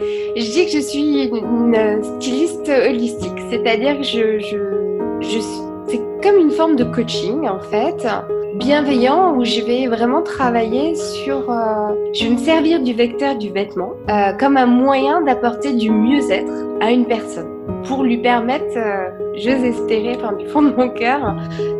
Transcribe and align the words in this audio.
Je 0.00 0.52
dis 0.52 0.66
que 0.66 0.72
je 0.72 0.78
suis 0.78 1.24
une 1.24 2.02
styliste 2.02 2.68
holistique, 2.68 3.38
c'est-à-dire 3.50 3.98
que 3.98 4.02
je, 4.02 5.40
c'est 5.88 6.00
comme 6.22 6.36
une 6.36 6.50
forme 6.50 6.76
de 6.76 6.84
coaching 6.84 7.48
en 7.48 7.60
fait, 7.60 8.06
bienveillant 8.56 9.34
où 9.36 9.44
je 9.44 9.60
vais 9.62 9.86
vraiment 9.86 10.22
travailler 10.22 10.94
sur. 10.94 11.50
Euh, 11.50 11.94
je 12.12 12.24
vais 12.24 12.30
me 12.30 12.38
servir 12.38 12.80
du 12.80 12.92
vecteur 12.92 13.36
du 13.36 13.50
vêtement 13.50 13.92
euh, 14.08 14.32
comme 14.32 14.56
un 14.56 14.66
moyen 14.66 15.20
d'apporter 15.22 15.72
du 15.72 15.90
mieux-être 15.90 16.52
à 16.80 16.90
une 16.90 17.06
personne 17.06 17.57
pour 17.84 18.02
lui 18.02 18.18
permettre, 18.18 18.76
euh, 18.76 19.10
j'ose 19.34 19.62
espérer, 19.64 20.16
enfin 20.16 20.32
du 20.32 20.46
fond 20.48 20.62
de 20.62 20.70
mon 20.70 20.88
cœur, 20.90 21.36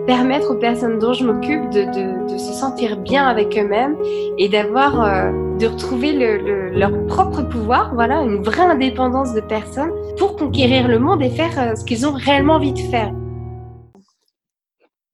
permettre 0.06 0.52
aux 0.52 0.58
personnes 0.58 0.98
dont 0.98 1.12
je 1.12 1.24
m'occupe 1.24 1.70
de, 1.70 1.82
de, 1.82 2.32
de, 2.32 2.38
se 2.38 2.52
sentir 2.52 2.96
bien 2.96 3.26
avec 3.26 3.56
eux-mêmes 3.58 3.96
et 4.38 4.48
d'avoir, 4.48 5.02
euh, 5.02 5.56
de 5.58 5.66
retrouver 5.66 6.12
le, 6.12 6.38
le, 6.38 6.70
leur 6.70 7.06
propre 7.06 7.42
pouvoir, 7.42 7.94
voilà, 7.94 8.22
une 8.22 8.42
vraie 8.42 8.62
indépendance 8.62 9.34
de 9.34 9.40
personne 9.40 9.90
pour 10.16 10.36
conquérir 10.36 10.88
le 10.88 10.98
monde 10.98 11.22
et 11.22 11.30
faire 11.30 11.58
euh, 11.58 11.74
ce 11.74 11.84
qu'ils 11.84 12.06
ont 12.06 12.12
réellement 12.12 12.54
envie 12.54 12.72
de 12.72 12.78
faire. 12.78 13.12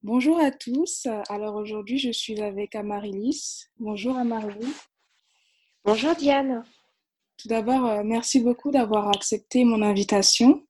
Bonjour 0.02 0.38
à 0.38 0.51
tous. 0.51 1.06
Alors 1.30 1.54
aujourd'hui, 1.54 1.98
je 1.98 2.12
suis 2.12 2.40
avec 2.42 2.74
Amarilis. 2.74 3.68
Bonjour 3.78 4.18
Amarilis. 4.18 4.74
Bonjour 5.84 6.14
Diane. 6.14 6.62
Tout 7.37 7.48
d'abord, 7.48 8.05
merci 8.05 8.41
beaucoup 8.41 8.70
d'avoir 8.70 9.09
accepté 9.09 9.65
mon 9.65 9.83
invitation. 9.83 10.62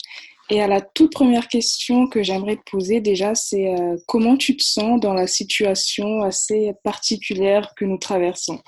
Et 0.51 0.61
à 0.61 0.67
la 0.67 0.83
toute 0.83 1.13
première 1.13 1.49
question 1.49 2.07
que 2.07 2.23
j'aimerais 2.23 2.57
te 2.57 2.71
poser 2.71 3.01
déjà, 3.01 3.35
c'est 3.35 3.75
euh, 3.75 3.97
comment 4.07 4.37
tu 4.37 4.57
te 4.57 4.63
sens 4.63 5.01
dans 5.01 5.15
la 5.15 5.27
situation 5.27 6.23
assez 6.23 6.73
particulière 6.83 7.73
que 7.77 7.87
nous 7.87 7.97
traversons? 7.97 8.61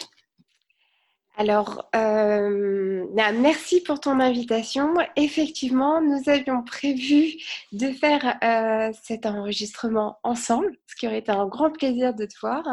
Alors, 1.38 1.86
euh, 1.94 3.06
bah, 3.14 3.30
merci 3.32 3.82
pour 3.82 4.00
ton 4.00 4.20
invitation. 4.20 4.94
Effectivement, 5.16 6.00
nous 6.00 6.30
avions 6.30 6.62
prévu 6.62 7.34
de 7.72 7.92
faire 7.92 8.38
euh, 8.42 8.90
cet 9.02 9.26
enregistrement 9.26 10.18
ensemble, 10.22 10.74
ce 10.86 10.96
qui 10.96 11.06
aurait 11.06 11.18
été 11.18 11.30
un 11.30 11.46
grand 11.46 11.70
plaisir 11.70 12.14
de 12.14 12.24
te 12.24 12.38
voir. 12.40 12.64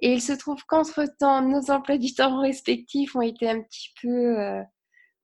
Et 0.00 0.12
il 0.12 0.20
se 0.20 0.34
trouve 0.34 0.62
qu'entre-temps, 0.66 1.40
nos 1.40 1.70
emplois 1.70 1.96
du 1.96 2.12
temps 2.12 2.42
respectifs 2.42 3.16
ont 3.16 3.22
été 3.22 3.48
un 3.48 3.62
petit 3.62 3.94
peu 4.02 4.38
euh, 4.38 4.62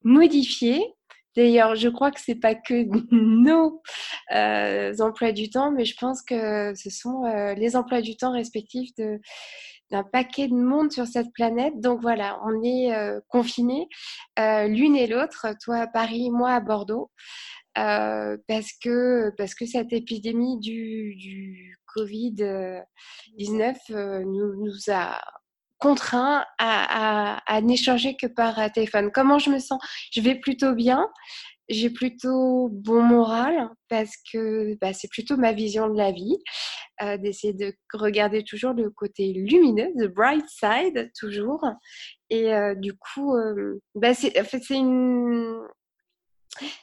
modifiés. 0.03 0.83
D'ailleurs, 1.37 1.75
je 1.75 1.87
crois 1.87 2.09
que 2.09 2.19
c'est 2.19 2.35
pas 2.35 2.55
que 2.55 2.83
nos 3.11 3.79
emplois 5.03 5.31
du 5.33 5.51
temps, 5.51 5.71
mais 5.71 5.85
je 5.85 5.95
pense 5.97 6.23
que 6.23 6.73
ce 6.73 6.89
sont 6.89 7.25
les 7.55 7.75
emplois 7.75 8.01
du 8.01 8.17
temps 8.17 8.31
respectifs 8.31 8.93
de 8.95 9.19
d'un 9.91 10.03
paquet 10.03 10.47
de 10.47 10.55
monde 10.55 10.91
sur 10.91 11.05
cette 11.05 11.31
planète. 11.33 11.79
Donc 11.79 12.01
voilà, 12.01 12.39
on 12.45 12.63
est 12.63 12.93
euh, 12.95 13.19
confinés 13.27 13.87
euh, 14.39 14.67
l'une 14.67 14.95
et 14.95 15.07
l'autre, 15.07 15.47
toi 15.61 15.77
à 15.77 15.87
Paris, 15.87 16.31
moi 16.31 16.51
à 16.51 16.59
Bordeaux, 16.59 17.11
euh, 17.77 18.37
parce 18.47 18.71
que 18.81 19.31
parce 19.37 19.53
que 19.53 19.65
cette 19.65 19.93
épidémie 19.93 20.59
du, 20.59 21.15
du 21.15 21.77
Covid 21.93 22.35
19 23.37 23.77
nous, 24.25 24.55
nous 24.63 24.93
a 24.93 25.19
contraint 25.77 26.45
à, 26.59 27.35
à, 27.37 27.53
à 27.53 27.61
n'échanger 27.61 28.15
que 28.15 28.27
par 28.27 28.71
téléphone. 28.71 29.11
Comment 29.11 29.39
je 29.39 29.49
me 29.49 29.59
sens? 29.59 29.79
Je 30.11 30.21
vais 30.21 30.35
plutôt 30.35 30.73
bien. 30.73 31.07
J'ai 31.69 31.89
plutôt 31.89 32.69
bon 32.69 33.01
moral 33.01 33.69
parce 33.87 34.11
que 34.31 34.77
bah, 34.81 34.93
c'est 34.93 35.07
plutôt 35.09 35.37
ma 35.37 35.53
vision 35.53 35.89
de 35.89 35.97
la 35.97 36.11
vie, 36.11 36.37
euh, 37.01 37.17
d'essayer 37.17 37.53
de 37.53 37.73
regarder 37.93 38.43
toujours 38.43 38.73
le 38.73 38.89
côté 38.89 39.33
lumineux, 39.33 39.91
the 39.97 40.07
bright 40.07 40.45
side 40.47 41.11
toujours. 41.19 41.63
Et 42.29 42.53
euh, 42.53 42.75
du 42.75 42.93
coup, 42.93 43.35
euh, 43.35 43.79
bah, 43.95 44.13
c'est, 44.13 44.39
en 44.39 44.43
fait, 44.43 44.61
c'est 44.63 44.77
une, 44.77 45.59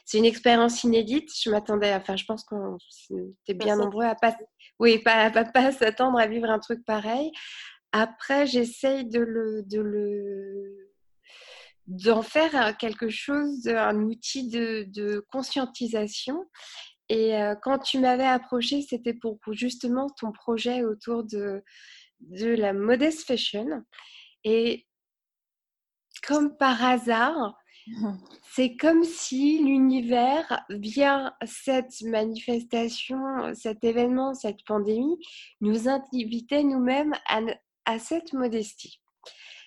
c'est 0.05 0.17
une 0.17 0.25
expérience 0.25 0.83
inédite. 0.83 1.29
Je 1.41 1.49
m'attendais, 1.49 1.93
enfin, 1.93 2.15
je 2.15 2.25
pense 2.25 2.43
qu'on 2.43 2.77
était 3.43 3.53
bien 3.53 3.77
nombreux 3.77 4.05
à 4.05 4.15
pas, 4.15 4.35
oui, 4.79 4.99
pas, 4.99 5.29
pas, 5.31 5.45
pas 5.45 5.71
s'attendre 5.71 6.19
à 6.19 6.27
vivre 6.27 6.49
un 6.49 6.59
truc 6.59 6.83
pareil. 6.85 7.31
Après, 7.91 8.45
j'essaye 8.45 9.05
de 9.05 9.19
le, 9.19 9.63
de 9.63 9.79
le, 9.81 10.91
d'en 11.87 12.21
faire 12.21 12.77
quelque 12.77 13.09
chose, 13.09 13.67
un 13.67 14.03
outil 14.03 14.47
de, 14.47 14.85
de 14.89 15.25
conscientisation. 15.31 16.45
Et 17.09 17.35
euh, 17.35 17.55
quand 17.61 17.79
tu 17.79 17.99
m'avais 17.99 18.25
approché, 18.25 18.81
c'était 18.81 19.15
pour 19.15 19.39
justement 19.51 20.07
ton 20.09 20.31
projet 20.31 20.83
autour 20.83 21.23
de, 21.23 21.63
de 22.19 22.47
la 22.47 22.73
modest 22.73 23.25
fashion. 23.25 23.83
Et 24.43 24.85
comme 26.25 26.55
par 26.55 26.83
hasard, 26.83 27.57
c'est 28.53 28.75
comme 28.75 29.03
si 29.03 29.63
l'univers, 29.63 30.65
via 30.69 31.35
cette 31.45 32.01
manifestation, 32.03 33.53
cet 33.55 33.83
événement, 33.83 34.33
cette 34.35 34.63
pandémie, 34.65 35.17
nous 35.61 35.87
invitait 35.89 36.63
nous-mêmes 36.63 37.15
à, 37.27 37.39
à 37.85 37.97
cette 37.99 38.33
modestie. 38.33 39.01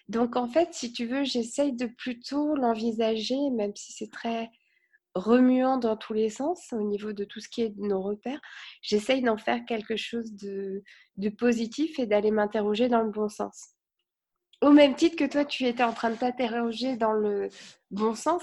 Donc 0.08 0.36
en 0.36 0.48
fait, 0.48 0.74
si 0.74 0.92
tu 0.92 1.06
veux, 1.06 1.24
j'essaye 1.24 1.72
de 1.72 1.86
plutôt 1.86 2.54
l'envisager, 2.54 3.50
même 3.50 3.74
si 3.74 3.92
c'est 3.92 4.10
très 4.10 4.50
remuant 5.14 5.76
dans 5.76 5.96
tous 5.96 6.12
les 6.12 6.30
sens 6.30 6.72
au 6.72 6.82
niveau 6.82 7.12
de 7.12 7.24
tout 7.24 7.40
ce 7.40 7.48
qui 7.48 7.62
est 7.62 7.70
de 7.70 7.82
nos 7.82 8.00
repères, 8.00 8.40
j'essaye 8.80 9.22
d'en 9.22 9.36
faire 9.36 9.64
quelque 9.66 9.96
chose 9.96 10.32
de, 10.32 10.82
de 11.16 11.28
positif 11.28 11.98
et 11.98 12.06
d'aller 12.06 12.30
m'interroger 12.30 12.88
dans 12.88 13.02
le 13.02 13.10
bon 13.10 13.28
sens. 13.28 13.74
Au 14.62 14.70
même 14.70 14.94
titre 14.94 15.16
que 15.16 15.30
toi, 15.30 15.44
tu 15.44 15.64
étais 15.64 15.82
en 15.82 15.92
train 15.92 16.10
de 16.10 16.16
t'interroger 16.16 16.96
dans 16.96 17.12
le 17.12 17.48
bon 17.90 18.14
sens 18.14 18.42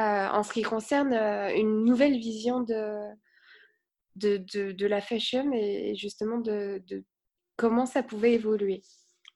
euh, 0.00 0.28
en 0.28 0.42
ce 0.42 0.52
qui 0.52 0.62
concerne 0.62 1.12
euh, 1.12 1.54
une 1.54 1.84
nouvelle 1.84 2.18
vision 2.18 2.60
de, 2.60 3.08
de, 4.16 4.38
de, 4.52 4.72
de 4.72 4.86
la 4.86 5.00
fashion 5.00 5.52
et 5.52 5.94
justement 5.94 6.38
de, 6.38 6.82
de 6.86 7.04
comment 7.56 7.86
ça 7.86 8.02
pouvait 8.02 8.32
évoluer. 8.32 8.82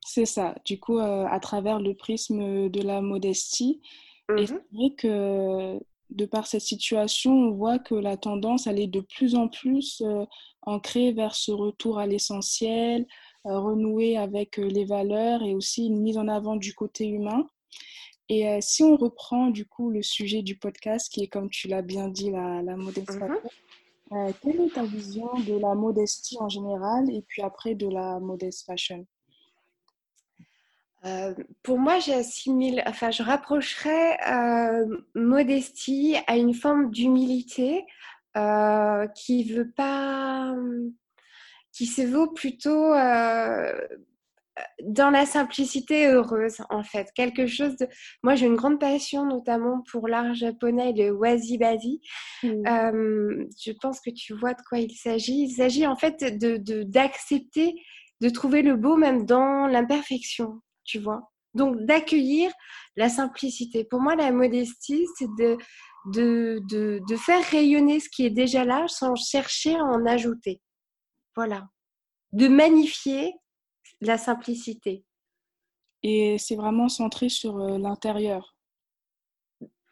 C'est 0.05 0.27
ça. 0.27 0.55
Du 0.65 0.79
coup, 0.79 0.99
euh, 0.99 1.27
à 1.27 1.41
travers 1.41 1.81
le 1.81 1.95
prisme 1.95 2.69
de 2.69 2.83
la 2.83 3.01
modestie, 3.01 3.81
et 4.37 4.47
c'est 4.47 4.55
vrai 4.73 4.95
que 4.99 5.79
de 6.11 6.25
par 6.25 6.47
cette 6.47 6.63
situation, 6.63 7.33
on 7.33 7.51
voit 7.53 7.79
que 7.79 7.95
la 7.95 8.17
tendance, 8.17 8.67
elle 8.67 8.81
est 8.81 8.87
de 8.87 9.01
plus 9.01 9.35
en 9.35 9.49
plus 9.49 10.03
euh, 10.05 10.25
ancrée 10.63 11.13
vers 11.13 11.35
ce 11.35 11.53
retour 11.53 11.99
à 11.99 12.07
l'essentiel, 12.07 13.07
euh, 13.47 13.59
renouer 13.59 14.17
avec 14.17 14.59
euh, 14.59 14.69
les 14.69 14.85
valeurs 14.85 15.43
et 15.43 15.55
aussi 15.55 15.87
une 15.87 16.01
mise 16.01 16.19
en 16.19 16.29
avant 16.29 16.57
du 16.57 16.75
côté 16.75 17.07
humain. 17.07 17.47
Et 18.29 18.49
euh, 18.49 18.59
si 18.61 18.83
on 18.83 18.97
reprend 18.97 19.51
du 19.51 19.67
coup 19.67 19.91
le 19.91 20.03
sujet 20.03 20.43
du 20.43 20.57
podcast, 20.57 21.13
qui 21.13 21.23
est 21.23 21.29
comme 21.29 21.51
tu 21.51 21.69
l'as 21.69 21.83
bien 21.83 22.09
dit, 22.09 22.31
la, 22.31 22.63
la 22.63 22.77
modest 22.77 23.13
fashion, 23.13 23.41
euh, 24.13 24.33
quelle 24.43 24.61
est 24.61 24.75
ta 24.75 24.85
vision 24.85 25.29
de 25.47 25.55
la 25.59 25.75
modestie 25.75 26.37
en 26.41 26.49
général 26.49 27.11
et 27.11 27.23
puis 27.23 27.43
après 27.43 27.75
de 27.75 27.89
la 27.89 28.21
modest 28.21 28.65
fashion? 28.65 29.07
Euh, 31.07 31.35
pour 31.63 31.79
moi, 31.79 31.99
j'assimile, 31.99 32.83
enfin, 32.87 33.11
je 33.11 33.23
rapprocherais 33.23 34.19
euh, 34.29 34.87
modestie 35.15 36.17
à 36.27 36.37
une 36.37 36.55
forme 36.55 36.91
d'humilité 36.91 37.85
euh, 38.37 39.07
qui 39.09 39.45
veut 39.45 39.71
pas, 39.71 40.55
qui 41.73 41.87
se 41.87 42.03
vaut 42.03 42.29
plutôt 42.29 42.93
euh, 42.93 43.73
dans 44.83 45.11
la 45.11 45.27
simplicité 45.27 46.07
heureuse, 46.09 46.59
en 46.71 46.83
fait. 46.83 47.11
Quelque 47.15 47.47
chose 47.47 47.77
de. 47.77 47.89
Moi, 48.23 48.35
j'ai 48.35 48.47
une 48.47 48.57
grande 48.57 48.81
passion, 48.81 49.25
notamment 49.25 49.83
pour 49.91 50.09
l'art 50.09 50.35
japonais, 50.35 50.93
le 50.93 51.11
wazi-bazi. 51.11 52.01
Mm. 52.43 52.49
Euh, 52.67 53.45
je 53.63 53.73
pense 53.81 54.01
que 54.01 54.11
tu 54.11 54.35
vois 54.35 54.55
de 54.55 54.63
quoi 54.69 54.79
il 54.79 54.95
s'agit. 54.95 55.43
Il 55.45 55.51
s'agit 55.51 55.87
en 55.87 55.97
fait 55.97 56.39
de 56.39 56.57
de- 56.57 56.83
d'accepter, 56.83 57.75
de, 58.21 58.29
trouver 58.29 58.63
le 58.63 58.77
beau 58.77 58.97
même 58.97 59.27
dans 59.27 59.67
l'imperfection, 59.67 60.61
tu 60.87 60.99
vois. 60.99 61.31
Donc 61.55 61.77
d'accueillir 61.85 62.53
la 62.97 63.09
simplicité. 63.09 63.85
Pour 63.85 64.01
moi, 64.01 64.15
la 64.15 64.31
modestie, 64.31 65.07
c'est 65.17 65.29
de, 65.39 65.57
de, 66.13 66.61
de, 66.71 67.01
de 67.09 67.17
faire 67.17 67.43
rayonner 67.45 67.99
ce 68.01 68.09
qui 68.09 68.27
est 68.27 68.31
déjà 68.31 68.65
là 68.65 68.87
sans 68.89 69.15
chercher 69.17 69.75
à 69.75 69.83
en 69.85 70.05
ajouter. 70.07 70.61
Voilà. 71.35 71.69
De 72.33 72.49
magnifier 72.49 73.33
la 74.01 74.19
simplicité. 74.19 75.05
Et 76.03 76.37
c'est 76.39 76.57
vraiment 76.57 76.89
centré 76.89 77.29
sur 77.29 77.57
euh, 77.59 77.79
l'intérieur. 77.79 78.57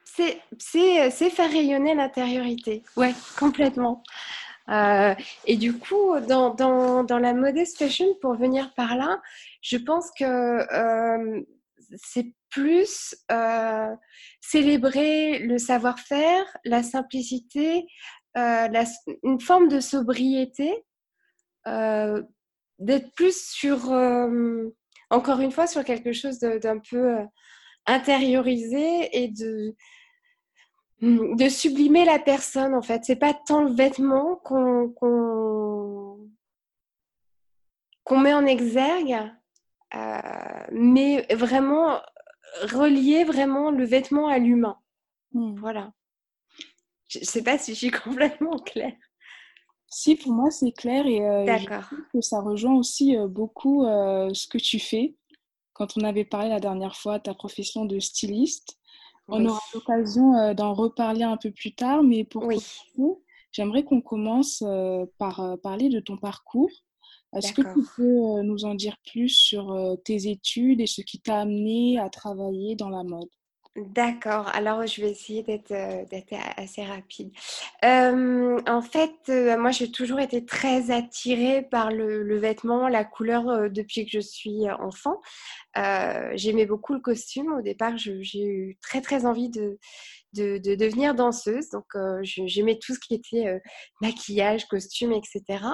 C'est 0.05 0.41
c'est- 0.59 1.11
c'est 1.11 1.31
faire 1.31 1.51
rayonner 1.51 1.95
l'intériorité. 1.95 2.83
Ouais, 2.97 3.15
complètement. 3.39 4.03
Euh, 4.71 5.15
et 5.47 5.57
du 5.57 5.79
coup, 5.79 6.19
dans, 6.21 7.07
la 7.09 7.35
modest 7.35 7.79
fashion, 7.79 8.07
pour 8.21 8.35
venir 8.35 8.73
par 8.75 8.97
là, 8.97 9.21
je 9.61 9.77
pense 9.77 10.11
que 10.19 10.25
euh, 10.25 11.43
c'est 11.97 12.33
plus 12.51 13.15
euh, 13.31 13.95
célébrer 14.41 15.39
le 15.41 15.59
savoir-faire, 15.59 16.45
la 16.65 16.83
simplicité, 16.83 17.87
une 18.37 19.41
forme 19.41 19.69
de 19.69 19.81
sobriété, 19.81 20.73
d'être 21.67 23.15
plus 23.15 23.47
sur, 23.51 23.93
encore 25.11 25.41
une 25.41 25.53
fois, 25.53 25.67
sur 25.67 25.85
quelque 25.85 26.13
chose 26.13 26.39
d'un 26.39 26.79
peu, 26.79 27.17
intérioriser 27.87 29.11
et 29.13 29.29
de, 29.29 29.75
de 31.01 31.49
sublimer 31.49 32.05
la 32.05 32.19
personne 32.19 32.75
en 32.75 32.83
fait. 32.83 33.05
C'est 33.05 33.17
pas 33.17 33.35
tant 33.35 33.63
le 33.63 33.73
vêtement 33.73 34.37
qu'on 34.37 34.89
qu'on 38.05 38.19
met 38.19 38.35
en 38.35 38.45
exergue, 38.45 39.17
euh, 39.95 40.19
mais 40.73 41.27
vraiment 41.35 42.01
relier 42.63 43.25
vraiment 43.25 43.71
le 43.71 43.85
vêtement 43.85 44.29
à 44.29 44.39
l'humain. 44.39 44.79
Hmm. 45.33 45.57
Voilà. 45.59 45.93
Je 47.09 47.21
ne 47.21 47.25
sais 47.25 47.43
pas 47.43 47.59
si 47.59 47.73
je 47.75 47.79
suis 47.79 47.91
complètement 48.05 48.59
claire. 48.59 48.97
Si, 49.89 50.17
pour 50.17 50.33
moi, 50.33 50.51
c'est 50.51 50.73
clair 50.73 51.07
et 51.07 51.25
euh, 51.25 51.45
D'accord. 51.45 51.85
que 52.13 52.21
ça 52.21 52.41
rejoint 52.41 52.75
aussi 52.75 53.17
euh, 53.17 53.29
beaucoup 53.29 53.85
euh, 53.85 54.35
ce 54.35 54.49
que 54.49 54.59
tu 54.59 54.81
fais. 54.81 55.15
Quand 55.73 55.97
on 55.97 56.01
avait 56.03 56.25
parlé 56.25 56.49
la 56.49 56.59
dernière 56.59 56.97
fois 56.97 57.19
de 57.19 57.23
ta 57.25 57.35
profession 57.35 57.85
de 57.85 58.01
styliste, 58.01 58.77
on 59.29 59.47
aura 59.47 59.61
l'occasion 59.73 60.55
d'en 60.55 60.75
reparler 60.75 61.23
un 61.23 61.37
peu 61.37 61.51
plus 61.51 61.75
tard, 61.75 62.03
mais 62.03 62.25
pour 62.25 62.45
oui. 62.45 62.59
j'aimerais 63.53 63.85
qu'on 63.85 64.01
commence 64.01 64.63
par 65.19 65.57
parler 65.63 65.89
de 65.89 66.01
ton 66.01 66.17
parcours. 66.17 66.71
Est-ce 67.35 67.53
que 67.53 67.63
tu 67.63 67.89
peux 67.97 68.43
nous 68.43 68.65
en 68.65 68.75
dire 68.75 68.97
plus 69.11 69.29
sur 69.29 69.97
tes 70.05 70.29
études 70.29 70.81
et 70.81 70.87
ce 70.87 71.03
qui 71.03 71.21
t'a 71.21 71.41
amené 71.41 71.99
à 71.99 72.09
travailler 72.09 72.77
dans 72.77 72.91
la 72.91 73.03
mode? 73.03 73.29
D'accord, 73.77 74.49
alors 74.55 74.87
je 74.87 75.01
vais 75.01 75.11
essayer 75.11 75.43
d'être 75.43 75.73
assez 76.57 76.85
rapide. 76.85 77.33
en 77.83 78.83
fait, 78.83 79.57
moi 79.59 79.73
j'ai 79.73 79.91
toujours 79.91 80.21
été 80.21 80.45
très 80.45 80.93
attirée 80.93 81.63
par 81.63 81.91
le, 81.91 82.39
vêtement, 82.39 82.87
la 82.89 83.05
couleur 83.05 83.69
depuis 83.71 84.05
que 84.05 84.13
je 84.13 84.21
suis 84.21 84.71
enfant. 84.79 85.21
J'aimais 85.75 86.67
beaucoup 86.67 86.95
le 86.95 87.01
costume. 87.01 87.53
Au 87.53 87.63
départ, 87.63 87.99
j'ai 87.99 88.45
eu 88.45 88.79
très 88.81 89.01
très 89.01 89.27
envie 89.27 89.51
de, 89.51 89.77
de, 90.35 90.75
devenir 90.75 91.15
danseuse. 91.15 91.71
Donc, 91.71 91.85
euh, 91.95 92.19
j'aimais 92.23 92.79
tout 92.79 92.95
ce 92.95 93.01
qui 93.01 93.15
était 93.15 93.47
euh, 93.47 93.59
maquillage, 94.01 94.67
costume, 94.67 95.13
etc. 95.13 95.65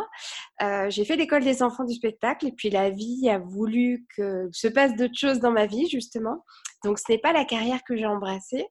Euh, 0.63 0.91
j'ai 0.91 1.05
fait 1.05 1.17
l'école 1.17 1.45
des 1.45 1.63
enfants 1.63 1.85
du 1.85 1.95
spectacle 1.95 2.47
et 2.47 2.53
puis 2.53 2.71
la 2.71 2.91
vie 2.91 3.29
a 3.29 3.39
voulu 3.39 4.07
que 4.17 4.49
se 4.53 4.69
passe 4.69 4.95
d'autres 4.97 5.19
choses 5.19 5.41
dans 5.41 5.53
ma 5.53 5.67
vie, 5.67 5.89
justement. 5.89 6.45
Donc, 6.85 6.99
ce 6.99 7.11
n'est 7.11 7.19
pas 7.19 7.33
la 7.33 7.45
carrière 7.45 7.83
que 7.85 7.97
j'ai 7.97 8.07
embrassée, 8.07 8.67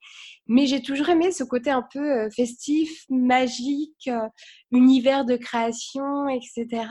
mais 0.48 0.66
j'ai 0.66 0.82
toujours 0.82 1.10
aimé 1.10 1.32
ce 1.32 1.44
côté 1.44 1.70
un 1.70 1.86
peu 1.94 2.30
festif, 2.32 3.06
magique, 3.10 4.10
univers 4.72 5.26
de 5.26 5.36
création, 5.36 6.28
etc. 6.28 6.88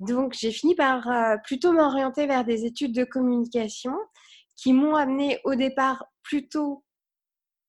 Donc, 0.00 0.34
j'ai 0.34 0.50
fini 0.50 0.74
par 0.74 1.08
plutôt 1.44 1.72
m'orienter 1.72 2.26
vers 2.26 2.44
des 2.44 2.64
études 2.64 2.94
de 2.94 3.04
communication 3.04 3.94
qui 4.56 4.72
m'ont 4.72 4.96
amené 4.96 5.38
au 5.44 5.54
départ 5.54 6.04
plutôt 6.22 6.84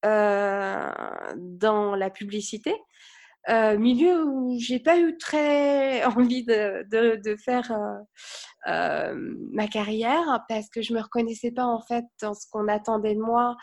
euh, 0.06 0.92
dans 1.38 1.96
la 1.96 2.10
publicité. 2.10 2.76
Euh, 3.50 3.78
milieu 3.78 4.24
où 4.24 4.58
j'ai 4.58 4.80
pas 4.80 4.98
eu 4.98 5.18
très 5.18 6.04
envie 6.06 6.46
de, 6.46 6.86
de, 7.18 7.36
faire 7.36 7.72
euh, 8.68 9.14
ma 9.52 9.68
carrière 9.68 10.46
parce 10.48 10.70
que 10.70 10.82
je 10.82 10.94
me 10.94 11.02
reconnaissais 11.02 11.52
pas 11.52 11.66
en 11.66 11.82
fait 11.82 12.06
dans 12.22 12.34
ce 12.34 12.48
qu'on 12.50 12.68
attendait 12.68 13.16
de 13.16 13.20
moi 13.20 13.58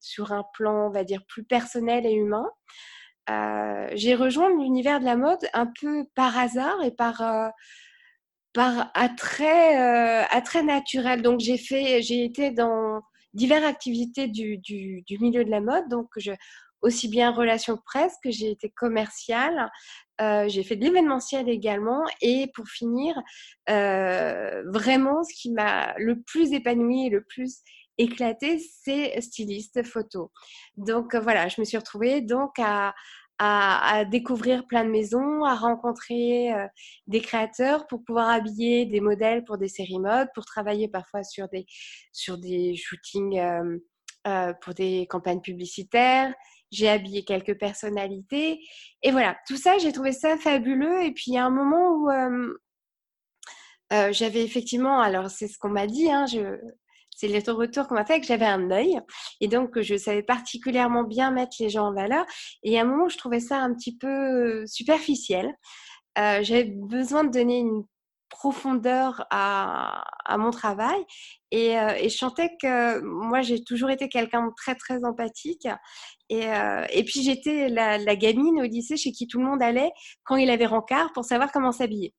sur 0.00 0.32
un 0.32 0.44
plan 0.54 0.86
on 0.86 0.90
va 0.90 1.04
dire 1.04 1.22
plus 1.28 1.44
personnel 1.44 2.06
et 2.06 2.12
humain. 2.14 2.48
j'ai 3.94 4.14
rejoint 4.14 4.48
l'univers 4.48 4.98
de 4.98 5.04
la 5.04 5.16
mode 5.16 5.46
un 5.52 5.70
peu 5.80 6.04
par 6.14 6.36
hasard 6.38 6.82
et 6.82 6.90
par 6.90 7.22
par 8.54 8.90
attrait 8.94 9.76
attrait 10.30 10.62
naturel. 10.62 11.22
Donc 11.22 11.38
j'ai 11.40 11.58
fait 11.58 12.02
j'ai 12.02 12.24
été 12.24 12.50
dans 12.50 13.02
diverses 13.34 13.64
activités 13.64 14.28
du, 14.28 14.58
du, 14.58 15.18
milieu 15.20 15.44
de 15.44 15.50
la 15.50 15.60
mode. 15.60 15.88
Donc, 15.88 16.08
je, 16.16 16.32
aussi 16.82 17.08
bien 17.08 17.30
relation 17.30 17.76
presse 17.84 18.16
que 18.22 18.30
j'ai 18.30 18.50
été 18.50 18.70
commerciale. 18.70 19.70
Euh, 20.20 20.48
j'ai 20.48 20.62
fait 20.64 20.76
de 20.76 20.84
l'événementiel 20.84 21.48
également. 21.48 22.04
Et 22.20 22.50
pour 22.54 22.68
finir, 22.68 23.14
euh, 23.70 24.62
vraiment, 24.66 25.22
ce 25.24 25.34
qui 25.34 25.52
m'a 25.52 25.94
le 25.98 26.20
plus 26.22 26.52
épanoui 26.52 27.06
et 27.06 27.10
le 27.10 27.22
plus 27.22 27.62
éclaté, 27.98 28.58
c'est 28.82 29.20
styliste 29.20 29.84
photo. 29.84 30.30
Donc 30.76 31.14
voilà, 31.16 31.48
je 31.48 31.60
me 31.60 31.64
suis 31.64 31.76
retrouvée 31.76 32.20
donc 32.20 32.52
à, 32.58 32.94
découvrir 34.10 34.66
plein 34.66 34.84
de 34.84 34.90
maisons, 34.90 35.44
à 35.44 35.54
rencontrer 35.54 36.52
euh, 36.52 36.66
des 37.06 37.20
créateurs 37.20 37.86
pour 37.86 38.02
pouvoir 38.02 38.30
habiller 38.30 38.84
des 38.84 39.00
modèles 39.00 39.44
pour 39.44 39.58
des 39.58 39.68
séries 39.68 40.00
mode, 40.00 40.28
pour 40.34 40.44
travailler 40.44 40.88
parfois 40.88 41.22
sur 41.22 41.48
des, 41.48 41.64
sur 42.12 42.36
des 42.38 42.74
shootings 42.74 43.38
euh, 43.38 43.78
euh, 44.26 44.52
pour 44.60 44.74
des 44.74 45.06
campagnes 45.08 45.40
publicitaires. 45.40 46.34
J'ai 46.70 46.88
habillé 46.88 47.24
quelques 47.24 47.58
personnalités. 47.58 48.60
Et 49.02 49.10
voilà, 49.10 49.36
tout 49.46 49.56
ça, 49.56 49.78
j'ai 49.78 49.92
trouvé 49.92 50.12
ça 50.12 50.36
fabuleux. 50.36 51.02
Et 51.04 51.12
puis, 51.12 51.24
il 51.28 51.34
y 51.34 51.38
a 51.38 51.46
un 51.46 51.50
moment 51.50 51.92
où 51.92 52.08
j'avais 54.12 54.44
effectivement, 54.44 55.00
alors 55.00 55.30
c'est 55.30 55.48
ce 55.48 55.58
qu'on 55.58 55.70
m'a 55.70 55.86
dit, 55.86 56.10
hein, 56.10 56.26
je, 56.26 56.58
c'est 57.18 57.26
le 57.26 57.52
retour 57.52 57.88
qu'on 57.88 57.96
m'a 57.96 58.04
fait 58.04 58.20
que 58.20 58.26
j'avais 58.26 58.46
un 58.46 58.70
œil 58.70 59.00
et 59.40 59.48
donc 59.48 59.80
je 59.80 59.96
savais 59.96 60.22
particulièrement 60.22 61.02
bien 61.02 61.32
mettre 61.32 61.56
les 61.58 61.68
gens 61.68 61.88
en 61.88 61.92
valeur. 61.92 62.24
Et 62.62 62.78
à 62.78 62.82
un 62.82 62.84
moment, 62.84 63.08
je 63.08 63.18
trouvais 63.18 63.40
ça 63.40 63.58
un 63.58 63.74
petit 63.74 63.96
peu 63.96 64.06
euh, 64.06 64.66
superficiel. 64.66 65.52
Euh, 66.18 66.42
j'avais 66.42 66.64
besoin 66.64 67.24
de 67.24 67.30
donner 67.30 67.58
une 67.58 67.82
profondeur 68.30 69.26
à, 69.30 70.04
mon 70.38 70.50
travail 70.50 70.98
et, 71.50 71.78
euh, 71.78 71.94
et, 71.98 72.08
je 72.08 72.16
sentais 72.16 72.50
que 72.60 73.00
moi 73.00 73.40
j'ai 73.40 73.64
toujours 73.64 73.90
été 73.90 74.08
quelqu'un 74.08 74.46
de 74.46 74.52
très 74.56 74.74
très 74.74 75.04
empathique 75.04 75.66
et, 76.28 76.46
et 76.90 77.04
puis 77.04 77.22
j'étais 77.22 77.68
la, 77.68 78.16
gamine 78.16 78.60
au 78.60 78.64
lycée 78.64 78.96
chez 78.96 79.12
qui 79.12 79.26
tout 79.26 79.38
le 79.38 79.46
monde 79.46 79.62
allait 79.62 79.90
quand 80.24 80.36
il 80.36 80.50
avait 80.50 80.66
rencard 80.66 81.12
pour 81.14 81.24
savoir 81.24 81.50
comment 81.52 81.72
s'habiller. 81.72 82.14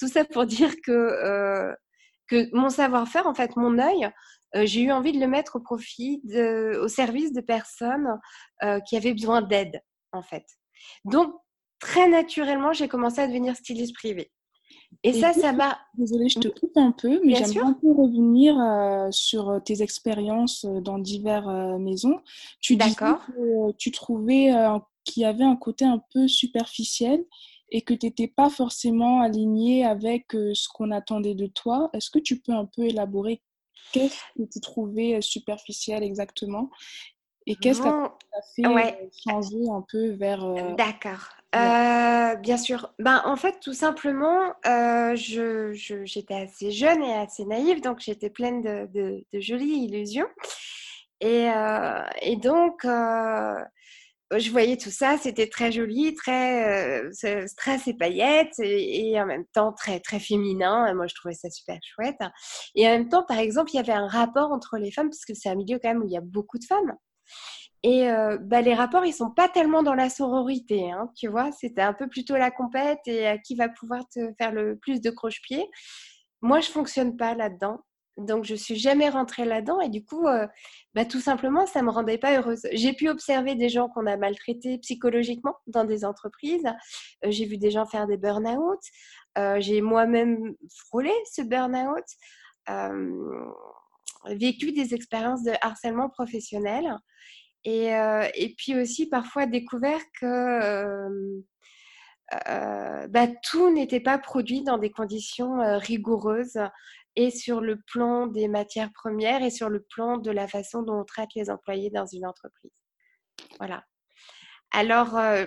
Tout 0.00 0.08
ça 0.08 0.24
pour 0.24 0.46
dire 0.46 0.74
que, 0.84 1.72
que 2.26 2.48
mon 2.56 2.70
savoir-faire, 2.70 3.28
en 3.28 3.34
fait 3.34 3.54
mon 3.56 3.78
œil, 3.78 4.10
euh, 4.54 4.66
j'ai 4.66 4.82
eu 4.82 4.92
envie 4.92 5.12
de 5.12 5.20
le 5.20 5.26
mettre 5.26 5.56
au 5.56 5.60
profit, 5.60 6.22
au 6.80 6.88
service 6.88 7.32
de 7.32 7.40
personnes 7.40 8.18
euh, 8.62 8.80
qui 8.80 8.96
avaient 8.96 9.14
besoin 9.14 9.42
d'aide, 9.42 9.80
en 10.12 10.22
fait. 10.22 10.44
Donc, 11.04 11.34
très 11.78 12.08
naturellement, 12.08 12.72
j'ai 12.72 12.88
commencé 12.88 13.20
à 13.20 13.26
devenir 13.26 13.56
styliste 13.56 13.94
privée. 13.94 14.30
Et, 15.02 15.12
ça, 15.12 15.32
ça 15.32 15.52
m'a. 15.52 15.78
Désolée, 15.94 16.28
je 16.28 16.38
te 16.38 16.48
coupe 16.48 16.76
un 16.76 16.92
peu, 16.92 17.20
mais 17.24 17.42
un 17.58 17.72
peu 17.72 17.92
revenir 17.92 18.58
euh, 18.58 19.08
sur 19.10 19.60
tes 19.64 19.82
expériences 19.82 20.64
dans 20.64 20.98
diverses 20.98 21.78
maisons. 21.80 22.20
Tu 22.60 22.76
D'accord. 22.76 23.24
Que 23.26 23.72
tu 23.72 23.90
trouvais 23.90 24.52
qu'il 25.04 25.22
y 25.22 25.26
avait 25.26 25.44
un 25.44 25.56
côté 25.56 25.84
un 25.84 26.02
peu 26.12 26.28
superficiel 26.28 27.24
et 27.70 27.82
que 27.82 27.94
tu 27.94 28.06
n'étais 28.06 28.28
pas 28.28 28.50
forcément 28.50 29.22
aligné 29.22 29.84
avec 29.84 30.26
ce 30.32 30.68
qu'on 30.68 30.90
attendait 30.90 31.34
de 31.34 31.46
toi. 31.46 31.90
Est-ce 31.94 32.10
que 32.10 32.18
tu 32.18 32.40
peux 32.40 32.52
un 32.52 32.66
peu 32.66 32.82
élaborer 32.82 33.42
Qu'est-ce 33.92 34.20
que 34.36 34.48
tu 34.50 34.60
trouvais 34.60 35.20
superficiel 35.20 36.02
exactement 36.02 36.70
Et 37.46 37.56
qu'est-ce 37.56 37.82
qui 37.82 37.88
a 37.88 38.14
fait 38.54 39.10
changer 39.26 39.68
un 39.70 39.84
peu 39.90 40.10
vers... 40.12 40.74
D'accord. 40.76 41.41
Bien 41.52 42.56
sûr. 42.56 42.92
Ben, 42.98 43.22
en 43.24 43.36
fait, 43.36 43.60
tout 43.60 43.74
simplement, 43.74 44.54
je, 44.64 45.72
j'étais 46.04 46.34
assez 46.34 46.70
jeune 46.70 47.02
et 47.02 47.14
assez 47.14 47.44
naïve, 47.44 47.80
donc 47.80 48.00
j'étais 48.00 48.30
pleine 48.30 48.62
de, 48.62 49.24
jolies 49.34 49.84
illusions. 49.84 50.28
Et, 51.20 51.48
et 52.22 52.36
donc, 52.36 52.84
je 54.38 54.50
voyais 54.50 54.76
tout 54.76 54.90
ça, 54.90 55.18
c'était 55.18 55.48
très 55.48 55.72
joli, 55.72 56.14
très 56.14 57.04
euh, 57.04 57.46
stress 57.46 57.86
et 57.86 57.94
paillettes, 57.94 58.58
et, 58.60 59.20
en 59.20 59.26
même 59.26 59.44
temps 59.52 59.72
très 59.72 60.00
très 60.00 60.20
féminin. 60.20 60.92
moi, 60.94 61.06
je 61.06 61.14
trouvais 61.14 61.34
ça 61.34 61.50
super 61.50 61.78
chouette. 61.82 62.20
Et 62.74 62.86
en 62.86 62.90
même 62.92 63.08
temps, 63.08 63.24
par 63.24 63.38
exemple, 63.38 63.70
il 63.72 63.76
y 63.76 63.80
avait 63.80 63.92
un 63.92 64.08
rapport 64.08 64.52
entre 64.52 64.78
les 64.78 64.90
femmes, 64.90 65.10
parce 65.10 65.24
que 65.24 65.34
c'est 65.34 65.48
un 65.48 65.54
milieu 65.54 65.78
quand 65.82 65.90
même 65.90 66.02
où 66.02 66.06
il 66.06 66.12
y 66.12 66.16
a 66.16 66.22
beaucoup 66.22 66.58
de 66.58 66.64
femmes. 66.64 66.96
Et 67.82 68.08
euh, 68.10 68.38
bah, 68.40 68.60
les 68.60 68.74
rapports, 68.74 69.04
ils 69.04 69.12
sont 69.12 69.30
pas 69.30 69.48
tellement 69.48 69.82
dans 69.82 69.94
la 69.94 70.08
sororité, 70.08 70.90
hein, 70.92 71.10
tu 71.16 71.28
vois. 71.28 71.50
C'était 71.52 71.82
un 71.82 71.92
peu 71.92 72.08
plutôt 72.08 72.36
la 72.36 72.50
compète 72.50 73.00
et 73.06 73.26
à 73.26 73.38
qui 73.38 73.56
va 73.56 73.68
pouvoir 73.68 74.08
te 74.08 74.20
faire 74.38 74.52
le 74.52 74.76
plus 74.76 75.00
de 75.00 75.10
croche-pied. 75.10 75.68
Moi, 76.42 76.60
je 76.60 76.70
fonctionne 76.70 77.16
pas 77.16 77.34
là-dedans. 77.34 77.80
Donc, 78.18 78.44
je 78.44 78.54
suis 78.54 78.76
jamais 78.76 79.08
rentrée 79.08 79.44
là-dedans 79.46 79.80
et 79.80 79.88
du 79.88 80.04
coup, 80.04 80.26
euh, 80.26 80.46
bah, 80.94 81.04
tout 81.04 81.20
simplement, 81.20 81.66
ça 81.66 81.82
me 81.82 81.90
rendait 81.90 82.18
pas 82.18 82.36
heureuse. 82.36 82.60
J'ai 82.72 82.92
pu 82.92 83.08
observer 83.08 83.54
des 83.54 83.68
gens 83.68 83.88
qu'on 83.88 84.06
a 84.06 84.16
maltraités 84.16 84.78
psychologiquement 84.78 85.56
dans 85.66 85.84
des 85.84 86.04
entreprises. 86.04 86.66
Euh, 87.24 87.30
j'ai 87.30 87.46
vu 87.46 87.56
des 87.56 87.70
gens 87.70 87.86
faire 87.86 88.06
des 88.06 88.18
burn-out. 88.18 88.80
Euh, 89.38 89.56
j'ai 89.60 89.80
moi-même 89.80 90.54
frôlé 90.76 91.10
ce 91.32 91.42
burn-out. 91.42 92.04
vécu 94.26 94.72
des 94.72 94.94
expériences 94.94 95.42
de 95.42 95.52
harcèlement 95.62 96.08
professionnel. 96.10 96.96
Et, 97.64 97.90
et 98.34 98.54
puis 98.56 98.76
aussi 98.80 99.08
parfois 99.08 99.46
découvert 99.46 100.00
que 100.20 101.42
bah, 102.30 103.28
tout 103.44 103.72
n'était 103.72 104.00
pas 104.00 104.18
produit 104.18 104.62
dans 104.62 104.78
des 104.78 104.90
conditions 104.90 105.58
rigoureuses 105.78 106.58
et 107.16 107.30
sur 107.30 107.60
le 107.60 107.80
plan 107.80 108.26
des 108.26 108.48
matières 108.48 108.92
premières 108.92 109.42
et 109.42 109.50
sur 109.50 109.68
le 109.68 109.82
plan 109.82 110.16
de 110.16 110.30
la 110.30 110.48
façon 110.48 110.82
dont 110.82 111.00
on 111.00 111.04
traite 111.04 111.30
les 111.34 111.50
employés 111.50 111.90
dans 111.90 112.06
une 112.06 112.26
entreprise. 112.26 112.72
Voilà. 113.58 113.84
Alors, 114.70 115.16
euh, 115.18 115.46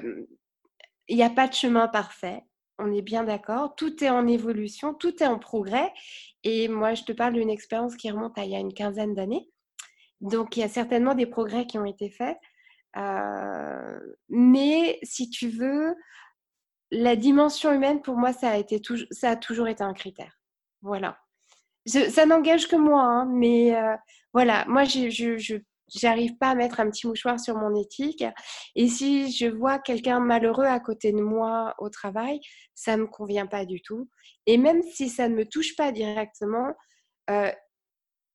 il 1.07 1.17
n'y 1.17 1.23
a 1.23 1.29
pas 1.29 1.47
de 1.47 1.53
chemin 1.53 1.87
parfait, 1.87 2.43
on 2.77 2.91
est 2.91 3.01
bien 3.01 3.23
d'accord. 3.23 3.75
Tout 3.75 4.03
est 4.03 4.09
en 4.09 4.27
évolution, 4.27 4.93
tout 4.93 5.23
est 5.23 5.27
en 5.27 5.39
progrès. 5.39 5.91
Et 6.43 6.67
moi, 6.67 6.93
je 6.93 7.03
te 7.03 7.11
parle 7.11 7.33
d'une 7.33 7.49
expérience 7.49 7.95
qui 7.95 8.11
remonte 8.11 8.37
à 8.37 8.45
il 8.45 8.51
y 8.51 8.55
a 8.55 8.59
une 8.59 8.73
quinzaine 8.73 9.15
d'années. 9.15 9.49
Donc, 10.25 10.57
il 10.57 10.61
y 10.61 10.63
a 10.63 10.69
certainement 10.69 11.13
des 11.13 11.25
progrès 11.25 11.65
qui 11.65 11.77
ont 11.77 11.85
été 11.85 12.09
faits. 12.09 12.37
Euh, 12.97 13.99
mais 14.29 14.99
si 15.03 15.29
tu 15.29 15.49
veux, 15.49 15.95
la 16.91 17.15
dimension 17.15 17.71
humaine, 17.71 18.01
pour 18.01 18.15
moi, 18.15 18.33
ça 18.33 18.51
a, 18.51 18.57
été 18.57 18.81
ça 19.11 19.31
a 19.31 19.35
toujours 19.35 19.67
été 19.67 19.83
un 19.83 19.93
critère. 19.93 20.39
Voilà. 20.81 21.17
ça 21.85 22.25
n'engage 22.25 22.67
que 22.67 22.75
moi, 22.75 23.01
hein, 23.01 23.25
mais 23.25 23.75
euh, 23.75 23.95
voilà, 24.33 24.65
moi, 24.67 24.83
je, 24.83 25.59
j'arrive 25.93 26.37
pas 26.37 26.49
à 26.49 26.55
mettre 26.55 26.79
un 26.79 26.89
petit 26.89 27.07
mouchoir 27.07 27.39
sur 27.39 27.55
mon 27.57 27.75
éthique. 27.75 28.23
Et 28.75 28.87
si 28.87 29.31
je 29.31 29.47
vois 29.47 29.79
quelqu'un 29.79 30.19
malheureux 30.19 30.65
à 30.65 30.79
côté 30.79 31.11
de 31.11 31.21
moi 31.21 31.75
au 31.77 31.89
travail, 31.89 32.39
ça 32.73 32.97
me 32.97 33.07
convient 33.07 33.47
pas 33.47 33.65
du 33.65 33.81
tout. 33.81 34.09
Et 34.45 34.57
même 34.57 34.81
si 34.81 35.09
ça 35.09 35.29
ne 35.29 35.35
me 35.35 35.45
touche 35.45 35.75
pas 35.75 35.91
directement, 35.91 36.73
euh, 37.29 37.51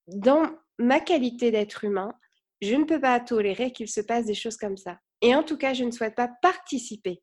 dans 0.06 0.42
ma 0.80 1.00
qualité 1.00 1.50
d'être 1.50 1.84
humain, 1.84 2.12
je 2.60 2.74
ne 2.74 2.84
peux 2.84 3.00
pas 3.00 3.20
tolérer 3.20 3.72
qu'il 3.72 3.88
se 3.88 4.00
passe 4.00 4.26
des 4.26 4.34
choses 4.34 4.56
comme 4.56 4.76
ça. 4.76 4.98
Et 5.22 5.34
en 5.34 5.42
tout 5.42 5.56
cas, 5.56 5.74
je 5.74 5.84
ne 5.84 5.90
souhaite 5.90 6.14
pas 6.14 6.28
participer 6.42 7.22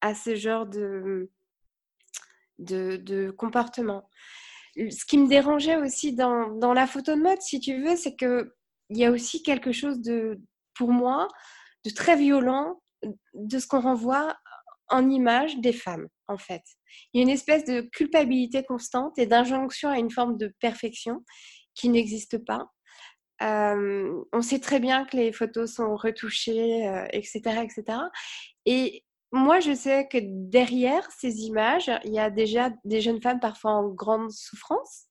à 0.00 0.14
ce 0.14 0.34
genre 0.34 0.66
de, 0.66 1.30
de, 2.58 3.30
comportement. 3.30 4.08
Ce 4.76 5.04
qui 5.04 5.18
me 5.18 5.28
dérangeait 5.28 5.76
aussi 5.76 6.14
dans, 6.14 6.50
dans 6.56 6.72
la 6.72 6.86
photo 6.86 7.14
de 7.14 7.20
mode, 7.22 7.40
si 7.40 7.60
tu 7.60 7.82
veux, 7.82 7.96
c'est 7.96 8.16
que 8.16 8.52
il 8.90 8.98
y 8.98 9.04
a 9.04 9.10
aussi 9.10 9.42
quelque 9.42 9.72
chose 9.72 10.00
de, 10.00 10.40
pour 10.74 10.90
moi, 10.90 11.28
de 11.84 11.90
très 11.90 12.16
violent 12.16 12.82
de 13.34 13.58
ce 13.58 13.66
qu'on 13.66 13.80
renvoie 13.80 14.36
en 14.88 15.08
image 15.08 15.56
des 15.58 15.72
femmes, 15.72 16.08
en 16.28 16.36
fait. 16.36 16.62
Il 17.12 17.18
y 17.18 17.20
a 17.20 17.22
une 17.22 17.30
espèce 17.30 17.64
de 17.64 17.80
culpabilité 17.80 18.62
constante 18.64 19.18
et 19.18 19.26
d'injonction 19.26 19.88
à 19.88 19.98
une 19.98 20.10
forme 20.10 20.36
de 20.36 20.54
perfection 20.60 21.24
qui 21.74 21.88
n'existe 21.88 22.38
pas. 22.44 22.70
Euh, 23.42 24.22
on 24.32 24.42
sait 24.42 24.60
très 24.60 24.78
bien 24.78 25.04
que 25.04 25.16
les 25.16 25.32
photos 25.32 25.74
sont 25.74 25.96
retouchées, 25.96 26.84
etc., 27.12 27.42
euh, 27.46 27.62
etc. 27.62 27.98
Et 28.66 29.04
moi, 29.32 29.60
je 29.60 29.74
sais 29.74 30.06
que 30.08 30.18
derrière 30.20 31.10
ces 31.10 31.40
images, 31.40 31.90
il 32.04 32.12
y 32.12 32.18
a 32.18 32.30
déjà 32.30 32.70
des 32.84 33.00
jeunes 33.00 33.20
femmes 33.20 33.40
parfois 33.40 33.72
en 33.72 33.88
grande 33.88 34.30
souffrance, 34.30 35.06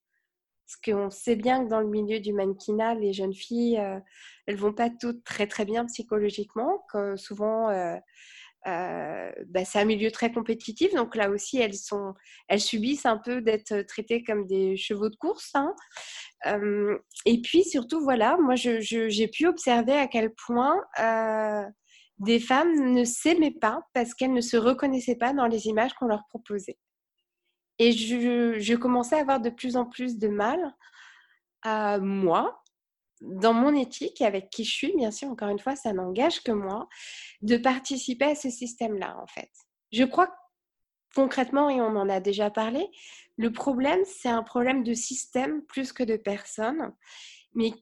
parce 0.65 0.77
qu'on 0.97 1.09
sait 1.09 1.35
bien 1.35 1.65
que 1.65 1.69
dans 1.69 1.81
le 1.81 1.89
milieu 1.89 2.19
du 2.19 2.31
mannequinat, 2.31 2.95
les 2.95 3.11
jeunes 3.11 3.33
filles, 3.33 3.79
euh, 3.79 3.99
elles 4.45 4.55
vont 4.55 4.73
pas 4.73 4.89
toutes 4.89 5.23
très 5.23 5.47
très 5.47 5.65
bien 5.65 5.85
psychologiquement. 5.85 6.85
Que 6.93 7.17
souvent, 7.17 7.69
euh, 8.67 8.69
euh, 8.71 9.31
bah, 9.47 9.65
c'est 9.65 9.79
un 9.79 9.85
milieu 9.85 10.11
très 10.11 10.31
compétitif, 10.31 10.93
donc 10.93 11.15
là 11.15 11.29
aussi, 11.29 11.57
elles 11.57 11.75
sont, 11.75 12.13
elles 12.47 12.61
subissent 12.61 13.05
un 13.05 13.17
peu 13.17 13.41
d'être 13.41 13.81
traitées 13.83 14.23
comme 14.23 14.45
des 14.45 14.77
chevaux 14.77 15.09
de 15.09 15.15
course. 15.15 15.51
Hein. 15.55 15.73
et 17.25 17.41
puis 17.41 17.63
surtout, 17.63 18.01
voilà, 18.01 18.37
moi, 18.37 18.55
j'ai 18.55 19.27
pu 19.27 19.47
observer 19.47 19.93
à 19.93 20.07
quel 20.07 20.33
point 20.33 20.81
des 22.19 22.39
femmes 22.39 22.93
ne 22.93 23.03
s'aimaient 23.03 23.57
pas 23.59 23.81
parce 23.93 24.13
qu'elles 24.13 24.33
ne 24.33 24.41
se 24.41 24.57
reconnaissaient 24.57 25.15
pas 25.15 25.33
dans 25.33 25.47
les 25.47 25.67
images 25.67 25.93
qu'on 25.93 26.07
leur 26.07 26.25
proposait. 26.29 26.77
Et 27.79 27.93
je, 27.93 28.75
commençais 28.75 29.15
à 29.15 29.21
avoir 29.21 29.39
de 29.39 29.49
plus 29.49 29.75
en 29.75 29.85
plus 29.85 30.19
de 30.19 30.27
mal 30.27 30.59
à 31.63 31.97
moi, 31.99 32.60
dans 33.21 33.53
mon 33.53 33.75
éthique, 33.75 34.21
avec 34.21 34.49
qui 34.49 34.63
je 34.63 34.71
suis, 34.71 34.95
bien 34.95 35.11
sûr, 35.11 35.29
encore 35.29 35.49
une 35.49 35.59
fois, 35.59 35.75
ça 35.75 35.93
n'engage 35.93 36.41
que 36.43 36.51
moi, 36.51 36.87
de 37.41 37.57
participer 37.57 38.25
à 38.25 38.35
ce 38.35 38.49
système-là, 38.49 39.17
en 39.21 39.27
fait. 39.27 39.49
Je 39.91 40.03
crois 40.03 40.33
concrètement, 41.15 41.69
et 41.69 41.81
on 41.81 41.95
en 41.95 42.09
a 42.09 42.19
déjà 42.19 42.49
parlé, 42.49 42.87
le 43.37 43.51
problème, 43.51 43.99
c'est 44.05 44.29
un 44.29 44.43
problème 44.43 44.83
de 44.83 44.93
système 44.93 45.63
plus 45.65 45.93
que 45.93 46.03
de 46.03 46.15
personnes, 46.15 46.93
mais 47.53 47.73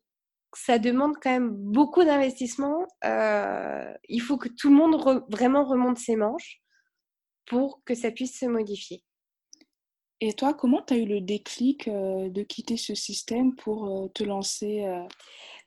ça 0.54 0.80
demande 0.80 1.16
quand 1.22 1.30
même 1.30 1.52
beaucoup 1.52 2.04
d'investissement. 2.04 2.88
Euh, 3.06 3.94
il 4.08 4.22
faut 4.22 4.38
que 4.38 4.50
tout 4.50 4.70
le 4.70 4.76
monde 4.76 5.24
vraiment 5.30 5.64
remonte 5.64 6.00
ses 6.00 6.16
manches 6.16 6.62
pour 7.46 7.84
que 7.84 7.94
ça 7.94 8.12
puisse 8.12 8.40
se 8.40 8.46
modifier. 8.46 9.04
Et 10.22 10.34
toi, 10.34 10.54
comment 10.54 10.82
tu 10.82 10.94
as 10.94 10.98
eu 10.98 11.06
le 11.06 11.22
déclic 11.22 11.88
euh, 11.88 12.30
de 12.30 12.44
quitter 12.44 12.76
ce 12.76 12.94
système 12.94 13.56
pour 13.56 14.04
euh, 14.04 14.08
te 14.10 14.24
lancer 14.24 14.84
euh? 14.84 15.02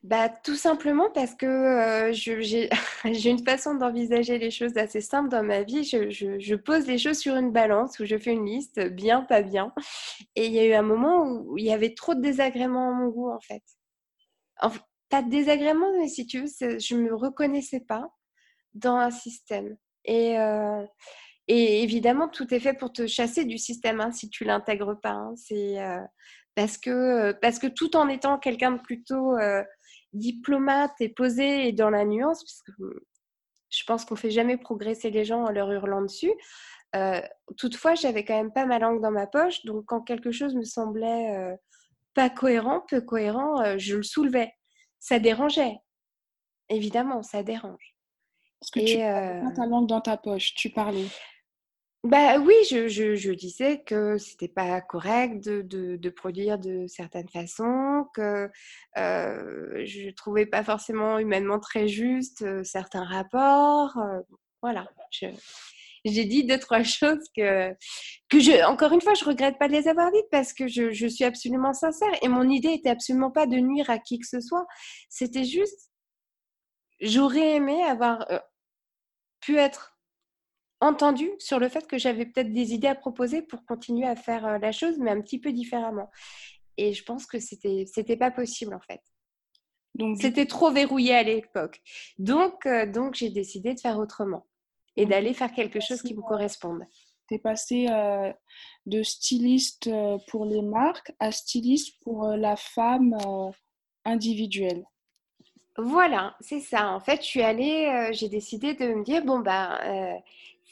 bah, 0.03 0.29
Tout 0.29 0.57
simplement 0.57 1.11
parce 1.11 1.35
que 1.35 2.11
j'ai 2.13 3.31
une 3.31 3.45
façon 3.45 3.75
d'envisager 3.75 4.37
les 4.39 4.51
choses 4.51 4.77
assez 4.77 5.01
simple 5.01 5.31
dans 5.31 5.43
ma 5.43 5.63
vie. 5.63 5.85
Je, 5.85 6.55
pose 6.55 6.87
les 6.87 6.99
choses 6.99 7.19
sur 7.19 7.35
une 7.37 7.51
balance 7.51 7.99
où 7.99 8.05
je 8.05 8.19
fais 8.19 8.33
une 8.33 8.45
liste, 8.45 8.79
bien, 8.79 9.23
pas 9.23 9.41
bien. 9.41 9.73
Et 10.37 10.47
il 10.47 10.53
y 10.53 10.59
a 10.59 10.67
eu 10.67 10.75
un 10.75 10.83
moment 10.83 11.23
où 11.23 11.57
il 11.57 11.65
y 11.65 11.73
avait 11.73 11.95
trop 11.95 12.15
de 12.15 12.21
désagréments 12.21 12.91
à 12.91 12.93
mon 12.93 13.09
goût, 13.09 13.31
en 13.31 13.41
fait. 13.41 13.63
pas 15.09 15.23
de 15.23 15.31
désagréments, 15.31 15.99
mais 15.99 16.09
si 16.09 16.27
tu 16.27 16.43
veux, 16.43 16.79
je 16.79 16.95
ne 16.95 17.03
me 17.05 17.15
reconnaissais 17.15 17.81
pas 17.81 18.11
dans 18.75 18.97
un 18.97 19.11
système. 19.11 19.79
Et, 20.05 20.37
et 21.49 21.83
évidemment, 21.83 22.29
tout 22.29 22.53
est 22.55 22.61
fait 22.61 22.75
pour 22.75 22.93
te 22.93 23.07
chasser 23.07 23.45
du 23.45 23.59
système 23.59 24.01
hein, 24.01 24.13
si 24.13 24.31
tu 24.31 24.45
l'intègres 24.45 24.99
pas. 25.01 25.11
Hein. 25.11 25.35
C'est 25.37 25.81
euh, 25.81 26.01
parce 26.55 26.79
que 26.79 26.91
euh, 26.91 27.33
parce 27.41 27.59
que 27.59 27.67
tout 27.67 27.97
en 27.97 28.09
étant 28.09 28.39
quelqu'un 28.39 28.73
de 28.73 28.81
plutôt 28.81 29.37
euh, 29.37 29.65
diplomate 30.13 30.93
et 31.01 31.09
posé 31.09 31.67
et 31.69 31.73
dans 31.73 31.91
la 31.91 32.05
nuance, 32.05 32.45
parce 32.45 32.63
que 32.63 33.07
je 33.71 33.85
pense 33.85 34.05
qu'on 34.05 34.17
fait 34.17 34.31
jamais 34.31 34.57
progresser 34.57 35.11
les 35.11 35.25
gens 35.25 35.45
en 35.45 35.51
leur 35.51 35.73
hurlant 35.73 36.03
dessus. 36.03 36.33
toutefois, 37.57 37.95
j'avais 37.95 38.25
quand 38.25 38.37
même 38.37 38.53
pas 38.53 38.67
ma 38.67 38.79
langue 38.79 39.01
dans 39.01 39.11
ma 39.11 39.27
poche, 39.27 39.65
donc 39.65 39.87
quand 39.87 40.03
quelque 40.03 40.31
chose 40.31 40.55
me 40.55 40.65
semblait 40.65 41.57
pas 42.13 42.29
cohérent, 42.29 42.83
peu 42.87 43.01
cohérent, 43.01 43.79
je 43.79 43.97
le 43.97 44.03
soulevais. 44.03 44.53
Ça 45.01 45.19
dérangeait, 45.19 45.79
évidemment, 46.69 47.23
ça 47.23 47.43
dérange. 47.43 47.97
Parce 48.61 48.71
que 48.73 48.81
tu 48.81 48.99
pas 48.99 49.57
ta 49.57 49.67
langue 49.67 49.89
dans 49.89 50.03
ta 50.03 50.19
poche, 50.19 50.55
tu 50.55 50.69
parlais. 50.69 51.09
Bah 52.05 52.39
oui, 52.39 52.55
je, 52.69 53.33
disais 53.33 53.81
que 53.85 54.19
c'était 54.19 54.49
pas 54.49 54.81
correct 54.81 55.39
de, 55.45 56.09
produire 56.11 56.59
de 56.59 56.87
certaines 56.89 57.29
façons, 57.29 58.07
que 58.13 58.51
euh, 58.99 59.87
je 59.87 60.11
trouvais 60.11 60.47
pas 60.47 60.65
forcément 60.65 61.21
humainement 61.21 61.61
très 61.61 61.87
juste 61.87 62.43
euh, 62.43 62.65
certains 62.65 63.05
rapports. 63.05 63.97
Euh, 63.99 64.19
voilà, 64.63 64.89
j'ai 66.05 66.25
dit 66.25 66.45
deux 66.45 66.59
trois 66.59 66.83
choses 66.83 67.25
que 67.37 67.73
que 68.29 68.41
je, 68.41 68.65
encore 68.65 68.93
une 68.93 69.01
fois, 69.01 69.15
je 69.15 69.25
regrette 69.25 69.59
pas 69.59 69.69
de 69.69 69.73
les 69.73 69.87
avoir 69.87 70.11
dites 70.11 70.29
parce 70.33 70.53
que 70.53 70.67
je, 70.67 70.91
je 70.91 71.07
suis 71.07 71.25
absolument 71.25 71.73
sincère 71.73 72.13
et 72.21 72.29
mon 72.29 72.49
idée 72.49 72.73
était 72.73 72.91
absolument 72.91 73.31
pas 73.31 73.47
de 73.47 73.57
nuire 73.59 73.91
à 73.91 73.99
qui 73.99 74.19
que 74.19 74.27
ce 74.27 74.41
soit. 74.41 74.67
C'était 75.09 75.45
juste, 75.45 75.91
j'aurais 77.01 77.57
aimé 77.57 77.85
avoir 77.85 78.29
euh, 78.33 78.41
pu 79.41 79.57
être 79.57 79.92
entendu 80.83 81.31
sur 81.39 81.59
le 81.61 81.69
fait 81.69 81.87
que 81.87 81.97
j'avais 81.97 82.27
peut-être 82.27 82.53
des 82.53 82.75
idées 82.75 82.89
à 82.89 82.95
proposer 82.95 83.41
pour 83.41 83.65
continuer 83.65 84.07
à 84.07 84.17
faire 84.17 84.45
euh, 84.45 84.59
la 84.59 84.73
chose, 84.73 84.99
mais 84.99 85.13
un 85.13 85.21
petit 85.21 85.39
peu 85.39 85.53
différemment. 85.53 86.11
Et 86.77 86.93
je 86.93 87.05
pense 87.05 87.25
que 87.25 87.39
c'était 87.39 87.85
c'était 87.87 88.17
pas 88.17 88.31
possible 88.31 88.75
en 88.75 88.81
fait. 88.81 89.01
Donc 89.95 90.19
c'était 90.21 90.47
trop 90.47 90.71
verrouillé 90.71 91.15
à 91.15 91.23
l'époque. 91.23 91.81
Donc 92.19 92.67
euh, 92.67 92.87
donc 92.87 93.15
j'ai 93.15 93.31
décidé 93.31 93.75
de 93.75 93.81
faire 93.81 93.99
autrement 93.99 94.47
et 94.97 95.07
d'aller 95.07 95.35
faire 95.35 95.53
quelque 95.53 95.81
chose 95.81 96.03
qui 96.03 96.15
me 96.15 96.23
corresponde. 96.23 96.83
Tu 97.29 97.35
es 97.35 97.39
passé 97.39 97.87
euh, 97.89 98.33
de 98.87 99.03
styliste 99.03 99.89
pour 100.29 100.45
les 100.47 100.63
marques 100.63 101.13
à 101.21 101.31
styliste 101.31 102.03
pour 102.03 102.27
la 102.27 102.57
femme 102.57 103.17
individuelle. 104.05 104.85
Voilà, 105.79 106.37
c'est 106.41 106.61
ça. 106.61 106.91
En 106.91 107.01
fait, 107.01 107.23
je 107.23 107.27
suis 107.27 107.43
allée, 107.43 108.11
j'ai 108.13 108.29
décidé 108.29 108.75
de 108.75 108.93
me 108.93 109.05
dire 109.05 109.25
bon 109.25 109.39
bah 109.39 109.81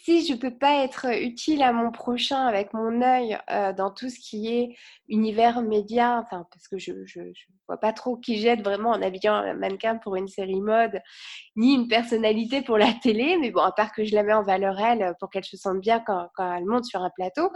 si 0.03 0.27
je 0.27 0.35
peux 0.35 0.57
pas 0.57 0.83
être 0.85 1.07
utile 1.21 1.63
à 1.63 1.73
mon 1.73 1.91
prochain 1.91 2.47
avec 2.47 2.73
mon 2.73 3.03
œil 3.03 3.39
euh, 3.51 3.73
dans 3.73 3.91
tout 3.91 4.09
ce 4.09 4.19
qui 4.19 4.49
est 4.49 4.77
univers 5.09 5.63
média, 5.63 6.23
enfin 6.25 6.47
parce 6.53 6.69
que 6.69 6.79
je, 6.79 6.93
je, 7.05 7.21
vois 7.69 7.79
pas 7.79 7.93
trop 7.93 8.17
qui 8.17 8.39
jette 8.39 8.63
vraiment 8.63 8.91
en 8.91 9.03
habillant 9.03 9.35
un 9.35 9.55
mannequin 9.55 9.97
pour 9.97 10.17
une 10.17 10.29
série 10.29 10.61
mode, 10.61 11.01
ni 11.57 11.75
une 11.75 11.89
personnalité 11.89 12.63
pour 12.63 12.79
la 12.79 12.93
télé, 13.03 13.37
mais 13.39 13.51
bon 13.51 13.61
à 13.61 13.73
part 13.73 13.93
que 13.93 14.05
je 14.05 14.15
la 14.15 14.23
mets 14.23 14.33
en 14.33 14.43
valeur 14.43 14.79
elle 14.81 15.15
pour 15.21 15.31
qu'elle 15.31 15.45
se 15.45 15.57
sente 15.57 15.81
bien 15.81 16.01
quand, 16.01 16.29
quand 16.35 16.53
elle 16.53 16.65
monte 16.65 16.85
sur 16.85 17.03
un 17.03 17.11
plateau, 17.11 17.51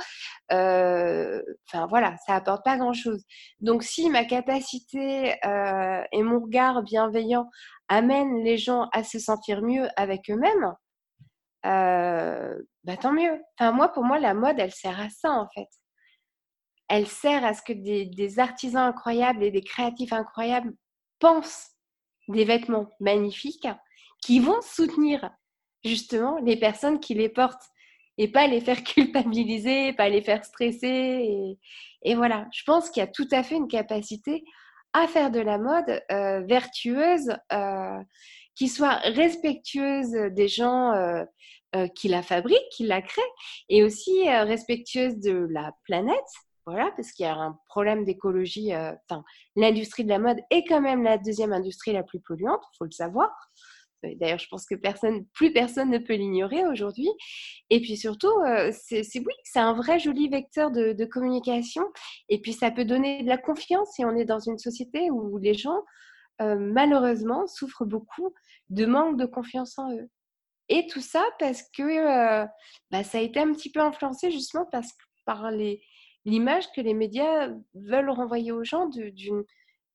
euh, 0.53 1.43
enfin 1.69 1.87
voilà, 1.87 2.17
ça 2.27 2.35
apporte 2.35 2.65
pas 2.65 2.77
grand 2.77 2.93
chose. 2.93 3.25
Donc 3.61 3.83
si 3.83 4.11
ma 4.11 4.25
capacité 4.25 5.35
euh, 5.47 6.03
et 6.13 6.23
mon 6.23 6.41
regard 6.41 6.83
bienveillant 6.83 7.49
amènent 7.89 8.43
les 8.45 8.59
gens 8.59 8.89
à 8.93 9.03
se 9.05 9.19
sentir 9.19 9.63
mieux 9.63 9.89
avec 9.97 10.31
eux-mêmes, 10.31 10.75
euh, 11.65 12.59
tant 13.01 13.13
mieux. 13.13 13.41
Enfin, 13.59 13.73
moi, 13.73 13.89
pour 13.89 14.05
moi, 14.05 14.19
la 14.19 14.35
mode, 14.35 14.59
elle 14.59 14.73
sert 14.73 15.01
à 15.01 15.09
ça, 15.09 15.31
en 15.31 15.49
fait. 15.55 15.69
elle 16.89 17.07
sert 17.07 17.45
à 17.45 17.55
ce 17.55 17.63
que 17.63 17.73
des, 17.73 18.39
artisans 18.39 18.89
incroyables 18.89 19.43
et 19.43 19.51
des 19.51 19.63
créatifs 19.63 20.13
incroyables 20.13 20.73
pensent 21.19 21.71
des 22.29 22.45
vêtements 22.45 22.89
magnifiques 23.01 23.69
qui 24.23 24.41
vont 24.41 24.61
soutenir 24.63 25.31
justement 25.85 26.39
les 26.39 26.57
personnes 26.57 27.01
qui 27.01 27.15
les 27.15 27.29
portent 27.29 27.69
et 28.17 28.31
pas 28.31 28.47
les 28.47 28.61
faire 28.61 28.83
culpabiliser, 28.85 29.93
pas 29.95 30.09
les 30.09 30.23
faire 30.23 30.45
stresser. 30.45 31.57
Et, 32.03 32.15
voilà, 32.15 32.47
je 32.53 32.63
pense 32.65 32.91
qu'il 32.91 33.01
y 33.01 33.05
a 33.05 33.11
tout 33.11 33.29
à 33.33 33.43
fait 33.43 33.57
une 33.57 33.69
capacité 33.69 34.45
à 34.93 35.09
faire 35.09 35.31
de 35.31 35.41
la 35.41 35.59
mode 35.59 36.03
vertueuse, 36.47 37.35
qui 38.55 38.69
soit 38.69 38.97
respectueuse 38.97 40.13
des 40.33 40.49
gens 40.49 40.93
euh, 40.93 41.25
qui 41.97 42.09
la 42.09 42.23
fabriquent, 42.23 42.69
qui 42.71 42.85
la 42.87 43.03
créent, 43.03 43.23
et 43.69 43.83
aussi 43.83 44.29
respectueuse 44.29 45.19
de 45.19 45.47
la 45.51 45.73
planète. 45.85 46.15
Voilà, 46.67 46.91
parce 46.97 47.13
qu'il 47.13 47.27
y 47.27 47.29
a 47.29 47.35
un 47.35 47.59
problème 47.69 48.05
d'écologie. 48.05 48.71
L'industrie 49.57 50.05
de 50.05 50.09
la 50.09 50.19
mode 50.19 50.39
est 50.51 50.65
quand 50.65 50.81
même 50.81 51.03
la 51.03 51.19
deuxième 51.19 51.53
industrie 51.53 51.93
la 51.93 52.03
plus 52.03 52.21
polluante, 52.21 52.63
faut 52.79 52.87
le 52.87 52.91
savoir. 52.91 53.31
D'ailleurs, 54.17 54.39
je 54.39 54.49
pense 54.49 54.67
que 54.67 54.75
plus 55.33 55.53
personne 55.53 55.91
ne 55.91 55.99
peut 55.99 56.15
l'ignorer 56.15 56.67
aujourd'hui. 56.67 57.09
Et 57.71 57.81
puis 57.81 57.97
surtout, 57.97 58.33
euh, 58.47 58.71
c'est 58.73 59.03
oui, 59.17 59.33
c'est 59.45 59.61
un 59.61 59.75
vrai 59.75 59.99
joli 59.99 60.29
vecteur 60.29 60.71
de, 60.71 61.05
communication. 61.05 61.85
Et 62.29 62.41
puis 62.41 62.53
ça 62.53 62.71
peut 62.71 62.85
donner 62.85 63.23
de 63.23 63.29
la 63.29 63.39
confiance 63.39 63.91
si 63.95 64.05
on 64.05 64.17
est 64.17 64.25
dans 64.25 64.39
une 64.41 64.59
société 64.59 65.11
où 65.11 65.39
les 65.39 65.55
gens, 65.55 65.83
euh, 66.43 66.57
malheureusement, 66.57 67.47
souffrent 67.47 67.85
beaucoup 67.85 68.35
de 68.71 68.87
manque 68.87 69.17
de 69.17 69.27
confiance 69.27 69.79
en 69.79 69.93
eux. 69.93 70.09
Et 70.69 70.87
tout 70.87 71.01
ça 71.01 71.25
parce 71.39 71.63
que 71.77 71.83
euh, 71.83 72.47
bah, 72.91 73.05
ça 73.05 73.19
a 73.19 73.21
été 73.21 73.39
un 73.39 73.53
petit 73.53 73.71
peu 73.71 73.81
influencé 73.81 74.31
justement 74.31 74.67
parce, 74.71 74.93
par 75.27 75.51
l'image 76.25 76.71
que 76.73 76.81
les 76.81 76.95
médias 76.95 77.51
veulent 77.75 78.11
renvoyer 78.11 78.51
aux 78.51 78.65
gens 78.65 78.89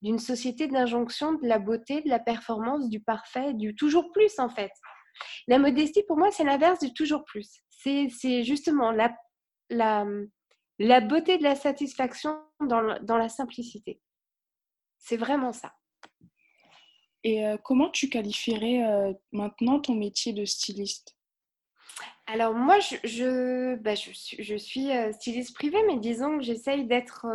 d'une 0.02 0.20
société 0.20 0.68
d'injonction 0.68 1.34
de 1.34 1.48
la 1.48 1.60
beauté, 1.60 2.02
de 2.02 2.10
la 2.10 2.20
performance, 2.20 2.88
du 2.90 3.00
parfait, 3.00 3.54
du 3.54 3.76
toujours 3.76 4.12
plus 4.12 4.38
en 4.40 4.50
fait. 4.50 4.72
La 5.48 5.60
modestie, 5.60 6.04
pour 6.04 6.18
moi, 6.18 6.32
c'est 6.32 6.44
l'inverse 6.44 6.80
du 6.80 6.94
toujours 6.94 7.26
plus. 7.26 7.62
C'est 7.70 8.44
justement 8.44 8.92
la, 8.92 9.10
beauté 11.02 11.38
de 11.38 11.44
la 11.44 11.56
satisfaction 11.56 12.40
dans 12.62 13.18
la 13.18 13.30
simplicité. 13.30 14.00
C'est 15.00 15.18
vraiment 15.18 15.52
ça. 15.52 15.74
Et 17.24 17.46
euh, 17.46 17.58
comment 17.58 17.90
tu 17.90 18.10
qualifierais 18.10 18.84
euh, 18.84 19.14
maintenant 19.32 19.80
ton 19.80 19.94
métier 19.94 20.34
de 20.34 20.46
styliste? 20.46 21.16
Alors 22.28 22.54
moi, 22.54 22.80
je, 22.80 23.76
bah, 23.78 23.96
je, 23.96 24.12
je, 24.40 24.56
suis, 24.56 24.92
euh, 24.92 25.12
styliste 25.12 25.56
privée, 25.56 25.82
mais 25.88 25.98
disons 25.98 26.38
que 26.38 26.44
j'essaye 26.44 26.86
d'être... 26.86 27.26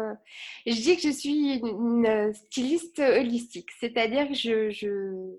Je 0.67 0.73
dis 0.73 0.97
que 0.97 1.03
je 1.03 1.11
suis 1.11 1.59
une, 1.59 2.33
styliste 2.33 3.01
holistique, 3.01 3.71
c'est-à-dire 3.79 4.29
que 4.29 4.35
je, 4.35 4.71
je, 4.71 5.37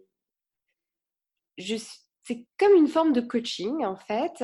je 1.58 1.76
c'est 2.24 2.46
comme 2.60 2.74
une 2.76 2.88
forme 2.88 3.14
de 3.14 3.22
coaching, 3.22 3.86
en 3.86 3.96
fait, 3.96 4.44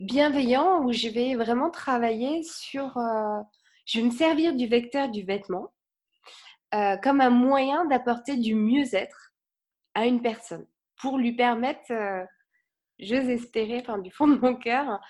bienveillant, 0.00 0.82
où 0.84 0.92
je 0.92 1.08
vais 1.08 1.34
vraiment 1.34 1.70
travailler 1.70 2.42
sur... 2.42 2.94
Je 3.84 4.00
vais 4.00 4.06
me 4.06 4.10
servir 4.10 4.54
du 4.54 4.66
vecteur 4.66 5.10
du 5.10 5.22
vêtement 5.22 5.72
comme 7.02 7.20
un 7.20 7.30
moyen 7.30 7.86
d'apporter 7.86 8.36
du 8.36 8.54
mieux-être 8.54 9.27
à 9.94 10.06
une 10.06 10.22
personne 10.22 10.66
pour 11.00 11.18
lui 11.18 11.32
permettre 11.34 11.92
j'ose 12.98 13.28
espérer, 13.28 13.82
du 14.02 14.10
fond 14.10 14.28
de 14.28 14.38
mon 14.38 14.56
cœur, 14.56 15.00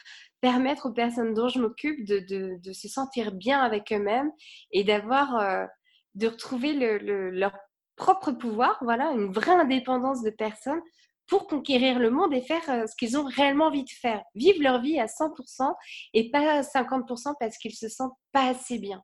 permettre 0.41 0.87
aux 0.87 0.93
personnes 0.93 1.35
dont 1.35 1.49
je 1.49 1.59
m'occupe 1.59 2.05
de, 2.07 2.73
se 2.73 2.89
sentir 2.89 3.33
bien 3.33 3.61
avec 3.61 3.93
eux-mêmes 3.93 4.31
et 4.73 4.85
d'avoir, 4.85 5.37
euh, 5.37 5.67
de 6.15 6.29
retrouver 6.29 6.75
le, 6.75 7.31
leur 7.31 7.53
propre 7.97 8.33
pouvoir, 8.33 8.79
voilà, 8.83 9.11
une 9.13 9.33
vraie 9.33 9.53
indépendance 9.53 10.23
de 10.23 10.31
personnes 10.31 10.81
pour 11.27 11.47
conquérir 11.47 11.99
le 11.99 12.11
monde 12.11 12.33
et 12.33 12.41
faire 12.41 12.63
euh, 12.71 12.87
ce 12.87 12.97
qu'ils 12.97 13.19
ont 13.19 13.25
réellement 13.25 13.67
envie 13.67 13.85
de 13.85 13.91
faire. 13.91 14.23
Vivre 14.35 14.63
leur 14.63 14.81
vie 14.81 14.99
à 14.99 15.07
100% 15.07 15.75
et 16.15 16.31
pas 16.31 16.59
à 16.59 16.61
50% 16.63 17.35
parce 17.39 17.59
qu'ils 17.59 17.75
se 17.75 17.89
sentent 17.89 18.17
pas 18.33 18.49
assez 18.49 18.79
bien. 18.79 19.03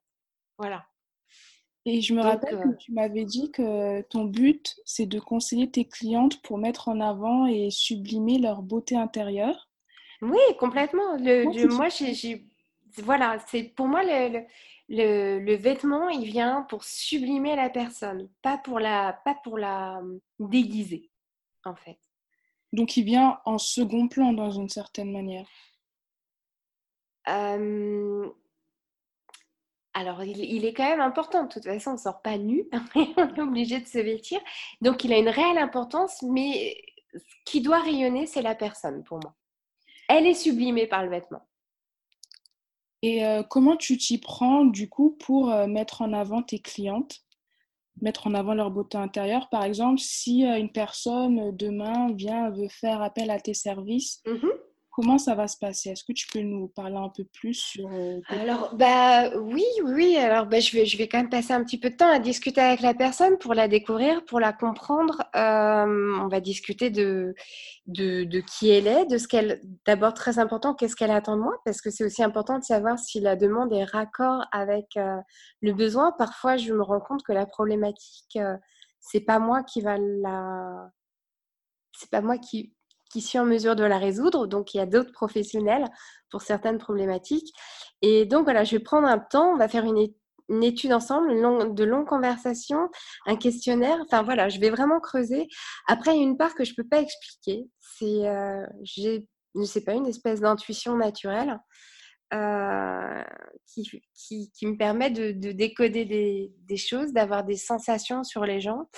Voilà. 0.58 0.84
Et 1.86 2.00
je 2.00 2.14
me 2.14 2.22
rappelle 2.22 2.58
que 2.60 2.68
euh, 2.68 2.76
tu 2.78 2.92
m'avais 2.92 3.24
dit 3.24 3.50
que 3.50 4.00
ton 4.02 4.24
but, 4.24 4.76
c'est 4.86 5.06
de 5.06 5.20
conseiller 5.20 5.70
tes 5.70 5.84
clientes 5.84 6.40
pour 6.42 6.56
mettre 6.56 6.88
en 6.88 7.00
avant 7.00 7.46
et 7.46 7.70
sublimer 7.70 8.38
leur 8.38 8.62
beauté 8.62 8.96
intérieure. 8.96 9.68
Oui, 10.22 10.40
complètement. 10.58 11.16
Le, 11.18 11.68
moi, 11.68 11.88
j'ai, 11.90 12.46
voilà, 12.96 13.38
c'est 13.48 13.64
pour 13.64 13.86
moi 13.86 14.02
le, 14.02 14.44
le, 14.88 15.40
le, 15.40 15.54
vêtement, 15.56 16.08
il 16.08 16.24
vient 16.24 16.62
pour 16.62 16.84
sublimer 16.84 17.54
la 17.54 17.68
personne, 17.68 18.30
pas 18.40 18.56
pour 18.56 18.80
la, 18.80 19.20
pas 19.24 19.34
pour 19.34 19.58
la 19.58 19.98
hum, 19.98 20.20
déguiser, 20.38 21.10
en 21.64 21.74
fait. 21.74 21.98
Donc, 22.72 22.96
il 22.96 23.04
vient 23.04 23.40
en 23.44 23.58
second 23.58 24.08
plan 24.08 24.32
dans 24.32 24.50
une 24.50 24.70
certaine 24.70 25.12
manière. 25.12 25.46
Euh, 27.28 28.30
alors, 29.94 30.24
il, 30.24 30.64
est 30.64 30.74
quand 30.74 30.88
même 30.88 31.00
important. 31.00 31.44
De 31.44 31.48
toute 31.48 31.64
façon, 31.64 31.90
on 31.90 31.94
ne 31.94 31.98
sort 31.98 32.20
pas 32.20 32.36
nu. 32.36 32.68
on 32.96 33.00
est 33.00 33.40
obligé 33.40 33.78
de 33.78 33.86
se 33.86 33.98
vêtir. 33.98 34.40
Donc, 34.80 35.04
il 35.04 35.12
a 35.12 35.18
une 35.18 35.28
réelle 35.28 35.58
importance, 35.58 36.20
mais 36.22 36.76
ce 37.14 37.20
qui 37.46 37.60
doit 37.60 37.80
rayonner, 37.80 38.26
c'est 38.26 38.42
la 38.42 38.56
personne 38.56 39.04
pour 39.04 39.20
moi. 39.22 39.34
Elle 40.08 40.26
est 40.26 40.34
sublimée 40.34 40.88
par 40.88 41.04
le 41.04 41.10
vêtement. 41.10 41.42
Et 43.02 43.24
euh, 43.24 43.42
comment 43.42 43.76
tu 43.76 43.96
t'y 43.96 44.18
prends, 44.18 44.64
du 44.64 44.88
coup, 44.88 45.16
pour 45.20 45.52
euh, 45.52 45.66
mettre 45.68 46.02
en 46.02 46.12
avant 46.12 46.42
tes 46.42 46.58
clientes 46.58 47.20
Mettre 48.02 48.26
en 48.26 48.34
avant 48.34 48.54
leur 48.54 48.72
beauté 48.72 48.98
intérieure, 48.98 49.48
par 49.50 49.62
exemple, 49.62 50.00
si 50.00 50.44
euh, 50.44 50.58
une 50.58 50.72
personne 50.72 51.54
demain 51.56 52.12
vient, 52.12 52.50
veut 52.50 52.68
faire 52.68 53.00
appel 53.00 53.30
à 53.30 53.38
tes 53.38 53.54
services, 53.54 54.20
mmh 54.26 54.48
Comment 54.96 55.18
ça 55.18 55.34
va 55.34 55.48
se 55.48 55.58
passer? 55.58 55.90
Est-ce 55.90 56.04
que 56.04 56.12
tu 56.12 56.28
peux 56.28 56.38
nous 56.38 56.68
parler 56.68 56.94
un 56.94 57.08
peu 57.08 57.24
plus 57.24 57.54
sur 57.54 57.88
euh, 57.92 58.20
Alors, 58.28 58.76
bah 58.76 59.36
oui, 59.36 59.64
oui. 59.82 60.16
Alors, 60.16 60.46
bah, 60.46 60.60
je 60.60 60.70
vais, 60.70 60.86
je 60.86 60.96
vais 60.96 61.08
quand 61.08 61.18
même 61.18 61.30
passer 61.30 61.52
un 61.52 61.64
petit 61.64 61.80
peu 61.80 61.90
de 61.90 61.96
temps 61.96 62.08
à 62.08 62.20
discuter 62.20 62.60
avec 62.60 62.80
la 62.80 62.94
personne 62.94 63.36
pour 63.38 63.54
la 63.54 63.66
découvrir, 63.66 64.24
pour 64.24 64.38
la 64.38 64.52
comprendre. 64.52 65.24
Euh, 65.34 66.16
on 66.20 66.28
va 66.28 66.38
discuter 66.38 66.90
de, 66.90 67.34
de, 67.88 68.40
qui 68.40 68.70
elle 68.70 68.86
est, 68.86 69.06
de 69.06 69.18
ce 69.18 69.26
qu'elle. 69.26 69.60
D'abord, 69.84 70.14
très 70.14 70.38
important, 70.38 70.74
qu'est-ce 70.74 70.94
qu'elle 70.94 71.10
attend 71.10 71.36
de 71.36 71.42
moi, 71.42 71.56
parce 71.64 71.80
que 71.80 71.90
c'est 71.90 72.04
aussi 72.04 72.22
important 72.22 72.60
de 72.60 72.64
savoir 72.64 72.96
si 72.96 73.18
la 73.18 73.34
demande 73.34 73.72
est 73.72 73.82
raccord 73.82 74.44
avec 74.52 74.96
euh, 74.96 75.16
le 75.60 75.72
besoin. 75.72 76.12
Parfois, 76.12 76.56
je 76.56 76.72
me 76.72 76.82
rends 76.82 77.00
compte 77.00 77.24
que 77.24 77.32
la 77.32 77.46
problématique, 77.46 78.38
c'est 79.00 79.22
pas 79.22 79.40
moi 79.40 79.64
qui 79.64 79.80
va 79.80 79.98
la. 79.98 80.88
C'est 81.96 82.10
pas 82.10 82.20
moi 82.20 82.38
qui 82.38 82.73
qui 83.14 83.20
suis 83.20 83.38
en 83.38 83.44
mesure 83.44 83.76
de 83.76 83.84
la 83.84 83.96
résoudre. 83.96 84.48
Donc, 84.48 84.74
il 84.74 84.78
y 84.78 84.80
a 84.80 84.86
d'autres 84.86 85.12
professionnels 85.12 85.84
pour 86.30 86.42
certaines 86.42 86.78
problématiques. 86.78 87.54
Et 88.02 88.26
donc, 88.26 88.42
voilà, 88.42 88.64
je 88.64 88.76
vais 88.76 88.82
prendre 88.82 89.06
un 89.06 89.20
temps, 89.20 89.52
on 89.52 89.56
va 89.56 89.68
faire 89.68 89.84
une, 89.84 90.08
étude 90.64 90.92
ensemble, 90.92 91.28
de 91.74 91.84
longues 91.84 92.08
conversations, 92.08 92.90
un 93.26 93.36
questionnaire. 93.36 93.98
Enfin, 94.02 94.24
voilà, 94.24 94.48
je 94.48 94.58
vais 94.58 94.68
vraiment 94.68 94.98
creuser. 94.98 95.46
Après, 95.86 96.16
il 96.16 96.16
y 96.16 96.24
a 96.24 96.26
une 96.26 96.36
part 96.36 96.56
que 96.56 96.64
je 96.64 96.72
ne 96.72 96.82
peux 96.82 96.88
pas 96.88 97.00
expliquer. 97.00 97.68
C'est, 97.78 98.26
euh, 98.26 98.66
j'ai, 98.82 99.28
sais 99.62 99.84
pas, 99.84 99.92
une 99.92 100.08
espèce 100.08 100.40
d'intuition 100.40 100.96
naturelle. 100.96 101.60
Euh, 102.32 103.22
qui, 103.66 104.66
me 104.66 104.76
permet 104.76 105.10
de, 105.10 105.52
décoder 105.52 106.04
des, 106.04 106.76
choses, 106.76 107.12
d'avoir 107.12 107.44
des 107.44 107.56
sensations 107.56 108.24
sur 108.24 108.44
les 108.44 108.60
gens 108.60 108.88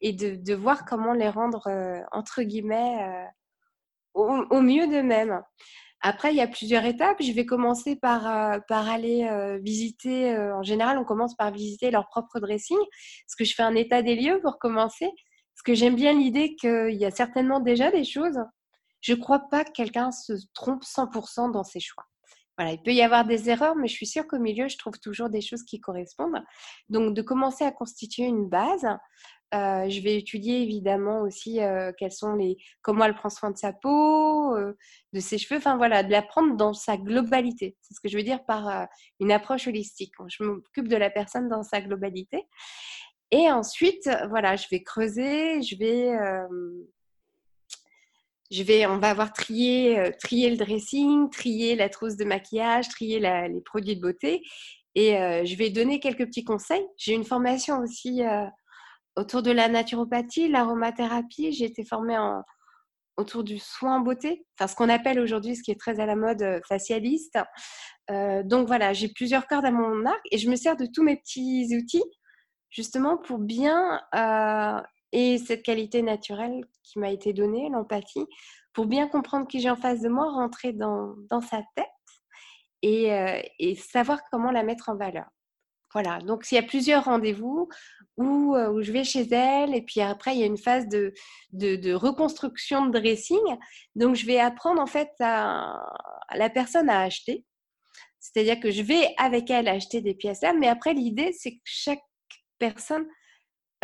et 0.00 0.14
de, 0.14 0.54
voir 0.54 0.86
comment 0.86 1.12
les 1.12 1.28
rendre, 1.28 1.66
euh, 1.66 2.00
entre 2.12 2.42
guillemets, 2.42 3.26
au, 4.16 4.60
mieux 4.60 4.86
d'eux-mêmes. 4.86 5.42
Après, 6.00 6.32
il 6.32 6.36
y 6.36 6.40
a 6.40 6.46
plusieurs 6.46 6.84
étapes. 6.84 7.16
Je 7.20 7.32
vais 7.32 7.46
commencer 7.46 7.96
par, 7.96 8.26
euh, 8.26 8.58
par 8.68 8.88
aller 8.88 9.26
euh, 9.30 9.58
visiter, 9.58 10.34
euh, 10.34 10.56
en 10.56 10.62
général, 10.62 10.98
on 10.98 11.04
commence 11.04 11.34
par 11.34 11.50
visiter 11.50 11.90
leur 11.90 12.08
propre 12.08 12.38
dressing, 12.40 12.78
parce 12.78 13.34
que 13.36 13.44
je 13.44 13.54
fais 13.54 13.62
un 13.62 13.74
état 13.74 14.02
des 14.02 14.14
lieux 14.14 14.40
pour 14.42 14.58
commencer, 14.58 15.06
parce 15.06 15.62
que 15.64 15.74
j'aime 15.74 15.96
bien 15.96 16.12
l'idée 16.12 16.54
qu'il 16.56 16.94
y 16.94 17.04
a 17.04 17.10
certainement 17.10 17.60
déjà 17.60 17.90
des 17.90 18.04
choses. 18.04 18.38
Je 19.00 19.12
ne 19.12 19.20
crois 19.20 19.48
pas 19.50 19.64
que 19.64 19.72
quelqu'un 19.72 20.10
se 20.10 20.32
trompe 20.54 20.82
100% 20.84 21.50
dans 21.52 21.64
ses 21.64 21.80
choix. 21.80 22.04
Voilà, 22.58 22.72
il 22.72 22.82
peut 22.82 22.92
y 22.92 23.02
avoir 23.02 23.26
des 23.26 23.50
erreurs, 23.50 23.76
mais 23.76 23.86
je 23.86 23.94
suis 23.94 24.06
sûre 24.06 24.26
qu'au 24.26 24.38
milieu, 24.38 24.68
je 24.68 24.78
trouve 24.78 24.98
toujours 24.98 25.28
des 25.28 25.42
choses 25.42 25.62
qui 25.62 25.78
correspondent. 25.78 26.42
Donc, 26.88 27.14
de 27.14 27.20
commencer 27.20 27.64
à 27.64 27.70
constituer 27.70 28.24
une 28.24 28.48
base, 28.48 28.86
euh, 29.54 29.88
je 29.88 30.00
vais 30.00 30.16
étudier 30.18 30.62
évidemment 30.62 31.20
aussi 31.20 31.62
euh, 31.62 31.92
quels 31.96 32.12
sont 32.12 32.34
les, 32.34 32.56
comment 32.82 33.04
elle 33.04 33.14
prend 33.14 33.30
soin 33.30 33.52
de 33.52 33.56
sa 33.56 33.72
peau, 33.72 34.56
euh, 34.56 34.76
de 35.12 35.20
ses 35.20 35.38
cheveux, 35.38 35.58
enfin 35.58 35.76
voilà, 35.76 36.02
de 36.02 36.10
la 36.10 36.22
prendre 36.22 36.56
dans 36.56 36.72
sa 36.72 36.96
globalité. 36.96 37.76
C'est 37.80 37.94
ce 37.94 38.00
que 38.00 38.08
je 38.08 38.16
veux 38.16 38.24
dire 38.24 38.44
par 38.44 38.88
une 39.20 39.30
approche 39.30 39.68
holistique. 39.68 40.12
Je 40.28 40.42
m'occupe 40.42 40.88
de 40.88 40.96
la 40.96 41.10
personne 41.10 41.48
dans 41.48 41.62
sa 41.62 41.80
globalité. 41.80 42.46
Et 43.30 43.50
ensuite, 43.50 44.08
voilà, 44.28 44.56
je 44.56 44.66
vais 44.70 44.82
creuser, 44.82 45.62
je 45.62 45.76
vais, 45.76 46.12
je 48.50 48.62
vais, 48.62 48.86
on 48.86 48.98
va 48.98 49.10
avoir 49.10 49.32
trié, 49.32 50.12
trié 50.22 50.50
le 50.50 50.56
dressing, 50.56 51.30
trier 51.30 51.76
la 51.76 51.88
trousse 51.88 52.16
de 52.16 52.24
maquillage, 52.24 52.88
trier 52.88 53.20
les 53.20 53.60
produits 53.64 53.96
de 53.96 54.00
beauté. 54.00 54.42
Et 54.94 55.12
je 55.44 55.56
vais 55.56 55.70
donner 55.70 56.00
quelques 56.00 56.26
petits 56.26 56.44
conseils. 56.44 56.86
J'ai 56.96 57.12
une 57.12 57.24
formation 57.24 57.80
aussi 57.80 58.22
autour 59.16 59.42
de 59.42 59.50
la 59.50 59.68
naturopathie, 59.68 60.48
l'aromathérapie. 60.48 61.52
J'ai 61.52 61.66
été 61.66 61.84
formée 61.84 62.16
en, 62.16 62.42
autour 63.16 63.44
du 63.44 63.58
soin 63.58 63.96
en 63.96 64.00
beauté, 64.00 64.44
enfin 64.58 64.68
ce 64.68 64.76
qu'on 64.76 64.88
appelle 64.88 65.18
aujourd'hui, 65.18 65.56
ce 65.56 65.62
qui 65.62 65.70
est 65.70 65.80
très 65.80 66.00
à 66.00 66.06
la 66.06 66.16
mode, 66.16 66.60
facialiste. 66.68 67.38
donc 68.08 68.66
voilà, 68.66 68.92
j'ai 68.92 69.08
plusieurs 69.08 69.46
cordes 69.46 69.64
à 69.64 69.70
mon 69.70 70.04
arc 70.06 70.20
et 70.30 70.38
je 70.38 70.48
me 70.50 70.56
sers 70.56 70.76
de 70.76 70.86
tous 70.86 71.02
mes 71.02 71.16
petits 71.16 71.68
outils 71.76 72.04
justement 72.70 73.16
pour 73.16 73.38
bien 73.38 74.00
et 75.12 75.38
cette 75.38 75.62
qualité 75.62 76.02
naturelle 76.02 76.64
qui 76.82 76.98
m'a 76.98 77.10
été 77.10 77.32
donnée, 77.32 77.68
l'empathie, 77.70 78.26
pour 78.72 78.86
bien 78.86 79.08
comprendre 79.08 79.46
qui 79.46 79.60
j'ai 79.60 79.70
en 79.70 79.76
face 79.76 80.00
de 80.00 80.08
moi, 80.08 80.30
rentrer 80.30 80.72
dans, 80.72 81.14
dans 81.30 81.40
sa 81.40 81.62
tête 81.74 81.86
et, 82.82 83.10
et, 83.58 83.74
savoir 83.74 84.20
comment 84.30 84.50
la 84.50 84.62
mettre 84.62 84.90
en 84.90 84.96
valeur. 84.96 85.26
Voilà, 85.92 86.18
donc 86.18 86.44
il 86.50 86.56
y 86.56 86.58
a 86.58 86.62
plusieurs 86.62 87.04
rendez-vous 87.04 87.68
où, 88.18 88.54
où, 88.54 88.82
je 88.82 88.92
vais 88.92 89.04
chez 89.04 89.26
elle 89.32 89.74
et 89.74 89.82
puis 89.82 90.00
après 90.00 90.34
il 90.34 90.40
y 90.40 90.42
a 90.42 90.46
une 90.46 90.58
phase 90.58 90.88
de, 90.88 91.14
de, 91.52 91.76
de 91.76 91.94
reconstruction 91.94 92.86
de 92.86 92.98
dressing. 92.98 93.40
Donc 93.94 94.14
je 94.14 94.26
vais 94.26 94.38
apprendre 94.38 94.82
en 94.82 94.86
fait 94.86 95.08
à, 95.20 95.80
à 96.28 96.36
la 96.36 96.50
personne 96.50 96.90
à 96.90 97.00
acheter. 97.00 97.44
C'est-à-dire 98.18 98.60
que 98.60 98.70
je 98.70 98.82
vais 98.82 99.14
avec 99.16 99.50
elle 99.50 99.68
acheter 99.68 100.02
des 100.02 100.14
pièces 100.14 100.42
là, 100.42 100.52
mais 100.52 100.68
après 100.68 100.92
l'idée 100.92 101.32
c'est 101.32 101.52
que 101.52 101.62
chaque 101.64 102.02
personne 102.58 103.06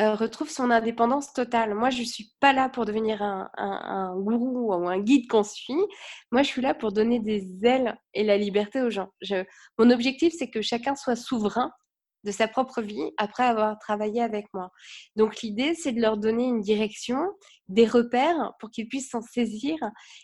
euh, 0.02 0.14
retrouve 0.14 0.50
son 0.50 0.70
indépendance 0.70 1.32
totale. 1.32 1.74
Moi, 1.74 1.90
je 1.90 2.00
ne 2.00 2.06
suis 2.06 2.32
pas 2.40 2.52
là 2.52 2.68
pour 2.68 2.84
devenir 2.84 3.22
un, 3.22 4.16
gourou 4.16 4.74
ou 4.74 4.88
un 4.88 4.98
guide 4.98 5.28
qu'on 5.28 5.44
suit. 5.44 5.84
Moi, 6.30 6.42
je 6.42 6.48
suis 6.48 6.62
là 6.62 6.74
pour 6.74 6.92
donner 6.92 7.20
des 7.20 7.46
ailes 7.62 7.96
et 8.12 8.24
la 8.24 8.36
liberté 8.36 8.80
aux 8.80 8.90
gens. 8.90 9.08
mon 9.78 9.90
objectif, 9.90 10.34
c'est 10.36 10.50
que 10.50 10.62
chacun 10.62 10.96
soit 10.96 11.16
souverain 11.16 11.70
de 12.24 12.30
sa 12.30 12.48
propre 12.48 12.80
vie 12.82 13.10
après 13.16 13.44
avoir 13.44 13.78
travaillé 13.78 14.22
avec 14.22 14.46
moi. 14.54 14.70
Donc 15.16 15.40
l'idée, 15.42 15.74
c'est 15.74 15.92
de 15.92 16.00
leur 16.00 16.16
donner 16.16 16.44
une 16.44 16.60
direction, 16.60 17.18
des 17.68 17.86
repères 17.86 18.52
pour 18.60 18.70
qu'ils 18.70 18.88
puissent 18.88 19.10
s'en 19.10 19.22
saisir 19.22 19.76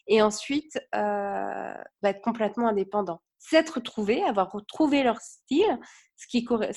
et 0.07 0.23
ensuite 0.23 0.79
euh, 0.95 1.75
bah, 2.03 2.11
être 2.11 2.23
complètement 2.23 2.69
indépendants. 2.69 3.21
S'être 3.39 3.77
retrouvés, 3.77 4.23
avoir 4.25 4.51
retrouvé 4.53 5.03
leur 5.03 5.21
style, 5.21 5.79
ce 6.17 6.27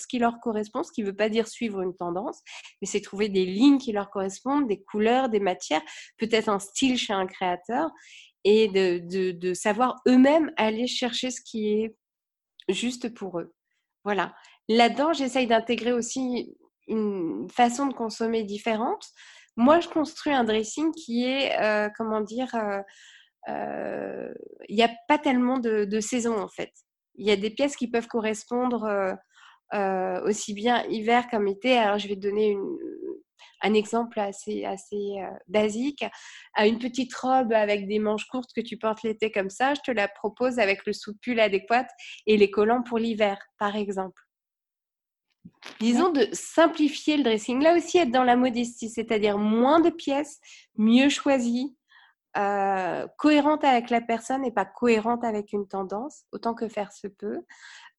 qui, 0.07 0.19
leur 0.19 0.39
correspond, 0.39 0.83
ce 0.83 0.91
qui 0.91 1.01
ne 1.01 1.07
veut 1.07 1.15
pas 1.15 1.29
dire 1.29 1.47
suivre 1.47 1.81
une 1.81 1.95
tendance, 1.95 2.41
mais 2.81 2.87
c'est 2.87 3.01
trouver 3.01 3.29
des 3.29 3.45
lignes 3.45 3.79
qui 3.79 3.91
leur 3.91 4.11
correspondent, 4.11 4.67
des 4.67 4.81
couleurs, 4.81 5.29
des 5.29 5.39
matières, 5.39 5.81
peut-être 6.17 6.49
un 6.49 6.59
style 6.59 6.97
chez 6.97 7.13
un 7.13 7.25
créateur, 7.25 7.89
et 8.43 8.67
de, 8.67 9.53
savoir 9.53 10.01
eux-mêmes 10.07 10.51
aller 10.57 10.87
chercher 10.87 11.31
ce 11.31 11.41
qui 11.41 11.69
est 11.69 11.95
juste 12.69 13.13
pour 13.13 13.39
eux. 13.39 13.53
Voilà. 14.03 14.33
Là-dedans, 14.67 15.13
j'essaye 15.13 15.47
d'intégrer 15.47 15.91
aussi 15.91 16.55
une 16.87 17.47
façon 17.49 17.87
de 17.87 17.93
consommer 17.93 18.43
différente. 18.43 19.05
Moi, 19.57 19.79
je 19.79 19.89
construis 19.89 20.33
un 20.33 20.43
dressing 20.43 20.91
qui 20.93 21.25
est, 21.25 21.59
euh, 21.59 21.89
comment 21.97 22.21
dire, 22.21 22.53
euh, 22.55 22.81
il 23.47 24.75
n'y 24.75 24.83
a 24.83 24.91
pas 25.07 25.17
tellement 25.17 25.59
de, 25.59 25.85
de, 25.85 25.99
saison 25.99 26.39
en 26.39 26.47
fait. 26.47 26.71
Il 27.15 27.25
y 27.25 27.31
a 27.31 27.35
des 27.35 27.49
pièces 27.49 27.75
qui 27.75 27.89
peuvent 27.89 28.07
correspondre 28.07 29.17
euh, 29.73 30.21
aussi 30.23 30.53
bien 30.53 30.83
hiver 30.87 31.29
comme 31.29 31.47
été. 31.47 31.77
Alors, 31.77 31.97
je 31.97 32.09
vais 32.09 32.15
te 32.15 32.21
donner 32.21 32.57
un 33.61 33.73
exemple 33.73 34.19
assez, 34.19 34.65
assez 34.65 35.13
euh, 35.19 35.29
basique. 35.47 36.03
À 36.55 36.67
une 36.67 36.77
petite 36.77 37.13
robe 37.15 37.53
avec 37.53 37.87
des 37.87 37.99
manches 37.99 38.25
courtes 38.25 38.51
que 38.53 38.59
tu 38.59 38.77
portes 38.77 39.03
l'été 39.03 39.31
comme 39.31 39.49
ça, 39.49 39.73
je 39.73 39.81
te 39.81 39.91
la 39.91 40.09
propose 40.09 40.59
avec 40.59 40.85
le 40.85 40.91
soupule 40.91 41.39
adéquat 41.39 41.87
et 42.27 42.35
les 42.35 42.51
collants 42.51 42.83
pour 42.83 42.97
l'hiver, 42.97 43.39
par 43.57 43.77
exemple. 43.77 44.21
Disons 45.79 46.11
de 46.11 46.27
simplifier 46.33 47.15
le 47.15 47.23
dressing. 47.23 47.61
Là 47.61 47.77
aussi, 47.77 47.97
être 47.97 48.11
dans 48.11 48.25
la 48.25 48.35
modestie, 48.35 48.89
c'est-à-dire 48.89 49.37
moins 49.37 49.79
de 49.79 49.89
pièces, 49.89 50.39
mieux 50.75 51.07
choisies, 51.07 51.77
euh, 52.37 53.07
cohérente 53.17 53.63
avec 53.63 53.89
la 53.89 54.01
personne 54.01 54.45
et 54.45 54.51
pas 54.51 54.65
cohérente 54.65 55.23
avec 55.23 55.53
une 55.53 55.67
tendance, 55.67 56.23
autant 56.31 56.53
que 56.53 56.67
faire 56.69 56.91
se 56.93 57.07
peut. 57.07 57.39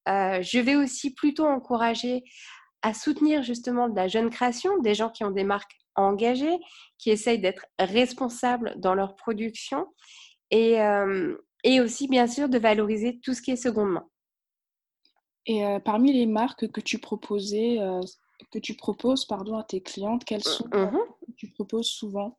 Euh, 0.09 0.43
je 0.43 0.59
vais 0.59 0.75
aussi 0.75 1.13
plutôt 1.13 1.47
encourager 1.47 2.25
à 2.83 2.95
soutenir 2.95 3.43
justement 3.43 3.89
de 3.89 3.95
la 3.95 4.09
jeune 4.09 4.31
création, 4.31 4.79
des 4.81 4.95
gens 4.95 5.11
qui 5.11 5.23
ont 5.25 5.31
des 5.31 5.45
marques 5.45 5.77
engagées, 5.95 6.59
qui 6.99 7.11
essayent 7.11 7.39
d'être 7.39 7.67
responsables 7.79 8.75
dans 8.77 8.95
leur 8.95 9.15
production 9.15 9.87
et, 10.51 10.81
euh, 10.81 11.37
et 11.63 11.81
aussi 11.81 12.09
bien 12.09 12.27
sûr 12.27 12.49
de 12.49 12.59
valoriser 12.59 13.21
tout 13.23 13.35
ce 13.35 13.43
qui 13.43 13.53
est 13.53 13.57
seconde 13.57 13.91
main. 13.91 14.09
Et 15.47 15.65
euh, 15.67 15.79
parmi 15.79 16.13
les 16.13 16.27
marques 16.27 16.71
que 16.71 16.81
tu 16.81 16.99
proposais, 16.99 17.79
que 18.51 18.59
tu 18.59 18.75
proposes 18.75 19.27
pardon, 19.27 19.57
à 19.57 19.65
tes 19.65 19.83
clientes, 19.83 20.25
quelles 20.25 20.45
sont 20.45 20.67
mmh 20.67 20.99
que 21.27 21.33
tu 21.37 21.51
proposes 21.51 21.89
souvent? 21.89 22.39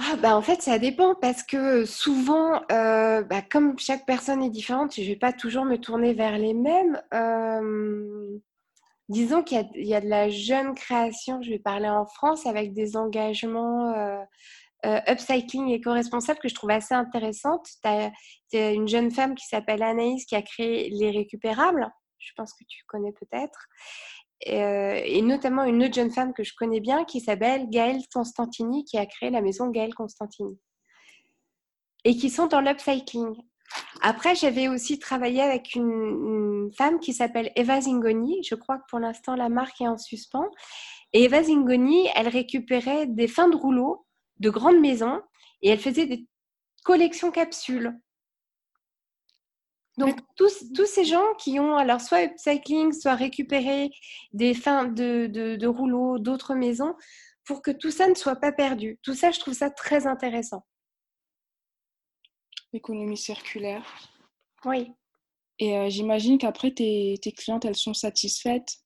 Ah, 0.00 0.16
bah, 0.16 0.36
en 0.36 0.42
fait, 0.42 0.62
ça 0.62 0.78
dépend 0.78 1.16
parce 1.16 1.42
que 1.42 1.84
souvent, 1.84 2.62
euh, 2.70 3.22
bah, 3.22 3.42
comme 3.42 3.76
chaque 3.78 4.06
personne 4.06 4.42
est 4.42 4.50
différente, 4.50 4.94
je 4.94 5.00
ne 5.00 5.06
vais 5.06 5.16
pas 5.16 5.32
toujours 5.32 5.64
me 5.64 5.76
tourner 5.76 6.14
vers 6.14 6.38
les 6.38 6.54
mêmes. 6.54 7.02
Euh, 7.12 8.38
disons 9.08 9.42
qu'il 9.42 9.68
y, 9.74 9.94
a 9.94 10.00
de 10.00 10.08
la 10.08 10.28
jeune 10.28 10.74
création, 10.76 11.42
je 11.42 11.50
vais 11.50 11.58
parler 11.58 11.88
en 11.88 12.06
France, 12.06 12.46
avec 12.46 12.74
des 12.74 12.96
engagements 12.96 13.92
euh, 14.86 15.00
upcycling 15.08 15.70
éco-responsable 15.70 16.38
que 16.38 16.48
je 16.48 16.54
trouve 16.54 16.70
assez 16.70 16.94
intéressantes. 16.94 17.66
Tu 17.82 17.88
as, 18.56 18.72
une 18.72 18.86
jeune 18.86 19.10
femme 19.10 19.34
qui 19.34 19.46
s'appelle 19.46 19.82
Anaïs 19.82 20.24
qui 20.26 20.36
a 20.36 20.42
créé 20.42 20.90
Les 20.90 21.10
Récupérables, 21.10 21.90
je 22.18 22.30
pense 22.36 22.52
que 22.52 22.64
tu 22.68 22.84
connais 22.86 23.12
peut-être. 23.12 23.66
Euh, 24.46 25.00
et 25.04 25.20
notamment 25.22 25.64
une 25.64 25.82
autre 25.82 25.94
jeune 25.94 26.12
femme 26.12 26.32
que 26.32 26.44
je 26.44 26.54
connais 26.56 26.80
bien 26.80 27.04
qui 27.04 27.20
s'appelle 27.20 27.68
Gaëlle 27.68 28.02
Constantini, 28.12 28.84
qui 28.84 28.96
a 28.96 29.06
créé 29.06 29.30
la 29.30 29.40
maison 29.40 29.68
Gaëlle 29.68 29.94
Constantini. 29.94 30.56
Et 32.04 32.16
qui 32.16 32.30
sont 32.30 32.46
dans 32.46 32.60
l'upcycling. 32.60 33.34
Après, 34.00 34.34
j'avais 34.34 34.68
aussi 34.68 34.98
travaillé 34.98 35.42
avec 35.42 35.74
une, 35.74 36.70
femme 36.76 37.00
qui 37.00 37.12
s'appelle 37.12 37.50
Eva 37.56 37.80
Zingoni. 37.80 38.42
Je 38.44 38.54
crois 38.54 38.78
que 38.78 38.84
pour 38.90 38.98
l'instant, 38.98 39.34
la 39.34 39.48
marque 39.48 39.80
est 39.80 39.88
en 39.88 39.96
suspens. 39.96 40.48
Et 41.12 41.24
Eva 41.24 41.42
Zingoni, 41.42 42.08
elle 42.14 42.28
récupérait 42.28 43.06
des 43.06 43.26
fins 43.26 43.48
de 43.48 43.56
rouleau 43.56 44.06
de 44.38 44.50
grandes 44.50 44.78
maisons 44.78 45.20
et 45.62 45.70
elle 45.70 45.80
faisait 45.80 46.06
des 46.06 46.26
collections 46.84 47.30
capsules. 47.30 47.98
Donc, 49.98 50.20
tous, 50.36 50.72
tous, 50.74 50.86
ces 50.86 51.04
gens 51.04 51.34
qui 51.38 51.58
ont 51.58 51.76
alors 51.76 52.00
soit 52.00 52.22
upcycling, 52.22 52.92
soit 52.92 53.16
récupéré 53.16 53.90
des 54.32 54.54
fins 54.54 54.84
de, 54.84 55.26
de, 55.26 55.66
rouleaux 55.66 56.18
d'autres 56.18 56.54
maisons, 56.54 56.94
pour 57.44 57.62
que 57.62 57.70
tout 57.70 57.90
ça 57.90 58.08
ne 58.08 58.14
soit 58.14 58.36
pas 58.36 58.52
perdu. 58.52 58.98
Tout 59.02 59.14
ça, 59.14 59.32
je 59.32 59.40
trouve 59.40 59.54
ça 59.54 59.70
très 59.70 60.06
intéressant. 60.06 60.64
Économie 62.72 63.16
circulaire. 63.16 63.84
Oui. 64.64 64.92
Et 65.58 65.76
euh, 65.76 65.88
j'imagine 65.88 66.38
qu'après, 66.38 66.70
tes, 66.70 67.18
tes, 67.20 67.32
clientes, 67.32 67.64
elles 67.64 67.74
sont 67.74 67.94
satisfaites? 67.94 68.76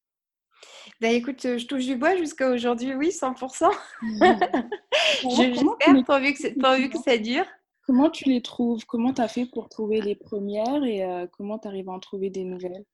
Ben 1.01 1.13
écoute, 1.13 1.43
je 1.43 1.67
touche 1.67 1.85
du 1.85 1.97
bois 1.97 2.17
jusqu'à 2.17 2.49
aujourd'hui, 2.49 2.95
oui, 2.95 3.09
100%. 3.09 3.71
J'espère, 5.37 6.05
pourvu 6.05 6.35
pourvu 6.59 6.89
que 6.89 6.99
ça 7.05 7.19
dure. 7.19 7.45
Comment 7.85 8.11
tu 8.11 8.29
les 8.29 8.43
trouves? 8.43 8.85
Comment 8.87 9.13
tu 9.13 9.21
as 9.21 9.29
fait 9.29 9.47
pour 9.47 9.69
trouver 9.69 10.01
les 10.01 10.15
premières 10.15 10.85
et 10.85 11.05
euh, 11.05 11.27
comment 11.27 11.59
tu 11.59 11.69
arrives 11.69 11.89
à 11.89 11.93
en 11.93 12.01
trouver 12.01 12.31
des 12.31 12.45
nouvelles? 12.45 12.85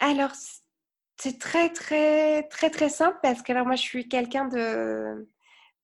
Alors, 0.00 0.32
c'est 1.16 1.38
très, 1.38 1.70
très, 1.70 2.44
très, 2.44 2.70
très 2.70 2.88
simple 2.88 3.18
parce 3.22 3.42
que 3.42 3.52
alors 3.52 3.66
moi, 3.66 3.76
je 3.76 3.82
suis 3.82 4.08
quelqu'un 4.08 4.46
de... 4.46 5.28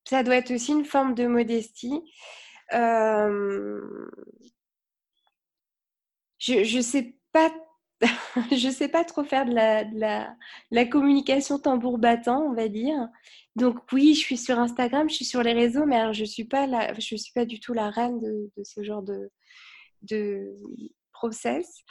Ça 0.05 0.23
doit 0.23 0.37
être 0.37 0.53
aussi 0.53 0.73
une 0.73 0.85
forme 0.85 1.15
de 1.15 1.27
modestie. 1.27 2.01
Je 2.71 3.41
ne 6.77 6.83
sais 6.83 7.17
pas 7.33 7.51
je 8.51 8.71
sais 8.71 8.89
pas 8.89 9.05
trop 9.05 9.25
faire 9.25 9.47
de 9.47 9.55
la, 9.55 10.85
communication 10.87 11.59
tambour 11.59 11.99
battant, 11.99 12.43
on 12.43 12.55
va 12.55 12.69
dire. 12.69 13.09
Donc 13.57 13.79
oui, 13.93 14.15
je 14.15 14.21
suis 14.21 14.37
sur 14.37 14.59
Instagram, 14.59 15.09
je 15.09 15.15
suis 15.15 15.25
sur 15.25 15.43
les 15.43 15.53
réseaux, 15.53 15.87
mais 15.87 15.97
alors 15.97 16.13
je 16.13 16.25
suis 16.25 16.45
pas 16.45 16.67
suis 17.01 17.33
pas 17.35 17.45
du 17.45 17.61
tout 17.61 17.73
la 17.73 17.91
reine 17.91 18.21
de, 18.21 18.51
ce 18.65 18.83
genre 18.83 19.03
de, 19.03 19.31
de 20.03 20.57
process. 21.13 21.83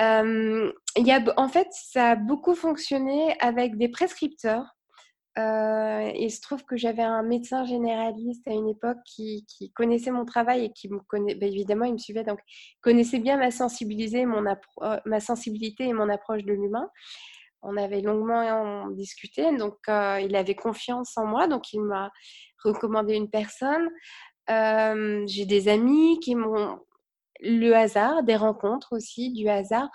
Euh, 0.00 0.72
y 0.96 1.12
a, 1.12 1.24
en 1.36 1.48
fait, 1.48 1.68
ça 1.70 2.10
a 2.10 2.16
beaucoup 2.16 2.54
fonctionné 2.54 3.36
avec 3.40 3.78
des 3.78 3.88
prescripteurs. 3.88 4.66
Euh, 5.36 6.12
il 6.14 6.30
se 6.30 6.40
trouve 6.40 6.64
que 6.64 6.76
j'avais 6.76 7.02
un 7.02 7.24
médecin 7.24 7.64
généraliste 7.64 8.46
à 8.46 8.52
une 8.52 8.68
époque 8.68 8.98
qui, 9.04 9.44
connaissait 9.74 10.12
mon 10.12 10.24
travail 10.24 10.66
et 10.66 10.72
qui 10.72 10.88
me 10.88 11.00
connaissait, 11.00 11.38
ben, 11.38 11.52
évidemment, 11.52 11.84
il 11.86 11.94
me 11.94 11.98
suivait, 11.98 12.22
donc 12.22 12.38
connaissait 12.80 13.18
bien 13.18 13.36
ma, 13.36 13.50
sensibilité, 13.50 14.24
euh, 14.24 15.00
ma 15.04 15.20
sensibilité 15.20 15.88
et 15.88 15.92
mon 15.92 16.08
approche 16.08 16.44
de 16.44 16.52
l'humain. 16.52 16.88
On 17.62 17.76
avait 17.76 18.02
longuement 18.02 18.88
discuté, 18.90 19.56
donc 19.56 19.76
euh, 19.88 20.20
il 20.20 20.36
avait 20.36 20.54
confiance 20.54 21.16
en 21.16 21.26
moi, 21.26 21.48
donc 21.48 21.72
il 21.72 21.80
m'a 21.80 22.10
recommandé 22.62 23.14
une 23.14 23.30
personne. 23.30 23.88
J'ai 24.48 25.46
des 25.46 25.68
amis 25.68 26.20
qui 26.20 26.34
m'ont 26.36 26.78
le 27.40 27.72
hasard, 27.72 28.22
des 28.22 28.36
rencontres 28.36 28.92
aussi, 28.92 29.32
du 29.32 29.48
hasard. 29.48 29.88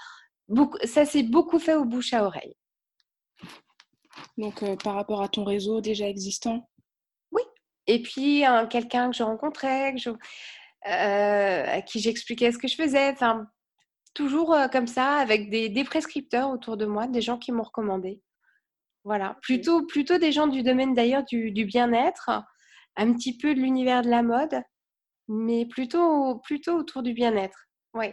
Ça 0.84 1.06
s'est 1.06 1.24
beaucoup 1.24 1.60
fait 1.60 1.76
au 1.76 1.86
bouche 1.86 2.14
à 2.14 2.26
oreille. 2.26 2.56
Donc, 4.40 4.64
par 4.84 4.96
rapport 4.96 5.22
à 5.22 5.28
ton 5.28 5.44
réseau 5.44 5.82
déjà 5.82 6.08
existant 6.08 6.70
Oui. 7.32 7.44
Et 7.88 8.02
puis, 8.02 8.44
quelqu'un 8.70 9.12
que 9.12 9.18
je 9.18 9.24
rencontrais, 9.24 9.94
que 9.94 10.00
je, 10.00 10.10
à 10.86 11.82
qui 11.82 12.00
j'expliquais 12.00 12.52
ce 12.52 12.58
que 12.58 12.70
je 12.70 12.76
faisais. 12.76 13.10
Enfin, 13.10 13.46
toujours 14.14 14.56
comme 14.72 14.88
ça, 14.88 15.18
avec 15.18 15.50
des, 15.50 15.68
des, 15.68 15.84
prescripteurs 15.84 16.50
autour 16.50 16.78
de 16.78 16.86
moi, 16.86 17.08
des 17.08 17.22
gens 17.22 17.38
qui 17.38 17.52
m'ont 17.52 17.64
recommandé. 17.64 18.22
Voilà, 19.04 19.38
plutôt, 19.42 19.86
plutôt 19.86 20.18
des 20.18 20.32
gens 20.32 20.48
du 20.48 20.64
domaine 20.64 20.94
d'ailleurs 20.94 21.24
du, 21.26 21.52
du 21.52 21.66
bien-être, 21.66 22.30
un 22.96 23.14
petit 23.14 23.38
peu 23.38 23.54
de 23.54 23.60
l'univers 23.60 24.04
de 24.04 24.10
la 24.10 24.24
mode, 24.24 24.62
mais 25.28 25.66
plutôt, 25.66 26.40
plutôt 26.40 26.78
autour 26.78 27.04
du 27.04 27.14
bien-être. 27.14 27.68
Oui. 27.94 28.08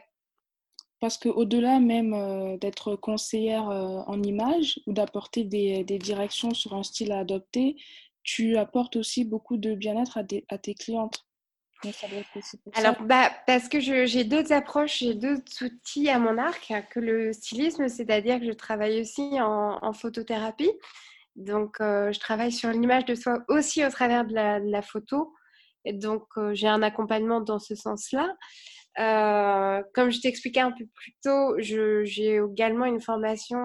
Parce 1.01 1.19
qu'au-delà 1.19 1.79
même 1.79 2.59
d'être 2.59 2.97
conseillère 2.97 3.65
en 3.65 4.23
image 4.23 4.81
ou 4.87 4.95
d'apporter 4.95 5.45
des, 5.45 5.85
directions 5.85 6.55
sur 6.55 6.75
un 6.75 6.83
style 6.83 7.13
à 7.13 7.19
adopter, 7.19 7.77
tu 8.27 8.57
apportes 8.57 8.97
aussi 8.97 9.25
beaucoup 9.25 9.57
de 9.57 9.75
bien-être 9.75 10.19
à, 10.19 10.59
tes 10.59 10.75
clientes. 10.75 11.25
Alors, 12.75 13.01
bah, 13.03 13.31
parce 13.47 13.69
que 13.69 13.79
j'ai 13.81 14.25
d'autres 14.25 14.53
approches, 14.53 14.99
j'ai 14.99 15.15
d'autres 15.15 15.65
outils 15.65 16.09
à 16.09 16.19
mon 16.19 16.37
arc 16.37 16.73
que 16.91 17.01
le 17.01 17.33
stylisme, 17.33 17.89
c'est-à-dire 17.89 18.41
que 18.41 18.47
je 18.47 18.53
travaille 18.53 19.01
aussi 19.01 19.41
en, 19.41 19.93
photothérapie. 19.93 20.73
Donc, 21.37 21.81
euh, 21.81 22.13
je 22.13 22.19
travaille 22.19 22.51
sur 22.51 22.71
l'image 22.71 23.05
de 23.05 23.15
soi 23.15 23.45
aussi 23.49 23.85
au 23.85 23.91
travers 23.91 24.25
de 24.25 24.35
la, 24.35 24.83
photo. 24.83 25.35
Donc, 25.85 26.25
euh, 26.37 26.55
j'ai 26.55 26.67
un 26.67 26.83
accompagnement 26.83 27.41
dans 27.41 27.59
ce 27.59 27.75
sens-là. 27.77 28.35
Euh, 28.99 29.83
comme 29.95 30.11
je 30.11 30.21
t'expliquais 30.21 30.61
un 30.61 30.73
peu 30.73 30.87
plus 30.95 31.15
tôt, 31.23 31.57
j'ai 31.59 32.37
également 32.37 32.87
une 32.87 33.01
formation 33.01 33.59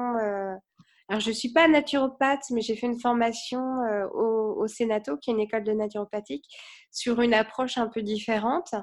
alors, 1.12 1.20
je 1.20 1.32
ne 1.32 1.36
suis 1.36 1.52
pas 1.52 1.68
naturopathe, 1.68 2.46
mais 2.52 2.62
j'ai 2.62 2.78
fait 2.78 2.88
une 2.88 2.98
formation 2.98 3.60
euh, 3.82 4.08
au, 4.14 4.66
Sénato, 4.68 5.18
qui 5.18 5.30
est 5.30 5.34
une 5.34 5.42
école 5.42 5.66
de 5.66 5.74
naturopathique, 5.74 6.46
sur 6.90 7.20
une 7.20 7.34
approche 7.34 7.78
un 7.78 7.90
peu 7.90 8.02
différente. 8.02 8.74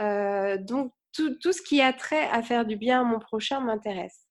Euh, 0.00 0.58
donc, 0.58 0.92
tout, 1.12 1.36
tout, 1.36 1.52
ce 1.52 1.62
qui 1.62 1.80
a 1.80 1.92
trait 1.92 2.28
à 2.32 2.42
faire 2.42 2.66
du 2.66 2.74
bien 2.74 3.02
à 3.02 3.04
mon 3.04 3.20
prochain 3.20 3.60
m'intéresse. 3.60 4.26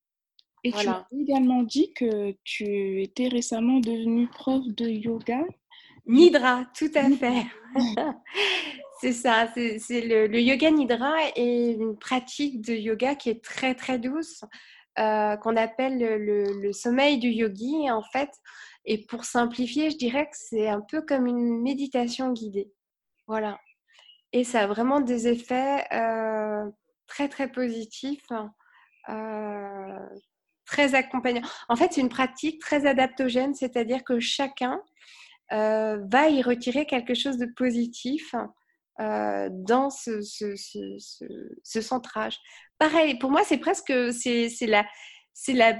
Et 0.65 0.73
tu 0.73 0.85
as 0.89 1.07
également 1.17 1.63
dit 1.63 1.93
que 1.93 2.35
tu 2.43 3.01
étais 3.01 3.29
récemment 3.29 3.79
devenue 3.79 4.27
prof 4.27 4.61
de 4.67 4.89
yoga. 4.89 5.39
Nidra, 6.07 6.65
tout 6.77 6.91
à 6.93 7.09
fait. 7.09 7.45
c'est 8.99 9.13
ça, 9.13 9.47
c'est 9.55 10.01
le, 10.01 10.39
yoga 10.39 10.71
Nidra 10.71 11.15
est 11.35 11.71
une 11.71 11.97
pratique 11.97 12.61
de 12.61 12.73
yoga 12.73 13.15
qui 13.15 13.29
est 13.29 13.41
très 13.41 13.73
très 13.73 13.97
douce, 13.97 14.43
euh, 14.97 15.37
qu'on 15.37 15.55
appelle 15.55 15.97
le, 15.97 16.73
sommeil 16.73 17.17
du 17.17 17.29
yogi, 17.29 17.89
en 17.89 18.01
fait. 18.01 18.29
Et 18.83 19.05
pour 19.05 19.23
simplifier, 19.23 19.89
je 19.89 19.97
dirais 19.97 20.25
que 20.25 20.35
c'est 20.35 20.67
un 20.67 20.81
peu 20.81 21.01
comme 21.01 21.27
une 21.27 21.61
méditation 21.61 22.33
guidée. 22.33 22.73
Voilà. 23.25 23.57
Et 24.33 24.43
ça 24.43 24.61
a 24.61 24.67
vraiment 24.67 24.99
des 24.99 25.29
effets 25.29 25.85
euh, 25.93 26.69
très, 27.07 27.29
très 27.29 27.49
positifs, 27.49 28.27
euh, 29.07 30.09
très 30.65 30.93
accompagnants. 30.93 31.47
En 31.69 31.77
fait, 31.77 31.93
c'est 31.93 32.01
une 32.01 32.09
pratique 32.09 32.59
très 32.59 32.85
adaptogène, 32.85 33.55
c'est-à-dire 33.55 34.03
que 34.03 34.19
chacun 34.19 34.81
va 35.51 36.29
y 36.29 36.43
retirer 36.43 36.85
quelque 36.85 37.15
chose 37.15 37.37
de 37.37 37.47
positif 37.47 38.35
dans 38.99 39.89
ce, 39.89 40.21
ce, 40.21 41.81
centrage. 41.81 42.37
Pareil, 42.77 43.17
pour 43.17 43.31
moi, 43.31 43.43
c'est 43.43 43.57
presque 43.57 43.93
c'est 44.11 44.49
la, 44.67 44.85
la 45.47 45.79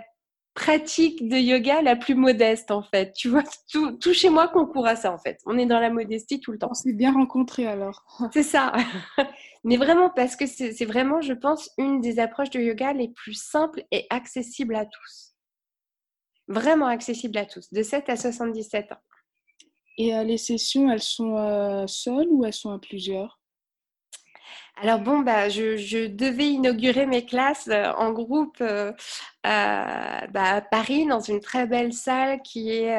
pratique 0.59 1.27
de 1.27 1.37
yoga 1.37 1.81
la 1.81 1.95
plus 1.95 2.15
modeste, 2.15 2.71
en 2.71 2.83
fait. 2.83 3.13
Tu 3.13 3.29
vois, 3.29 3.43
tout, 3.71 3.93
tout, 3.93 4.13
chez 4.13 4.29
moi 4.29 4.47
concourt 4.47 4.87
à 4.87 4.95
ça, 4.95 5.11
en 5.11 5.17
fait. 5.17 5.39
On 5.45 5.57
est 5.57 5.65
dans 5.65 5.79
la 5.79 5.89
modestie 5.89 6.39
tout 6.39 6.51
le 6.51 6.57
temps. 6.57 6.69
On 6.71 6.73
s'est 6.73 6.93
bien 6.93 7.13
rencontrés 7.13 7.67
alors. 7.67 8.03
c'est 8.33 8.43
ça. 8.43 8.73
Mais 9.63 9.77
vraiment, 9.77 10.09
parce 10.09 10.35
que 10.35 10.45
c'est 10.45 10.85
vraiment, 10.85 11.21
je 11.21 11.33
pense, 11.33 11.69
une 11.77 12.01
des 12.01 12.19
approches 12.19 12.49
de 12.49 12.59
yoga 12.59 12.93
les 12.93 13.09
plus 13.09 13.33
simples 13.33 13.83
et 13.91 14.05
accessibles 14.09 14.75
à 14.75 14.85
tous. 14.85 15.35
Vraiment 16.47 16.87
accessible 16.87 17.37
à 17.37 17.45
tous, 17.45 17.71
de 17.71 17.83
7 17.83 18.09
à 18.09 18.15
77 18.15 18.91
ans. 18.91 19.01
Et 19.99 20.15
euh, 20.15 20.23
les 20.23 20.37
sessions, 20.37 20.89
elles 20.89 21.03
sont 21.03 21.35
euh, 21.35 21.85
seules 21.85 22.29
ou 22.29 22.45
elles 22.45 22.53
sont 22.53 22.71
à 22.71 22.79
plusieurs? 22.79 23.37
Alors 24.81 25.01
bon, 25.01 25.19
bah, 25.19 25.49
je, 25.49 26.07
devais 26.07 26.47
inaugurer 26.47 27.05
mes 27.05 27.25
classes 27.25 27.67
euh, 27.67 27.91
en 27.97 28.13
groupe 28.13 28.63
bah, 28.63 28.93
à 29.43 30.61
Paris, 30.61 31.05
dans 31.05 31.19
une 31.19 31.41
très 31.41 31.67
belle 31.67 31.91
salle 31.91 32.41
qui 32.43 32.71
est 32.71 32.97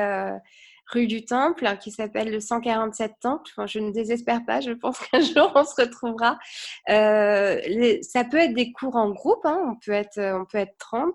rue 0.92 1.06
du 1.06 1.24
Temple, 1.24 1.78
qui 1.80 1.90
s'appelle 1.90 2.30
le 2.30 2.40
147 2.40 3.14
Temple. 3.22 3.50
je 3.66 3.78
ne 3.78 3.92
désespère 3.92 4.44
pas, 4.44 4.60
je 4.60 4.72
pense 4.72 4.98
qu'un 5.06 5.20
jour 5.20 5.52
on 5.54 5.64
se 5.64 5.80
retrouvera. 5.80 6.38
ça 6.86 8.24
peut 8.24 8.36
être 8.36 8.54
des 8.54 8.72
cours 8.72 8.96
en 8.96 9.10
groupe, 9.10 9.46
hein. 9.46 9.58
on, 9.72 9.76
peut 9.76 9.92
être, 9.92 10.18
on 10.18 10.44
peut 10.44 10.58
être 10.58 10.76
30, 10.78 11.14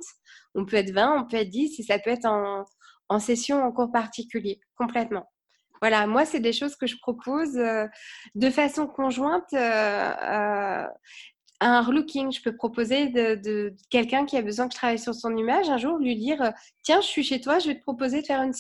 on 0.56 0.66
peut 0.66 0.78
être 0.78 0.92
20, 0.92 1.22
on 1.22 1.28
peut 1.28 1.38
être 1.38 1.50
10, 1.50 1.80
et 1.80 1.84
ça 1.84 2.00
peut 2.00 2.10
être 2.10 2.26
en, 2.26 2.66
en 3.10 3.20
session, 3.20 3.62
en 3.64 3.72
cours 3.72 3.92
particulier, 3.92 4.60
complètement. 4.78 5.28
Voilà, 5.86 6.08
moi, 6.08 6.26
c'est 6.26 6.40
des 6.40 6.52
choses 6.52 6.76
que 6.76 6.88
je 6.88 6.98
propose 6.98 7.58
euh, 7.58 7.86
de 8.34 8.50
façon 8.50 8.88
conjointe. 8.88 9.54
Euh, 9.54 9.58
euh, 9.60 10.88
un 11.62 11.82
relooking, 11.84 12.32
je 12.32 12.42
peux 12.42 12.56
proposer 12.56 13.10
de, 13.10 13.72
quelqu'un 13.92 14.26
qui 14.26 14.36
a 14.36 14.42
besoin 14.42 14.68
que 14.68 14.74
je 14.74 14.80
travaille 14.80 14.98
sur 14.98 15.14
son 15.14 15.38
image, 15.38 15.70
un 15.70 15.78
jour 15.78 16.00
lui 16.00 16.16
dire 16.16 16.54
Tiens, 16.82 17.02
je 17.02 17.06
suis 17.06 17.24
chez 17.24 17.40
toi, 17.40 17.60
je 17.60 17.68
vais 17.68 17.76
te 17.76 17.84
proposer 17.84 18.22
de 18.22 18.26
faire 18.26 18.42
une, 18.42 18.54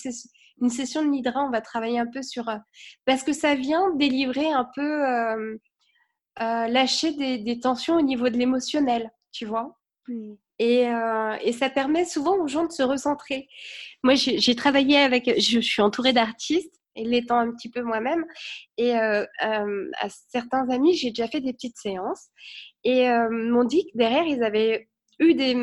une 0.61 0.69
session 0.69 1.01
de 1.01 1.07
Nidra, 1.07 1.43
on 1.43 1.49
va 1.49 1.61
travailler 1.61 1.97
un 1.97 2.05
peu 2.05 2.21
sur. 2.21 2.45
parce 3.05 3.23
que 3.23 3.33
ça 3.33 3.55
vient 3.55 3.89
délivrer 3.95 4.51
un 4.51 4.69
peu, 4.75 5.57
lâcher 6.38 7.13
des, 7.13 7.59
tensions 7.59 7.95
au 7.95 8.03
niveau 8.03 8.29
de 8.29 8.38
l'émotionnel, 8.38 9.09
tu 9.31 9.47
vois? 9.47 9.79
Et, 10.59 10.83
et, 11.41 11.53
ça 11.53 11.71
permet 11.71 12.05
souvent 12.05 12.38
aux 12.38 12.47
gens 12.47 12.67
de 12.67 12.71
se 12.71 12.83
recentrer. 12.83 13.47
Moi, 14.03 14.13
j'ai 14.13 14.55
travaillé 14.55 14.99
avec, 14.99 15.39
je 15.39 15.59
suis 15.59 15.81
entourée 15.81 16.13
d'artistes 16.13 16.75
et 16.95 17.03
l'étant 17.03 17.39
un 17.39 17.51
petit 17.51 17.69
peu 17.69 17.81
moi-même. 17.81 18.25
Et 18.77 18.97
euh, 18.97 19.25
euh, 19.43 19.91
à 19.99 20.08
certains 20.29 20.69
amis, 20.69 20.95
j'ai 20.95 21.10
déjà 21.10 21.27
fait 21.27 21.41
des 21.41 21.53
petites 21.53 21.77
séances 21.77 22.27
et 22.84 23.10
euh, 23.10 23.29
m'ont 23.29 23.63
dit 23.63 23.86
que 23.86 23.97
derrière, 23.97 24.25
ils 24.25 24.43
avaient 24.43 24.88
eu 25.19 25.34
des, 25.34 25.62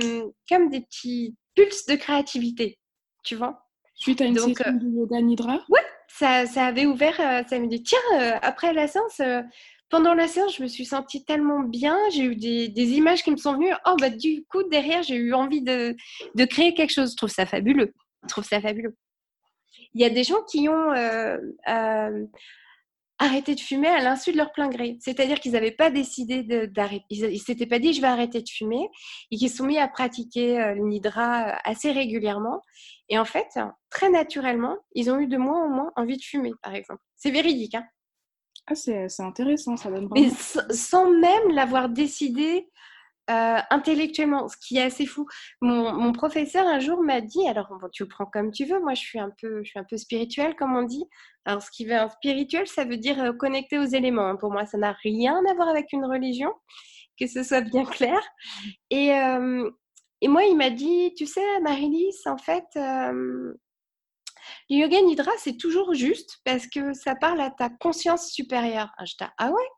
comme 0.49 0.68
des 0.71 0.81
petits 0.81 1.37
pulses 1.55 1.87
de 1.87 1.95
créativité, 1.97 2.79
tu 3.25 3.37
vois. 3.37 3.66
Suite 3.95 4.21
à 4.21 4.25
une 4.25 4.35
Donc, 4.35 4.57
session 4.57 4.73
de 4.73 4.88
yoga 4.88 5.21
nidra? 5.21 5.61
Ouais, 5.68 5.85
ça, 6.09 6.47
ça, 6.47 6.66
avait 6.66 6.87
ouvert, 6.87 7.16
ça 7.49 7.59
me 7.59 7.66
dit, 7.66 7.83
tiens, 7.83 8.38
après 8.40 8.73
la 8.73 8.88
séance, 8.88 9.21
pendant 9.92 10.14
la 10.14 10.27
séance, 10.27 10.57
je 10.57 10.62
me 10.62 10.68
suis 10.68 10.87
sentie 10.87 11.23
tellement 11.23 11.61
bien, 11.61 11.99
j'ai 12.11 12.25
eu 12.25 12.35
des, 12.35 12.68
des, 12.68 12.92
images 12.92 13.23
qui 13.23 13.31
me 13.31 13.37
sont 13.37 13.53
venues. 13.53 13.75
Oh, 13.87 13.95
bah, 14.01 14.09
du 14.09 14.42
coup, 14.51 14.62
derrière, 14.64 15.03
j'ai 15.03 15.16
eu 15.16 15.35
envie 15.35 15.61
de, 15.61 15.95
de 16.35 16.45
créer 16.47 16.73
quelque 16.73 16.92
chose. 16.92 17.11
Je 17.11 17.16
trouve 17.16 17.29
ça 17.29 17.45
fabuleux. 17.45 17.92
Je 18.23 18.29
trouve 18.29 18.45
ça 18.45 18.59
fabuleux. 18.62 18.97
Il 19.94 20.00
y 20.00 20.04
a 20.04 20.11
des 20.11 20.24
gens 20.24 20.42
qui 20.50 20.68
ont 20.68 20.92
euh, 20.92 21.38
euh, 21.68 22.26
arrêté 23.18 23.54
de 23.54 23.61
fumer 23.61 23.88
à 23.88 24.00
l'insu 24.02 24.32
de 24.32 24.37
leur 24.37 24.52
plein 24.52 24.68
gré. 24.68 24.98
C'est-à-dire 25.00 25.40
qu'ils 25.40 25.52
n'avaient 25.52 25.70
pas 25.70 25.90
décidé 25.90 26.42
d'arrêter. 26.66 27.04
Ils 27.11 27.32
ne 27.32 27.37
s'étaient 27.37 27.66
pas 27.66 27.78
dit 27.78 27.92
je 27.92 28.00
vais 28.00 28.06
arrêter 28.06 28.42
de 28.42 28.48
fumer 28.48 28.88
et 29.30 29.37
qui 29.37 29.48
sont 29.48 29.64
mis 29.64 29.78
à 29.78 29.88
pratiquer 29.88 30.61
euh, 30.61 30.74
le 30.74 30.82
nidra 30.82 31.58
assez 31.64 31.92
régulièrement. 31.92 32.61
Et 33.08 33.18
en 33.18 33.24
fait, 33.24 33.58
très 33.90 34.11
naturellement, 34.11 34.76
ils 34.94 35.11
ont 35.11 35.18
eu 35.18 35.26
de 35.26 35.37
moins 35.37 35.64
en 35.64 35.68
moins 35.68 35.92
envie 35.96 36.16
de 36.16 36.22
fumer, 36.22 36.52
par 36.62 36.74
exemple. 36.74 37.02
C'est 37.16 37.30
véridique. 37.30 37.74
Hein 37.74 37.87
ah, 38.68 38.74
c'est 38.76 39.20
intéressant, 39.20 39.76
ça 39.76 39.90
donne 39.90 40.06
vraiment... 40.06 40.28
Mais 40.28 40.74
sans 40.74 41.11
même 41.11 41.48
l'avoir 41.50 41.88
décidé 41.88 42.70
euh, 43.30 43.58
intellectuellement, 43.70 44.48
ce 44.48 44.56
qui 44.56 44.78
est 44.78 44.82
assez 44.82 45.06
fou. 45.06 45.26
Mon, 45.61 46.12
professeur 46.12 46.66
un 46.66 46.80
jour 46.80 47.02
m'a 47.02 47.20
dit, 47.20 47.46
alors 47.48 47.68
tu 47.92 48.02
le 48.02 48.08
prends 48.08 48.26
comme 48.26 48.50
tu 48.50 48.64
veux, 48.64 48.80
moi 48.80 48.94
je 48.94 49.00
suis 49.00 49.20
un 49.20 49.30
peu, 49.40 49.62
je 49.62 49.70
suis 49.70 49.78
un 49.78 49.85
peu 49.85 49.96
spirituelle 49.96 50.56
comme 50.56 50.76
on 50.76 50.82
dit. 50.82 51.04
Alors 51.44 51.62
ce 51.62 51.70
qui 51.70 51.85
veut 51.85 51.94
un 51.94 52.08
spirituel, 52.08 52.66
ça 52.66 52.85
veut 52.85 52.96
dire 52.96 53.22
euh, 53.22 53.32
connecté 53.32 53.78
aux 53.78 53.85
éléments. 53.85 54.26
Hein. 54.26 54.37
Pour 54.37 54.50
moi, 54.50 54.66
ça 54.66 54.76
n'a 54.76 54.92
rien 55.02 55.40
à 55.48 55.54
voir 55.54 55.68
avec 55.68 55.92
une 55.92 56.04
religion, 56.04 56.52
que 57.18 57.26
ce 57.26 57.42
soit 57.42 57.61
bien 57.61 57.85
clair. 57.85 58.20
Et, 58.90 59.14
euh, 59.14 59.70
et 60.20 60.28
moi, 60.28 60.44
il 60.44 60.56
m'a 60.56 60.70
dit, 60.70 61.14
tu 61.16 61.26
sais, 61.26 61.61
Marilis, 61.61 62.16
en 62.26 62.38
fait, 62.38 62.66
le 62.74 64.76
yoga 64.76 65.00
nidra, 65.00 65.30
c'est 65.38 65.56
toujours 65.56 65.94
juste 65.94 66.38
parce 66.44 66.66
que 66.66 66.92
ça 66.92 67.14
parle 67.14 67.40
à 67.40 67.50
ta 67.50 67.68
conscience 67.68 68.30
supérieure. 68.30 68.90
Ah, 68.98 69.04
je 69.04 69.14
ah 69.38 69.50
ouais? 69.50 69.68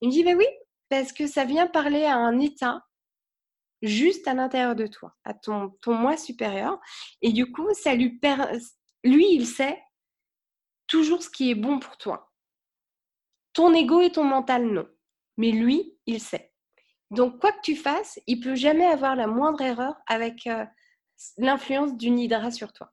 Il 0.00 0.08
me 0.08 0.12
dit, 0.12 0.24
bah 0.24 0.32
oui, 0.36 0.46
parce 0.92 1.14
que 1.14 1.26
ça 1.26 1.46
vient 1.46 1.66
parler 1.66 2.04
à 2.04 2.16
un 2.16 2.38
état 2.38 2.86
juste 3.80 4.28
à 4.28 4.34
l'intérieur 4.34 4.76
de 4.76 4.86
toi, 4.86 5.16
à 5.24 5.32
ton, 5.32 5.72
moi 5.86 6.18
supérieur. 6.18 6.78
Et 7.22 7.32
du 7.32 7.50
coup, 7.50 7.66
ça 7.72 7.94
lui 7.94 8.20
lui, 9.02 9.26
il 9.30 9.46
sait 9.46 9.82
toujours 10.86 11.22
ce 11.22 11.30
qui 11.30 11.50
est 11.50 11.54
bon 11.54 11.78
pour 11.78 11.96
toi. 11.96 12.30
Ton 13.54 13.72
ego 13.72 14.02
et 14.02 14.12
ton 14.12 14.24
mental, 14.24 14.66
non. 14.66 14.86
Mais 15.38 15.50
lui, 15.50 15.98
il 16.04 16.20
sait. 16.20 16.52
Donc, 17.10 17.40
quoi 17.40 17.52
que 17.52 17.62
tu 17.62 17.74
fasses, 17.74 18.20
il 18.26 18.40
peut 18.40 18.54
jamais 18.54 18.86
avoir 18.86 19.16
la 19.16 19.26
moindre 19.26 19.62
erreur 19.62 19.94
avec 20.06 20.46
euh, 20.46 20.66
l'influence 21.38 21.96
du 21.96 22.10
nidra 22.10 22.50
sur 22.50 22.74
toi. 22.74 22.92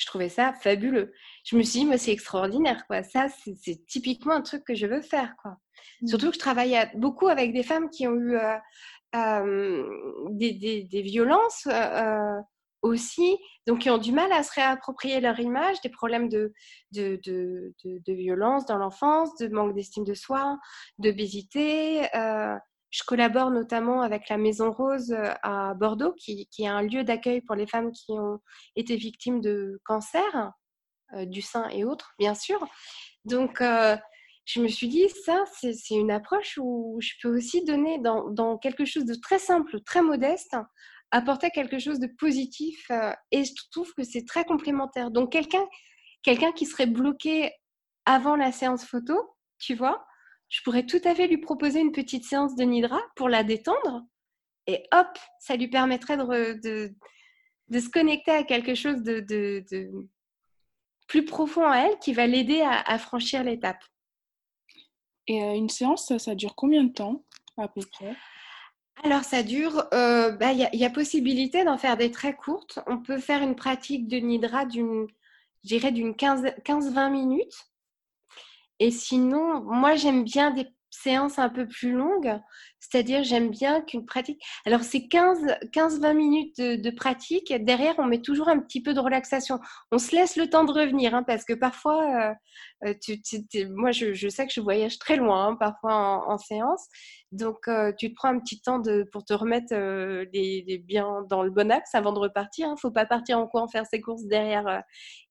Je 0.00 0.06
trouvais 0.06 0.30
ça 0.30 0.54
fabuleux. 0.54 1.12
Je 1.44 1.56
me 1.56 1.62
suis 1.62 1.84
dit, 1.84 1.98
c'est 1.98 2.12
extraordinaire, 2.12 2.86
quoi. 2.86 3.02
Ça, 3.02 3.26
c'est 3.28 3.84
typiquement 3.86 4.32
un 4.32 4.40
truc 4.40 4.64
que 4.64 4.74
je 4.74 4.86
veux 4.86 5.02
faire, 5.02 5.34
quoi. 5.42 5.58
Mmh. 6.00 6.06
Surtout 6.06 6.28
que 6.28 6.34
je 6.34 6.38
travaille 6.38 6.74
beaucoup 6.94 7.28
avec 7.28 7.52
des 7.52 7.62
femmes 7.62 7.90
qui 7.90 8.08
ont 8.08 8.14
eu 8.14 8.34
euh, 8.34 8.56
euh, 9.14 9.84
des, 10.30 10.86
des, 10.90 11.02
violences 11.02 11.68
aussi, 12.80 13.36
donc 13.66 13.80
qui 13.80 13.90
ont 13.90 13.98
du 13.98 14.12
mal 14.12 14.32
à 14.32 14.42
se 14.42 14.54
réapproprier 14.54 15.20
leur 15.20 15.38
image, 15.38 15.82
des 15.82 15.90
problèmes 15.90 16.30
de, 16.30 16.54
de, 16.92 17.20
de, 17.22 17.74
de 17.84 18.12
violence 18.14 18.64
dans 18.64 18.78
l'enfance, 18.78 19.36
de 19.36 19.48
manque 19.48 19.74
d'estime 19.74 20.04
de 20.04 20.14
soi, 20.14 20.58
d'obésité. 20.98 22.08
Euh, 22.90 22.96
je 23.00 23.02
collabore 23.04 23.50
notamment 23.50 24.02
avec 24.02 24.28
la 24.28 24.36
Maison 24.36 24.72
Rose 24.72 25.14
à 25.42 25.74
Bordeaux, 25.74 26.12
qui, 26.12 26.48
est 26.58 26.66
un 26.66 26.82
lieu 26.82 27.04
d'accueil 27.04 27.40
pour 27.40 27.56
les 27.56 27.66
femmes 27.66 27.92
qui 27.92 28.12
ont 28.12 28.40
été 28.76 28.96
victimes 28.96 29.40
de 29.40 29.80
cancer 29.84 30.52
euh, 31.14 31.24
du 31.24 31.42
sein 31.42 31.68
et 31.70 31.84
autres, 31.84 32.12
bien 32.18 32.34
sûr. 32.34 32.58
Donc, 33.24 33.60
euh, 33.60 33.96
je 34.44 34.60
me 34.60 34.68
suis 34.68 34.88
dit, 34.88 35.08
ça, 35.24 35.44
c'est 35.52 35.94
une 35.94 36.10
approche 36.10 36.58
où 36.60 36.98
je 37.00 37.12
peux 37.22 37.36
aussi 37.36 37.64
donner 37.64 37.98
dans, 37.98 38.58
quelque 38.58 38.84
chose 38.84 39.04
de 39.04 39.14
très 39.14 39.38
simple, 39.38 39.80
très 39.82 40.02
modeste, 40.02 40.56
apporter 41.12 41.50
quelque 41.50 41.78
chose 41.78 41.98
de 41.98 42.08
positif 42.18 42.86
euh, 42.90 43.12
et 43.30 43.44
je 43.44 43.52
trouve 43.70 43.92
que 43.94 44.02
c'est 44.02 44.24
très 44.24 44.44
complémentaire. 44.44 45.10
Donc 45.10 45.32
quelqu'un 45.32 45.64
quelqu'un 46.22 46.52
qui 46.52 46.66
serait 46.66 46.86
bloqué 46.86 47.52
avant 48.04 48.36
la 48.36 48.52
séance 48.52 48.84
photo, 48.84 49.18
tu 49.58 49.74
vois, 49.74 50.04
je 50.50 50.62
pourrais 50.62 50.84
tout 50.84 51.00
à 51.04 51.14
fait 51.14 51.28
lui 51.28 51.38
proposer 51.38 51.80
une 51.80 51.92
petite 51.92 52.24
séance 52.24 52.54
de 52.54 52.64
nidra 52.64 53.00
pour 53.16 53.28
la 53.28 53.44
détendre 53.44 54.04
et 54.66 54.86
hop, 54.92 55.18
ça 55.38 55.56
lui 55.56 55.68
permettrait 55.68 56.16
de, 56.16 56.92
de, 57.68 57.80
se 57.80 57.88
connecter 57.88 58.30
à 58.30 58.44
quelque 58.44 58.74
chose 58.74 59.02
de, 59.02 59.20
de, 59.20 59.90
plus 61.08 61.24
profond 61.24 61.66
à 61.66 61.78
elle 61.78 61.98
qui 61.98 62.12
va 62.12 62.26
l'aider 62.26 62.60
à, 62.62 62.98
franchir 62.98 63.42
l'étape. 63.42 63.82
Et 65.26 65.42
euh, 65.42 65.54
une 65.54 65.68
séance, 65.68 66.06
ça, 66.06 66.18
ça 66.18 66.34
dure 66.34 66.54
combien 66.54 66.84
de 66.84 66.92
temps 66.92 67.24
à 67.56 67.68
peu 67.68 67.80
près? 67.92 68.14
Alors, 69.02 69.24
ça 69.24 69.42
dure, 69.42 69.86
euh, 69.94 70.30
bah, 70.32 70.52
il 70.52 70.68
y, 70.72 70.84
a 70.84 70.90
possibilité 70.90 71.64
d'en 71.64 71.78
faire 71.78 71.96
des 71.96 72.10
très 72.10 72.36
courtes. 72.36 72.78
On 72.86 72.98
peut 72.98 73.18
faire 73.18 73.42
une 73.42 73.56
pratique 73.56 74.08
de 74.08 74.18
nidra 74.18 74.66
d'une, 74.66 75.06
d'une 75.64 76.12
15-20 76.12 77.10
minutes. 77.10 77.69
Et 78.80 78.90
sinon, 78.90 79.62
moi, 79.62 79.94
j'aime 79.94 80.24
bien 80.24 80.50
des 80.50 80.66
séances 80.90 81.38
un 81.38 81.48
peu 81.48 81.68
plus 81.68 81.92
longues, 81.92 82.40
c'est-à-dire 82.80 83.22
j'aime 83.22 83.50
bien 83.50 83.82
qu'une 83.82 84.04
pratique... 84.04 84.42
Alors, 84.66 84.82
c'est 84.82 85.00
15-20 85.00 86.14
minutes 86.14 86.60
de, 86.60 86.90
pratique. 86.90 87.52
Derrière, 87.64 87.94
on 87.98 88.06
met 88.06 88.20
toujours 88.20 88.48
un 88.48 88.58
petit 88.58 88.82
peu 88.82 88.94
de 88.94 89.00
relaxation. 89.00 89.60
On 89.92 89.98
se 89.98 90.14
laisse 90.16 90.36
le 90.36 90.48
temps 90.48 90.64
de 90.64 90.72
revenir, 90.72 91.14
hein, 91.14 91.22
parce 91.22 91.44
que 91.44 91.52
parfois, 91.52 92.34
euh, 92.84 92.94
euh, 92.94 93.68
moi, 93.70 93.92
je, 93.92 94.28
sais 94.28 94.46
que 94.46 94.52
je 94.52 94.60
voyage 94.60 94.98
très 94.98 95.16
loin, 95.16 95.48
hein, 95.48 95.56
parfois 95.56 96.28
en 96.28 96.38
séance. 96.38 96.88
Donc, 97.32 97.68
euh, 97.68 97.92
tu 97.96 98.10
te 98.10 98.14
prends 98.14 98.28
un 98.28 98.40
petit 98.40 98.60
temps 98.60 98.82
pour 99.12 99.24
te 99.24 99.32
remettre 99.32 99.72
euh, 99.72 100.24
les, 100.32 100.82
biens 100.84 101.24
dans 101.28 101.44
le 101.44 101.50
bon 101.50 101.70
axe 101.70 101.94
avant 101.94 102.12
de 102.12 102.18
repartir. 102.18 102.66
Il 102.66 102.70
hein. 102.70 102.74
ne 102.74 102.80
faut 102.80 102.90
pas 102.90 103.06
partir 103.06 103.38
en 103.38 103.46
courant 103.46 103.68
faire 103.68 103.86
ses 103.86 104.00
courses 104.00 104.24
derrière 104.24 104.82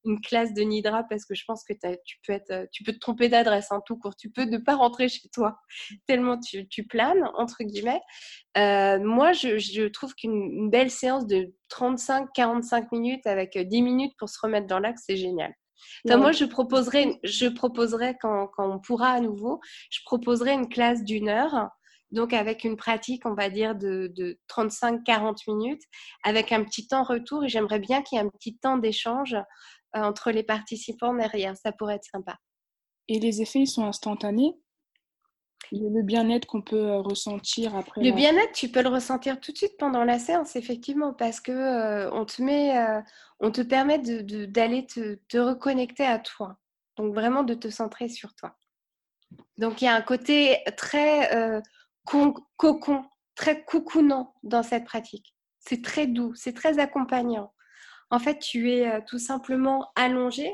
une 0.05 0.21
classe 0.21 0.53
de 0.53 0.61
Nidra 0.61 1.03
parce 1.09 1.25
que 1.25 1.35
je 1.35 1.43
pense 1.45 1.63
que 1.65 1.73
tu 2.05 2.17
peux, 2.25 2.33
être, 2.33 2.69
tu 2.71 2.83
peux 2.83 2.93
te 2.93 2.99
tromper 2.99 3.27
d'adresse, 3.27 3.71
en 3.71 3.81
tout 3.81 3.97
court. 3.97 4.15
Tu 4.15 4.29
peux 4.29 4.43
ne 4.43 4.57
pas 4.57 4.75
rentrer 4.75 5.09
chez 5.09 5.27
toi 5.29 5.59
tellement 6.07 6.39
tu 6.39 6.87
planes, 6.87 7.29
entre 7.39 7.63
guillemets. 7.63 8.01
moi, 8.55 9.33
je, 9.33 9.87
trouve 9.87 10.13
qu'une 10.15 10.69
belle 10.69 10.91
séance 10.91 11.25
de 11.25 11.53
35-45 11.71 12.87
minutes 12.91 13.25
avec 13.25 13.57
10 13.57 13.81
minutes 13.81 14.13
pour 14.17 14.29
se 14.29 14.37
remettre 14.41 14.67
dans 14.67 14.79
l'axe, 14.79 15.03
c'est 15.07 15.17
génial. 15.17 15.53
moi, 16.05 16.31
je 16.31 16.45
proposerais, 16.45 17.19
je 17.23 17.47
proposerais 17.47 18.17
quand, 18.21 18.47
quand, 18.55 18.69
on 18.69 18.79
pourra 18.79 19.09
à 19.09 19.19
nouveau, 19.19 19.59
je 19.89 19.99
proposerais 20.05 20.53
une 20.53 20.69
classe 20.69 21.03
d'une 21.03 21.29
heure 21.29 21.69
donc 22.11 22.33
avec 22.33 22.63
une 22.63 22.75
pratique, 22.75 23.25
on 23.25 23.33
va 23.33 23.49
dire, 23.49 23.75
de, 23.75 24.39
35-40 24.49 25.35
minutes, 25.47 25.83
avec 26.23 26.51
un 26.51 26.63
petit 26.63 26.87
temps 26.87 27.03
retour. 27.03 27.43
Et 27.43 27.49
j'aimerais 27.49 27.79
bien 27.79 28.01
qu'il 28.01 28.17
y 28.17 28.21
ait 28.21 28.25
un 28.25 28.29
petit 28.29 28.57
temps 28.57 28.77
d'échange 28.77 29.33
euh, 29.33 29.43
entre 30.01 30.31
les 30.31 30.43
participants 30.43 31.13
derrière. 31.13 31.55
Ça 31.57 31.71
pourrait 31.71 31.95
être 31.95 32.09
sympa. 32.11 32.37
Et 33.07 33.19
les 33.19 33.41
effets, 33.41 33.59
ils 33.59 33.67
sont 33.67 33.85
instantanés? 33.85 34.55
Le 35.71 36.01
bien-être 36.01 36.45
qu'on 36.45 36.61
peut 36.61 36.87
euh, 36.87 36.97
ressentir 36.97 37.75
après. 37.75 38.01
Le 38.01 38.11
bien-être, 38.11 38.53
tu 38.53 38.69
peux 38.69 38.81
le 38.81 38.89
ressentir 38.89 39.39
tout 39.39 39.51
de 39.51 39.57
suite 39.57 39.77
pendant 39.77 40.03
la 40.03 40.19
séance, 40.19 40.55
effectivement, 40.55 41.13
parce 41.13 41.39
que 41.39 41.51
euh, 41.51 42.11
on 42.11 42.25
te 42.25 42.41
met, 42.41 42.75
on 43.39 43.51
te 43.51 43.61
permet 43.61 43.99
d'aller 43.99 44.81
de, 44.81 44.87
te, 44.87 45.15
te, 45.27 45.37
reconnecter 45.37 46.05
à 46.05 46.19
toi. 46.19 46.57
Donc 46.97 47.13
vraiment 47.13 47.43
de 47.43 47.53
te 47.53 47.69
centrer 47.69 48.09
sur 48.09 48.33
toi. 48.35 48.55
Donc 49.57 49.81
il 49.81 49.85
y 49.85 49.87
a 49.87 49.95
un 49.95 50.01
côté 50.01 50.57
très 50.75 51.61
cocon, 52.57 53.05
très 53.35 53.63
coucounant 53.63 54.33
dans 54.43 54.63
cette 54.63 54.85
pratique. 54.85 55.35
C'est 55.59 55.83
très 55.83 56.07
doux, 56.07 56.33
c'est 56.35 56.53
très 56.53 56.79
accompagnant. 56.79 57.53
En 58.11 58.19
fait, 58.19 58.39
tu 58.39 58.71
es 58.71 58.87
euh, 58.87 59.01
tout 59.07 59.19
simplement 59.19 59.91
allongé 59.95 60.51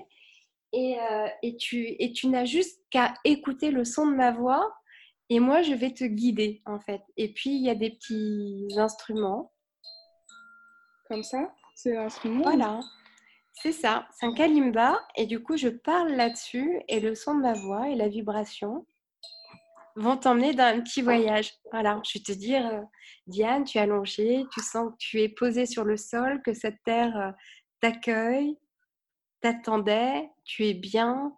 et, 0.73 0.99
euh, 0.99 1.27
et 1.41 1.55
tu, 1.55 1.95
et 1.99 2.11
tu 2.11 2.27
n'as 2.27 2.45
juste 2.45 2.81
qu'à 2.89 3.13
écouter 3.23 3.71
le 3.71 3.85
son 3.85 4.07
de 4.07 4.15
ma 4.15 4.31
voix 4.31 4.73
et 5.29 5.39
moi, 5.39 5.61
je 5.61 5.73
vais 5.73 5.91
te 5.91 6.03
guider 6.03 6.61
en 6.65 6.79
fait. 6.79 7.01
Et 7.17 7.33
puis, 7.33 7.51
il 7.51 7.63
y 7.63 7.69
a 7.69 7.75
des 7.75 7.91
petits 7.91 8.67
instruments. 8.77 9.51
Comme 11.07 11.23
ça 11.23 11.53
C'est 11.75 11.93
l'instrument 11.93 12.43
Voilà. 12.43 12.79
C'est 13.61 13.71
ça, 13.71 14.07
c'est 14.11 14.25
un 14.25 14.33
kalimba 14.33 14.99
et 15.15 15.25
du 15.25 15.41
coup 15.41 15.55
je 15.55 15.69
parle 15.69 16.11
là-dessus 16.11 16.81
et 16.89 16.99
le 16.99 17.15
son 17.15 17.35
de 17.35 17.41
ma 17.41 17.53
voix 17.53 17.87
et 17.87 17.95
la 17.95 18.09
vibration 18.09 18.85
vont 19.95 20.17
t'emmener 20.17 20.53
dans 20.53 20.65
un 20.65 20.81
petit 20.81 21.01
voyage. 21.01 21.53
Voilà, 21.71 22.01
je 22.03 22.19
vais 22.19 22.23
te 22.23 22.33
dire, 22.33 22.67
euh, 22.67 22.81
Diane, 23.27 23.63
tu 23.63 23.77
es 23.77 23.81
allongée, 23.81 24.45
tu 24.51 24.59
sens 24.59 24.91
que 24.91 24.97
tu 24.97 25.21
es 25.21 25.29
posée 25.29 25.65
sur 25.65 25.85
le 25.85 25.95
sol, 25.95 26.41
que 26.43 26.53
cette 26.53 26.83
terre 26.83 27.17
euh, 27.17 27.31
t'accueille, 27.79 28.57
t'attendait, 29.39 30.29
tu 30.43 30.65
es 30.65 30.73
bien, 30.73 31.33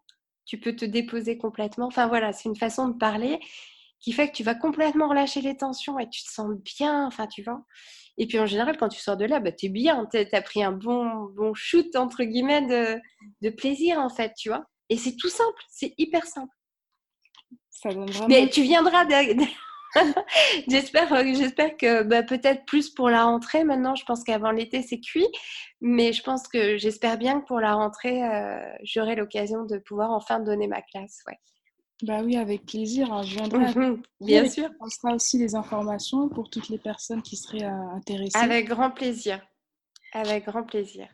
tu 0.46 0.60
peux 0.60 0.76
te 0.76 0.86
déposer 0.86 1.38
complètement. 1.38 1.86
Enfin 1.86 2.08
voilà, 2.08 2.34
c'est 2.34 2.50
une 2.50 2.56
façon 2.56 2.88
de 2.88 2.98
parler 2.98 3.40
qui 4.00 4.12
fait 4.12 4.30
que 4.30 4.36
tu 4.36 4.44
vas 4.44 4.56
complètement 4.56 5.10
relâcher 5.10 5.42
les 5.42 5.58
tensions 5.58 6.00
et 6.00 6.10
tu 6.10 6.24
te 6.24 6.30
sens 6.30 6.56
bien, 6.80 7.06
enfin 7.06 7.28
tu 7.28 7.44
vois. 7.44 7.64
Et 8.18 8.28
puis 8.28 8.40
en 8.40 8.46
général, 8.46 8.78
quand 8.78 8.90
tu 8.90 9.00
sors 9.00 9.18
de 9.18 9.26
là, 9.26 9.40
bah, 9.40 9.52
tu 9.52 9.68
es 9.68 9.70
bien, 9.70 10.08
tu 10.12 10.18
as 10.18 10.42
pris 10.42 10.64
un 10.64 10.72
bon, 10.72 11.26
bon 11.36 11.54
shoot, 11.54 11.96
entre 11.96 12.24
guillemets, 12.24 12.66
de, 12.66 13.00
de 13.42 13.50
plaisir 13.50 14.00
en 14.00 14.10
fait, 14.10 14.34
tu 14.38 14.50
vois. 14.50 14.66
Et 14.90 14.98
c'est 14.98 15.16
tout 15.16 15.30
simple, 15.30 15.62
c'est 15.70 15.94
hyper 15.98 16.26
simple. 16.26 16.54
Mais 18.28 18.50
tu 18.50 18.62
viendras. 18.64 19.06
j'espère, 20.68 21.14
euh, 21.14 21.24
j'espère 21.34 21.78
que 21.78 22.04
bah, 22.04 22.24
peut-être 22.24 22.66
plus 22.66 22.90
pour 22.90 23.10
la 23.10 23.26
rentrée. 23.26 23.64
Maintenant, 23.64 23.96
je 23.96 24.04
pense 24.06 24.24
qu'avant 24.24 24.52
l'été, 24.52 24.82
c'est 24.82 25.00
cuit. 25.00 25.28
Mais 25.82 26.14
je 26.14 26.24
pense 26.24 26.48
que 26.48 26.78
j'espère 26.78 27.18
bien 27.18 27.40
que 27.40 27.46
pour 27.46 27.60
la 27.60 27.74
rentrée, 27.74 28.24
euh, 28.24 28.60
j'aurai 28.84 29.16
l'occasion 29.16 29.64
de 29.64 29.78
pouvoir 29.78 30.12
enfin 30.12 30.40
donner 30.40 30.68
ma 30.68 30.82
classe. 30.82 31.22
Ouais. 31.28 31.38
Bah 32.04 32.22
oui, 32.24 32.38
avec 32.38 32.66
plaisir. 32.66 33.12
Hein, 33.12 33.24
je 33.24 33.36
viendrai. 33.36 33.74
Mhm, 33.74 34.02
bien 34.22 34.48
sûr. 34.48 34.70
On 34.80 34.90
sera 34.90 35.16
aussi 35.16 35.38
les 35.40 35.56
informations 35.56 36.30
pour 36.30 36.50
toutes 36.50 36.70
les 36.70 36.78
personnes 36.78 37.22
qui 37.22 37.36
seraient 37.36 37.64
euh, 37.64 37.96
intéressées. 37.96 38.38
Avec 38.38 38.68
grand 38.68 38.92
plaisir. 38.92 39.42
Avec 40.14 40.46
grand 40.46 40.64
plaisir. 40.64 41.08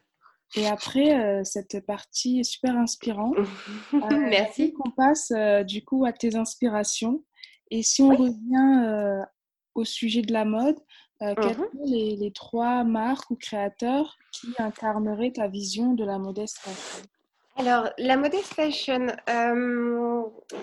Et 0.55 0.67
après, 0.67 1.19
euh, 1.19 1.43
cette 1.43 1.85
partie 1.85 2.41
est 2.41 2.43
super 2.43 2.75
inspirante. 2.75 3.35
Euh, 3.93 4.17
Merci. 4.29 4.73
On 4.83 4.91
passe 4.91 5.31
euh, 5.31 5.63
du 5.63 5.83
coup 5.85 6.05
à 6.05 6.11
tes 6.11 6.35
inspirations. 6.35 7.23
Et 7.71 7.83
si 7.83 8.01
on 8.01 8.09
revient 8.09 9.25
au 9.75 9.85
sujet 9.85 10.21
de 10.21 10.33
la 10.33 10.45
mode, 10.45 10.77
quels 11.19 11.37
mhm. 11.37 11.53
sont 11.53 11.85
les, 11.85 12.15
les, 12.15 12.31
trois 12.31 12.83
marques 12.83 13.31
ou 13.31 13.35
créateurs 13.35 14.17
qui 14.31 14.47
incarneraient 14.59 15.31
ta 15.31 15.47
vision 15.47 15.93
de 15.93 16.03
la 16.03 16.19
modeste 16.19 16.57
fashion 16.59 17.07
alors, 17.55 17.89
la 17.99 18.17
modeste 18.17 18.53
fashion, 18.53 19.07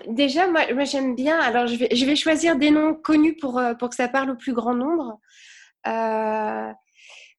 déjà, 0.08 0.48
moi, 0.48 0.72
moi 0.74 0.84
j'aime 0.84 1.14
bien. 1.14 1.38
Alors, 1.38 1.66
je 1.66 1.76
vais, 1.76 2.16
choisir 2.16 2.56
des 2.56 2.70
noms 2.70 2.94
connus 2.94 3.36
pour, 3.36 3.60
pour 3.78 3.90
que 3.90 3.94
ça 3.94 4.08
parle 4.08 4.30
au 4.30 4.36
plus 4.36 4.52
grand 4.52 4.74
nombre. 4.74 5.20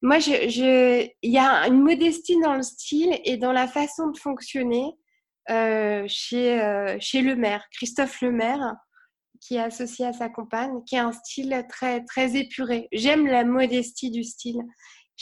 Moi, 0.04 0.18
je, 0.18 1.08
il 1.22 1.32
y 1.32 1.38
a 1.38 1.68
une 1.68 1.82
modestie 1.82 2.40
dans 2.40 2.56
le 2.56 2.64
style 2.64 3.20
et 3.24 3.38
dans 3.38 3.52
la 3.52 3.68
façon 3.68 4.08
de 4.08 4.18
fonctionner 4.18 4.96
euh, 5.52 6.06
chez, 6.08 6.60
euh, 6.60 6.98
chez 7.00 7.22
le 7.22 7.36
maire, 7.36 7.64
Christophe 7.72 8.22
Le 8.22 8.32
Maire, 8.32 8.76
qui 9.40 9.56
est 9.56 9.62
associé 9.62 10.06
à 10.06 10.14
sa 10.14 10.30
compagne, 10.30 10.84
qui 10.86 10.98
a 10.98 11.06
un 11.06 11.12
style 11.12 11.66
très, 11.70 12.04
très 12.04 12.36
épuré. 12.36 12.88
J'aime 12.92 13.28
la 13.28 13.44
modestie 13.44 14.10
du 14.10 14.24
style. 14.24 14.62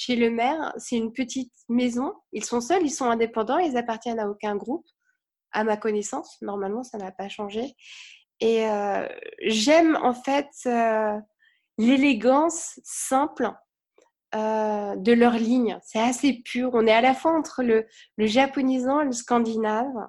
Chez 0.02 0.16
Le 0.16 0.30
Maire, 0.30 0.74
c'est 0.78 0.96
une 0.96 1.12
petite 1.12 1.52
maison. 1.68 2.14
Ils 2.32 2.46
sont 2.46 2.62
seuls, 2.62 2.84
ils 2.86 2.90
sont 2.90 3.10
indépendants, 3.10 3.58
ils 3.58 3.76
appartiennent 3.76 4.22
à 4.22 4.30
aucun 4.30 4.56
groupe, 4.56 4.86
à 5.52 5.66
ma 5.66 5.76
connaissance. 5.76 6.38
Normalement, 6.42 6.84
ça 6.84 6.98
n'a 6.98 7.12
pas 7.12 7.28
changé. 7.28 7.76
Et 8.40 8.66
euh, 8.70 9.06
j'aime 9.42 10.00
en 10.02 10.14
fait 10.14 10.48
l'élégance 11.78 12.80
simple 12.86 13.52
euh, 14.36 14.96
de 14.96 15.12
leur 15.12 15.34
ligne. 15.34 15.78
C'est 15.84 16.00
assez 16.00 16.44
pur. 16.46 16.70
On 16.76 16.88
est 16.88 16.94
à 16.94 17.02
la 17.02 17.14
fois 17.14 17.38
entre 17.38 17.62
le, 17.62 17.86
le 18.16 18.26
japonisant 18.26 19.02
et 19.02 19.06
le 19.06 19.12
scandinave. 19.12 20.08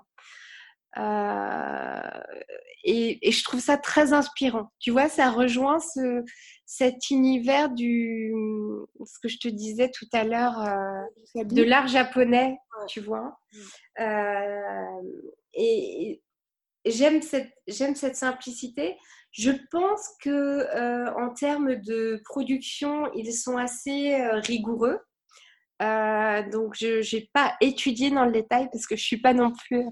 Euh, 0.98 2.20
et, 2.84 3.30
je 3.30 3.44
trouve 3.44 3.60
ça 3.60 3.76
très 3.76 4.12
inspirant. 4.12 4.70
Tu 4.78 4.90
vois, 4.90 5.08
ça 5.08 5.30
rejoint 5.30 5.78
ce, 5.80 6.24
cet 6.66 7.10
univers 7.10 7.70
du, 7.70 8.32
ce 9.04 9.18
que 9.22 9.28
je 9.28 9.38
te 9.38 9.48
disais 9.48 9.90
tout 9.90 10.08
à 10.12 10.24
l'heure, 10.24 10.60
euh, 10.60 11.44
de 11.44 11.62
l'art 11.62 11.88
japonais, 11.88 12.56
tu 12.88 13.00
vois. 13.00 13.38
et, 15.54 16.22
j'aime 16.84 17.22
cette, 17.22 17.52
j'aime 17.66 17.94
cette 17.94 18.16
simplicité. 18.16 18.96
Je 19.32 19.52
pense 19.70 20.08
que 20.22 20.30
euh, 20.30 21.12
en 21.14 21.32
termes 21.32 21.76
de 21.76 22.20
production, 22.24 23.12
ils 23.14 23.32
sont 23.32 23.56
assez 23.56 24.14
euh, 24.14 24.40
rigoureux. 24.40 24.98
Euh, 25.80 26.48
donc, 26.50 26.74
je 26.76 27.16
n'ai 27.16 27.30
pas 27.32 27.56
étudié 27.60 28.10
dans 28.10 28.24
le 28.24 28.32
détail 28.32 28.68
parce 28.72 28.86
que 28.86 28.96
je 28.96 29.02
suis 29.02 29.20
pas 29.20 29.32
non 29.32 29.52
plus 29.52 29.86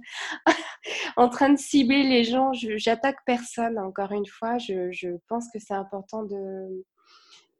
en 1.16 1.28
train 1.28 1.50
de 1.50 1.58
cibler 1.58 2.02
les 2.02 2.24
gens. 2.24 2.52
J'attaque 2.52 3.18
personne, 3.24 3.78
encore 3.78 4.12
une 4.12 4.26
fois. 4.26 4.58
Je, 4.58 5.16
pense 5.28 5.46
que 5.52 5.58
c'est 5.58 5.74
important 5.74 6.26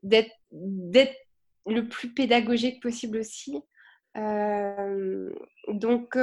d'être 0.03 0.31
le 1.67 1.89
plus 1.89 2.13
pédagogique 2.13 2.83
possible 2.83 3.19
aussi. 3.19 3.61
donc, 5.69 6.19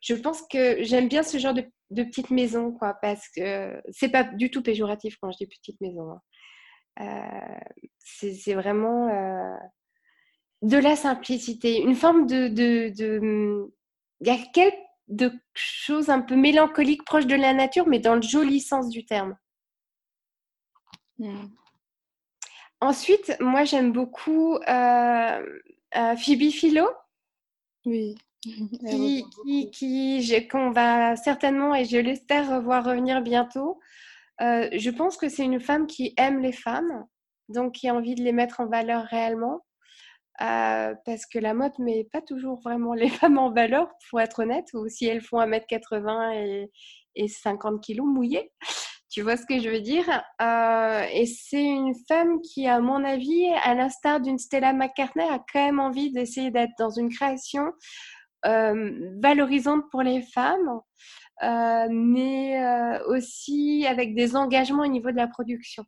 je 0.00 0.14
pense 0.14 0.42
que 0.50 0.82
j'aime 0.82 1.08
bien 1.08 1.22
ce 1.22 1.38
genre 1.38 1.54
de 1.54 1.64
de 1.92 2.02
petites 2.02 2.30
maisons, 2.30 2.72
quoi, 2.72 2.94
parce 3.00 3.28
que 3.36 3.80
c'est 3.90 4.10
pas 4.10 4.24
du 4.24 4.50
tout 4.50 4.62
péjoratif 4.62 5.16
quand 5.20 5.30
je 5.30 5.38
dis 5.38 5.46
petite 5.46 5.80
maison. 5.80 6.10
Hein. 6.10 6.20
Euh, 7.00 7.60
c'est 7.98 8.54
vraiment 8.54 9.08
euh, 9.08 9.56
de 10.62 10.78
la 10.78 10.96
simplicité, 10.96 11.80
une 11.80 11.94
forme 11.94 12.26
de. 12.26 13.70
Il 14.20 14.26
y 14.26 14.30
a 14.30 14.38
quelque 14.52 15.34
chose 15.54 16.08
un 16.08 16.20
peu 16.20 16.36
mélancolique, 16.36 17.04
proche 17.04 17.26
de 17.26 17.34
la 17.34 17.52
nature, 17.52 17.86
mais 17.88 17.98
dans 17.98 18.14
le 18.14 18.22
joli 18.22 18.60
sens 18.60 18.88
du 18.88 19.04
terme. 19.04 19.36
Hmm. 21.18 21.48
Ensuite, 22.80 23.36
moi 23.40 23.64
j'aime 23.64 23.92
beaucoup 23.92 24.56
euh, 24.68 25.44
Phoebe 26.16 26.50
Philo. 26.50 26.88
Oui. 27.84 28.14
qui, 28.44 29.24
qui, 29.44 29.70
qui 29.70 30.48
qu'on 30.48 30.70
va 30.72 31.14
certainement, 31.14 31.74
et 31.74 31.84
je 31.84 31.96
l'espère, 31.96 32.60
voir 32.60 32.84
revenir 32.84 33.22
bientôt. 33.22 33.78
Euh, 34.40 34.68
je 34.72 34.90
pense 34.90 35.16
que 35.16 35.28
c'est 35.28 35.44
une 35.44 35.60
femme 35.60 35.86
qui 35.86 36.12
aime 36.16 36.40
les 36.40 36.52
femmes, 36.52 37.06
donc 37.48 37.74
qui 37.74 37.88
a 37.88 37.94
envie 37.94 38.16
de 38.16 38.22
les 38.22 38.32
mettre 38.32 38.60
en 38.60 38.66
valeur 38.66 39.04
réellement. 39.04 39.64
Euh, 40.42 40.94
parce 41.04 41.24
que 41.26 41.38
la 41.38 41.54
mode 41.54 41.78
met 41.78 42.08
pas 42.12 42.20
toujours 42.20 42.60
vraiment 42.60 42.94
les 42.94 43.08
femmes 43.08 43.38
en 43.38 43.52
valeur, 43.52 43.88
pour 44.10 44.20
être 44.20 44.40
honnête, 44.40 44.66
ou 44.74 44.88
si 44.88 45.06
elles 45.06 45.22
font 45.22 45.38
1m80 45.40 46.34
et, 46.34 46.70
et 47.14 47.28
50 47.28 47.84
kg 47.84 48.00
mouillés. 48.00 48.52
Tu 49.14 49.20
vois 49.20 49.36
ce 49.36 49.44
que 49.44 49.58
je 49.60 49.68
veux 49.68 49.82
dire? 49.82 50.08
Euh, 50.40 51.04
Et 51.12 51.26
c'est 51.26 51.62
une 51.62 51.92
femme 52.08 52.40
qui, 52.40 52.66
à 52.66 52.80
mon 52.80 53.04
avis, 53.04 53.46
à 53.62 53.74
l'instar 53.74 54.22
d'une 54.22 54.38
Stella 54.38 54.72
McCartney, 54.72 55.28
a 55.28 55.38
quand 55.52 55.62
même 55.62 55.80
envie 55.80 56.10
d'essayer 56.12 56.50
d'être 56.50 56.72
dans 56.78 56.88
une 56.88 57.10
création 57.10 57.72
euh, 58.46 59.12
valorisante 59.22 59.84
pour 59.90 60.00
les 60.00 60.22
femmes, 60.22 60.80
mais 61.90 62.58
aussi 63.08 63.84
avec 63.86 64.14
des 64.14 64.34
engagements 64.34 64.84
au 64.84 64.86
niveau 64.86 65.10
de 65.10 65.16
la 65.16 65.28
production. 65.28 65.84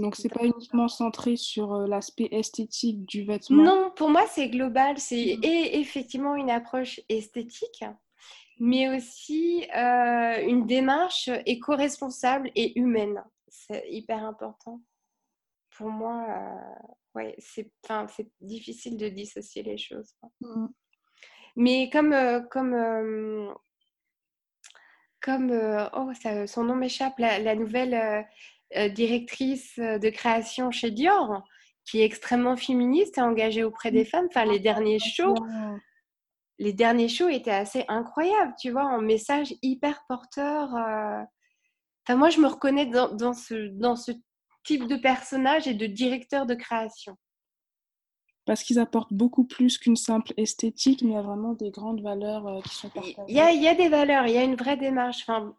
Donc, 0.00 0.16
c'est 0.16 0.28
pas 0.28 0.44
uniquement 0.44 0.88
centré 0.88 1.36
sur 1.36 1.72
l'aspect 1.86 2.28
esthétique 2.32 3.04
du 3.04 3.24
vêtement? 3.24 3.62
Non, 3.62 3.92
pour 3.94 4.10
moi, 4.10 4.24
c'est 4.28 4.48
global. 4.48 4.98
C'est 4.98 5.36
mmh. 5.36 5.44
effectivement 5.44 6.34
une 6.34 6.50
approche 6.50 7.00
esthétique, 7.08 7.84
mais 8.58 8.88
aussi 8.88 9.66
une 9.72 10.66
démarche 10.66 11.30
éco-responsable 11.46 12.50
et 12.54 12.78
humaine. 12.78 13.22
C'est 13.48 13.84
hyper 13.90 14.24
important. 14.24 14.80
Pour 15.76 15.88
moi, 15.88 16.26
ouais, 17.14 17.34
c'est, 17.38 17.70
c'est 18.08 18.30
difficile 18.40 18.96
de 18.96 19.08
dissocier 19.08 19.62
les 19.62 19.78
choses. 19.78 20.14
Mmh. 20.40 20.66
Mais 21.56 21.90
comme, 21.90 22.12
euh, 22.12 22.40
comme, 22.40 22.74
euh, 22.74 23.52
comme 25.20 25.50
euh, 25.50 25.88
oh, 25.94 26.10
ça, 26.20 26.46
son 26.46 26.64
nom 26.64 26.76
m'échappe, 26.76 27.18
la, 27.18 27.54
nouvelle 27.54 28.26
directrice 28.94 29.78
de 29.78 30.10
création 30.10 30.70
chez 30.70 30.90
Dior, 30.90 31.42
qui 31.84 32.00
est 32.00 32.04
extrêmement 32.04 32.56
féministe 32.56 33.18
et 33.18 33.22
engagée 33.22 33.64
auprès 33.64 33.90
des 33.90 34.04
femmes. 34.04 34.26
Enfin, 34.30 34.44
les 34.44 34.60
derniers 34.60 34.98
shows, 34.98 35.34
les 36.58 36.72
derniers 36.72 37.08
shows 37.08 37.28
étaient 37.28 37.50
assez 37.50 37.84
incroyables, 37.88 38.54
tu 38.60 38.70
vois, 38.70 38.84
en 38.84 39.00
message 39.00 39.54
hyper 39.62 40.04
porteur. 40.08 40.68
Enfin, 42.06 42.16
moi, 42.16 42.30
je 42.30 42.40
me 42.40 42.46
reconnais 42.46 42.86
dans, 42.86 43.12
dans, 43.14 43.34
ce, 43.34 43.68
dans 43.68 43.96
ce 43.96 44.12
type 44.64 44.86
de 44.86 44.96
personnage 44.96 45.66
et 45.66 45.74
de 45.74 45.86
directeur 45.86 46.46
de 46.46 46.54
création 46.54 47.16
parce 48.50 48.64
qu'ils 48.64 48.80
apportent 48.80 49.12
beaucoup 49.12 49.44
plus 49.44 49.78
qu'une 49.78 49.94
simple 49.94 50.32
esthétique, 50.36 51.02
mais 51.02 51.10
il 51.10 51.14
y 51.14 51.16
a 51.16 51.22
vraiment 51.22 51.52
des 51.52 51.70
grandes 51.70 52.00
valeurs 52.00 52.48
euh, 52.48 52.60
qui 52.62 52.74
sont 52.74 52.88
partagées. 52.88 53.16
Il 53.28 53.36
y, 53.36 53.38
a, 53.38 53.52
il 53.52 53.62
y, 53.62 53.68
a, 53.68 53.76
des 53.76 53.88
valeurs, 53.88 54.26
il 54.26 54.34
y 54.34 54.38
a 54.38 54.42
une 54.42 54.56
vraie 54.56 54.76
démarche. 54.76 55.22
Enfin, 55.22 55.54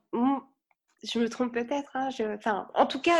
je 1.03 1.19
me 1.19 1.29
trompe 1.29 1.53
peut-être. 1.53 1.91
Hein, 1.95 2.09
enfin, 2.35 2.67
en 2.75 2.85
tout 2.85 2.99
cas, 3.01 3.17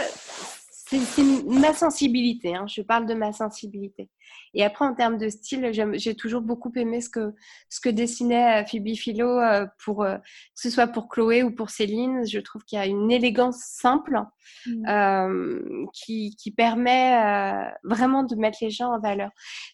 c'est 0.99 1.23
ma 1.45 1.73
sensibilité. 1.73 2.55
Hein, 2.55 2.65
je 2.67 2.81
parle 2.81 3.05
de 3.05 3.13
ma 3.13 3.31
sensibilité. 3.33 4.09
Et 4.53 4.63
après, 4.63 4.85
en 4.85 4.93
termes 4.93 5.17
de 5.17 5.29
style, 5.29 5.71
j'ai 5.93 6.15
toujours 6.15 6.41
beaucoup 6.41 6.71
aimé 6.75 6.99
ce 6.99 7.09
que, 7.09 7.33
ce 7.69 7.79
que 7.79 7.89
dessinait 7.89 8.61
euh, 8.61 8.65
Phoebe 8.65 8.95
Philo, 8.95 9.39
euh, 9.39 9.65
pour, 9.83 10.03
euh, 10.03 10.17
que 10.17 10.23
ce 10.55 10.69
soit 10.69 10.87
pour 10.87 11.07
Chloé 11.07 11.43
ou 11.43 11.51
pour 11.51 11.69
Céline. 11.69 12.25
Je 12.27 12.39
trouve 12.39 12.63
qu'il 12.63 12.77
y 12.77 12.81
a 12.81 12.85
une 12.85 13.11
élégance 13.11 13.59
simple 13.59 14.19
mmh. 14.65 15.85
qui, 15.93 16.35
qui, 16.35 16.51
permet 16.51 17.71
vraiment 17.83 18.23
de 18.23 18.35
mettre 18.35 18.57
les 18.61 18.69
gens 18.69 18.93
en 18.93 18.99
valeur. 18.99 19.29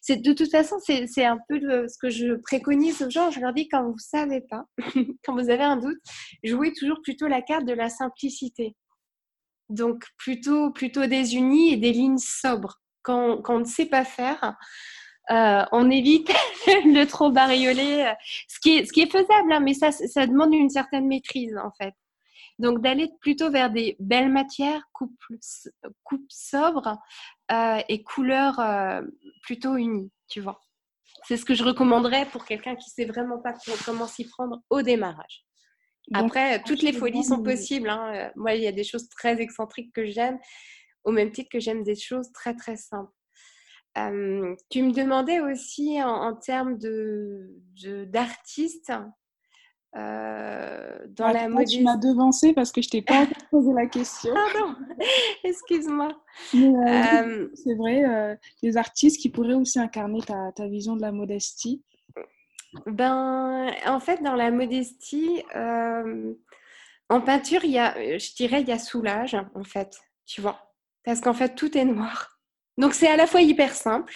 De 0.08 0.32
toute 0.32 0.50
façon, 0.50 0.76
c'est 0.80 1.24
un 1.24 1.38
peu 1.48 1.58
ce 1.88 1.98
que 1.98 2.08
je 2.08 2.34
préconise 2.34 3.02
aux 3.02 3.10
gens. 3.10 3.30
Je 3.30 3.40
leur 3.40 3.52
dis, 3.52 3.68
quand 3.68 3.82
vous 3.82 3.94
ne 3.94 3.98
savez 3.98 4.40
pas, 4.42 4.64
quand 5.24 5.34
vous 5.34 5.50
avez 5.50 5.64
un 5.64 5.76
doute, 5.76 5.98
jouez 6.44 6.72
toujours 6.72 7.00
plutôt 7.02 7.26
la 7.26 7.42
carte 7.42 7.66
de 7.66 7.72
la 7.72 7.88
simplicité. 7.88 8.76
Donc 9.68 10.04
plutôt, 10.16 10.70
plutôt 10.70 11.06
des 11.06 11.36
unis 11.36 11.72
et 11.72 11.76
des 11.76 11.92
lignes 11.92 12.18
sobres. 12.18 12.80
Quand, 13.02 13.40
on 13.48 13.60
ne 13.60 13.64
sait 13.64 13.86
pas 13.86 14.04
faire, 14.04 14.56
euh, 15.30 15.64
on 15.72 15.90
évite 15.90 16.28
de 16.66 17.04
trop 17.04 17.30
barioler, 17.30 18.12
ce 18.48 18.60
qui 18.60 18.78
est, 18.78 18.84
ce 18.84 18.92
qui 18.92 19.00
est 19.02 19.10
faisable, 19.10 19.52
hein, 19.52 19.60
mais 19.60 19.74
ça, 19.74 19.92
ça 19.92 20.26
demande 20.26 20.52
une 20.52 20.70
certaine 20.70 21.06
maîtrise 21.06 21.56
en 21.56 21.70
fait. 21.80 21.94
Donc 22.58 22.80
d'aller 22.80 23.10
plutôt 23.20 23.50
vers 23.50 23.70
des 23.70 23.96
belles 24.00 24.32
matières, 24.32 24.82
coupes, 24.92 25.16
coupes 26.02 26.30
sobres 26.30 26.98
euh, 27.52 27.80
et 27.88 28.02
couleurs 28.02 28.58
euh, 28.58 29.02
plutôt 29.42 29.76
unies, 29.76 30.10
tu 30.28 30.40
vois. 30.40 30.60
C'est 31.24 31.36
ce 31.36 31.44
que 31.44 31.54
je 31.54 31.64
recommanderais 31.64 32.26
pour 32.26 32.44
quelqu'un 32.44 32.74
qui 32.74 32.90
sait 32.90 33.04
vraiment 33.04 33.38
pas 33.38 33.54
comment 33.84 34.06
s'y 34.06 34.26
prendre 34.28 34.60
au 34.70 34.82
démarrage. 34.82 35.47
Après, 36.14 36.62
toutes 36.62 36.82
les 36.82 36.92
folies 36.92 37.24
sont 37.24 37.42
possibles. 37.42 37.88
Hein. 37.88 38.12
Euh, 38.14 38.28
moi, 38.36 38.54
il 38.54 38.62
y 38.62 38.66
a 38.66 38.72
des 38.72 38.84
choses 38.84 39.08
très 39.08 39.40
excentriques 39.40 39.92
que 39.92 40.06
j'aime, 40.06 40.38
au 41.04 41.12
même 41.12 41.30
titre 41.30 41.48
que 41.50 41.60
j'aime 41.60 41.82
des 41.82 41.94
choses 41.94 42.30
très, 42.32 42.54
très 42.54 42.76
simples. 42.76 43.12
tu 44.70 44.82
me 44.82 44.92
demandais 44.92 45.40
aussi 45.40 46.02
en, 46.02 46.34
termes 46.34 46.78
d'artistes. 48.06 48.90
De, 48.90 48.96
euh, 49.96 50.98
dans 51.08 51.28
la 51.28 51.48
mode. 51.48 51.66
Tu 51.66 51.82
m'as 51.82 51.96
devancé 51.96 52.52
parce 52.52 52.72
que 52.72 52.82
je 52.82 52.90
t'ai 52.90 53.00
pas 53.02 53.26
posé 53.50 53.72
la 53.72 53.86
question. 53.86 54.34
Pardon, 54.52 54.74
excuse-moi. 55.44 56.08
Euh, 56.54 57.48
c'est 57.54 57.74
vrai, 57.74 58.38
les 58.62 58.76
artistes 58.76 59.20
qui 59.20 59.30
pourraient 59.30 59.54
aussi 59.54 59.78
incarner 59.78 60.20
ta, 60.20 60.52
ta 60.52 60.68
vision 60.68 60.94
de 60.96 61.02
la 61.02 61.12
modestie. 61.12 61.82
Ben, 62.86 63.72
en 63.86 64.00
fait, 64.00 64.22
dans 64.22 64.34
la 64.34 64.50
modestie, 64.50 65.42
euh, 65.56 66.34
en 67.08 67.20
peinture, 67.20 67.64
il 67.64 67.70
y 67.70 67.78
a, 67.78 68.18
je 68.18 68.34
dirais, 68.34 68.60
il 68.60 68.68
y 68.68 68.72
a 68.72 68.78
soulage, 68.78 69.36
en 69.54 69.64
fait, 69.64 69.98
tu 70.26 70.40
vois. 70.40 70.74
Parce 71.04 71.20
qu'en 71.20 71.32
fait, 71.32 71.54
tout 71.54 71.76
est 71.76 71.84
noir. 71.84 72.38
Donc, 72.76 72.94
c'est 72.94 73.08
à 73.08 73.16
la 73.16 73.26
fois 73.26 73.40
hyper 73.40 73.74
simple 73.74 74.14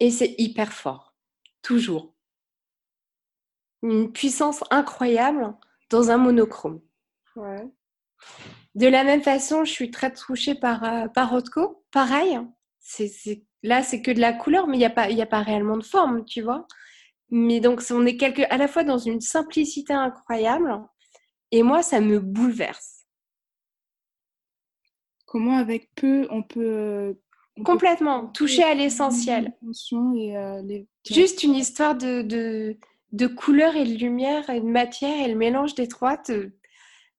et 0.00 0.10
c'est 0.10 0.34
hyper 0.38 0.72
fort, 0.72 1.14
toujours. 1.62 2.14
Une 3.82 4.12
puissance 4.12 4.64
incroyable 4.70 5.54
dans 5.90 6.10
un 6.10 6.16
monochrome. 6.16 6.80
De 8.74 8.86
la 8.86 9.04
même 9.04 9.22
façon, 9.22 9.64
je 9.64 9.70
suis 9.70 9.90
très 9.90 10.12
touchée 10.12 10.54
par, 10.54 10.82
euh, 10.84 11.08
par 11.08 11.30
Rothko. 11.30 11.84
Pareil, 11.92 12.40
c'est, 12.80 13.10
là, 13.62 13.82
c'est 13.82 14.02
que 14.02 14.10
de 14.10 14.20
la 14.20 14.32
couleur, 14.32 14.66
mais 14.66 14.76
il 14.76 14.80
n'y 14.80 14.84
a, 14.84 14.90
pas, 14.90 15.08
a 15.08 15.26
pas 15.26 15.42
réellement 15.42 15.76
de 15.76 15.84
forme, 15.84 16.24
tu 16.24 16.42
vois. 16.42 16.66
Mais 17.30 17.60
donc, 17.60 17.82
on 17.90 18.06
est 18.06 18.16
quelque, 18.16 18.42
à 18.50 18.56
la 18.56 18.68
fois 18.68 18.84
dans 18.84 18.98
une 18.98 19.20
simplicité 19.20 19.92
incroyable, 19.92 20.80
et 21.50 21.62
moi, 21.62 21.82
ça 21.82 22.00
me 22.00 22.20
bouleverse. 22.20 23.06
comment 25.26 25.56
avec 25.58 25.90
peu 25.94 26.26
on 26.30 26.42
peut 26.42 27.18
complètement 27.64 28.26
toucher 28.28 28.62
à 28.62 28.74
l'essentiel. 28.74 29.54
Juste 31.08 31.42
une 31.42 31.54
histoire 31.54 31.96
de, 31.96 32.22
de, 32.22 32.76
de, 33.12 33.26
couleur 33.26 33.76
et 33.76 33.84
de 33.84 33.94
lumière 33.94 34.48
et 34.50 34.60
de 34.60 34.66
matière 34.66 35.24
et 35.24 35.30
le 35.30 35.36
mélange 35.36 35.74
des 35.74 35.88
trois. 35.88 36.20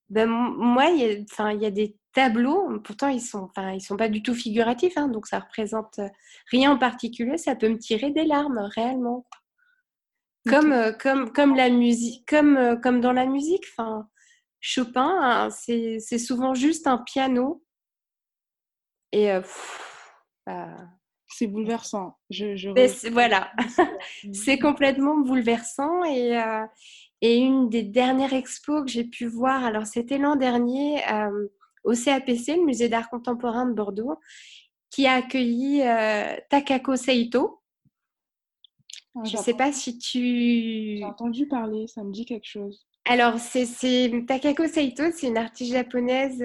Ben, 0.10 0.26
moi, 0.28 0.86
il 0.86 1.00
y, 1.00 1.04
a, 1.04 1.54
il 1.54 1.62
y 1.62 1.66
a 1.66 1.72
des 1.72 1.98
tableaux, 2.14 2.80
pourtant 2.80 3.10
ils 3.10 3.22
sont, 3.22 3.50
enfin, 3.50 3.74
ils 3.74 3.82
sont 3.82 3.98
pas 3.98 4.10
du 4.10 4.24
tout 4.24 4.34
figuratifs, 4.34 4.98
hein, 4.98 5.08
donc 5.10 5.28
ça 5.28 5.40
représente 5.40 6.00
rien 6.50 6.72
en 6.72 6.78
particulier. 6.78 7.38
Ça 7.38 7.56
peut 7.56 7.70
me 7.70 7.78
tirer 7.78 8.12
des 8.12 8.26
larmes 8.26 8.70
réellement, 8.76 9.26
comme, 10.50 10.72
euh, 10.72 10.92
comme, 10.92 11.32
comme 11.32 11.56
la 11.56 11.70
musique, 11.70 12.28
comme, 12.28 12.58
euh, 12.58 12.76
comme 12.76 13.02
dans 13.02 13.14
la 13.14 13.26
musique. 13.26 13.66
Enfin, 13.72 14.08
Chopin, 14.60 15.18
hein, 15.22 15.50
c'est 15.52 16.18
souvent 16.18 16.54
juste 16.54 16.88
un 16.88 16.98
piano 16.98 17.64
et 19.12 19.32
euh, 19.32 19.42
bah, 20.46 20.76
c'est 21.30 21.48
bouleversant. 21.48 22.18
Je, 22.30 23.10
voilà, 23.10 23.52
c'est 24.34 24.60
complètement 24.60 25.18
bouleversant 25.18 26.04
et, 26.04 26.38
euh, 26.38 26.66
et 27.22 27.38
une 27.38 27.70
des 27.70 27.84
dernières 27.84 28.34
expos 28.34 28.84
que 28.84 28.92
j'ai 28.92 29.04
pu 29.04 29.26
voir, 29.26 29.64
alors 29.64 29.86
c'était 29.86 30.18
l'an 30.18 30.36
dernier 30.36 31.02
euh, 31.12 31.48
au 31.84 31.94
CAPC, 31.94 32.58
le 32.58 32.66
Musée 32.66 32.90
d'art 32.90 33.10
contemporain 33.10 33.66
de 33.66 33.74
Bordeaux, 33.74 34.16
qui 34.90 35.08
a 35.08 35.14
accueilli 35.14 35.82
Takako 36.50 36.96
Seito. 36.96 37.57
Ah, 39.18 39.24
je 39.26 39.38
ne 39.38 39.42
sais 39.42 39.54
pas 39.54 39.72
si 39.72 39.98
tu... 39.98 40.98
J'ai 40.98 41.06
entendu 41.06 41.48
parler, 41.48 41.88
ça 41.88 42.04
me 42.04 42.12
dit 42.12 42.26
quelque 42.26 42.48
chose. 42.48 42.86
Alors, 43.06 43.40
c'est 43.40 43.66
Takako 44.28 44.68
Seito, 44.68 45.04
c'est 45.14 45.28
une 45.28 45.38
artiste 45.38 45.72
japonaise 45.72 46.44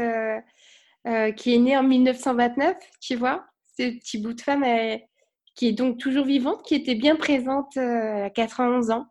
qui 1.36 1.54
est 1.54 1.58
née 1.58 1.76
en 1.76 1.82
1929, 1.82 2.76
tu 3.00 3.16
vois 3.16 3.44
ce 3.78 3.98
petit 3.98 4.18
bout 4.18 4.34
de 4.34 4.40
femme 4.40 4.64
qui 5.54 5.68
est 5.68 5.72
donc 5.72 5.98
toujours 5.98 6.24
vivante, 6.24 6.62
qui 6.62 6.74
était 6.74 6.94
bien 6.94 7.16
présente 7.16 7.76
euh, 7.76 8.26
à 8.26 8.30
91 8.30 8.90
ans. 8.90 9.06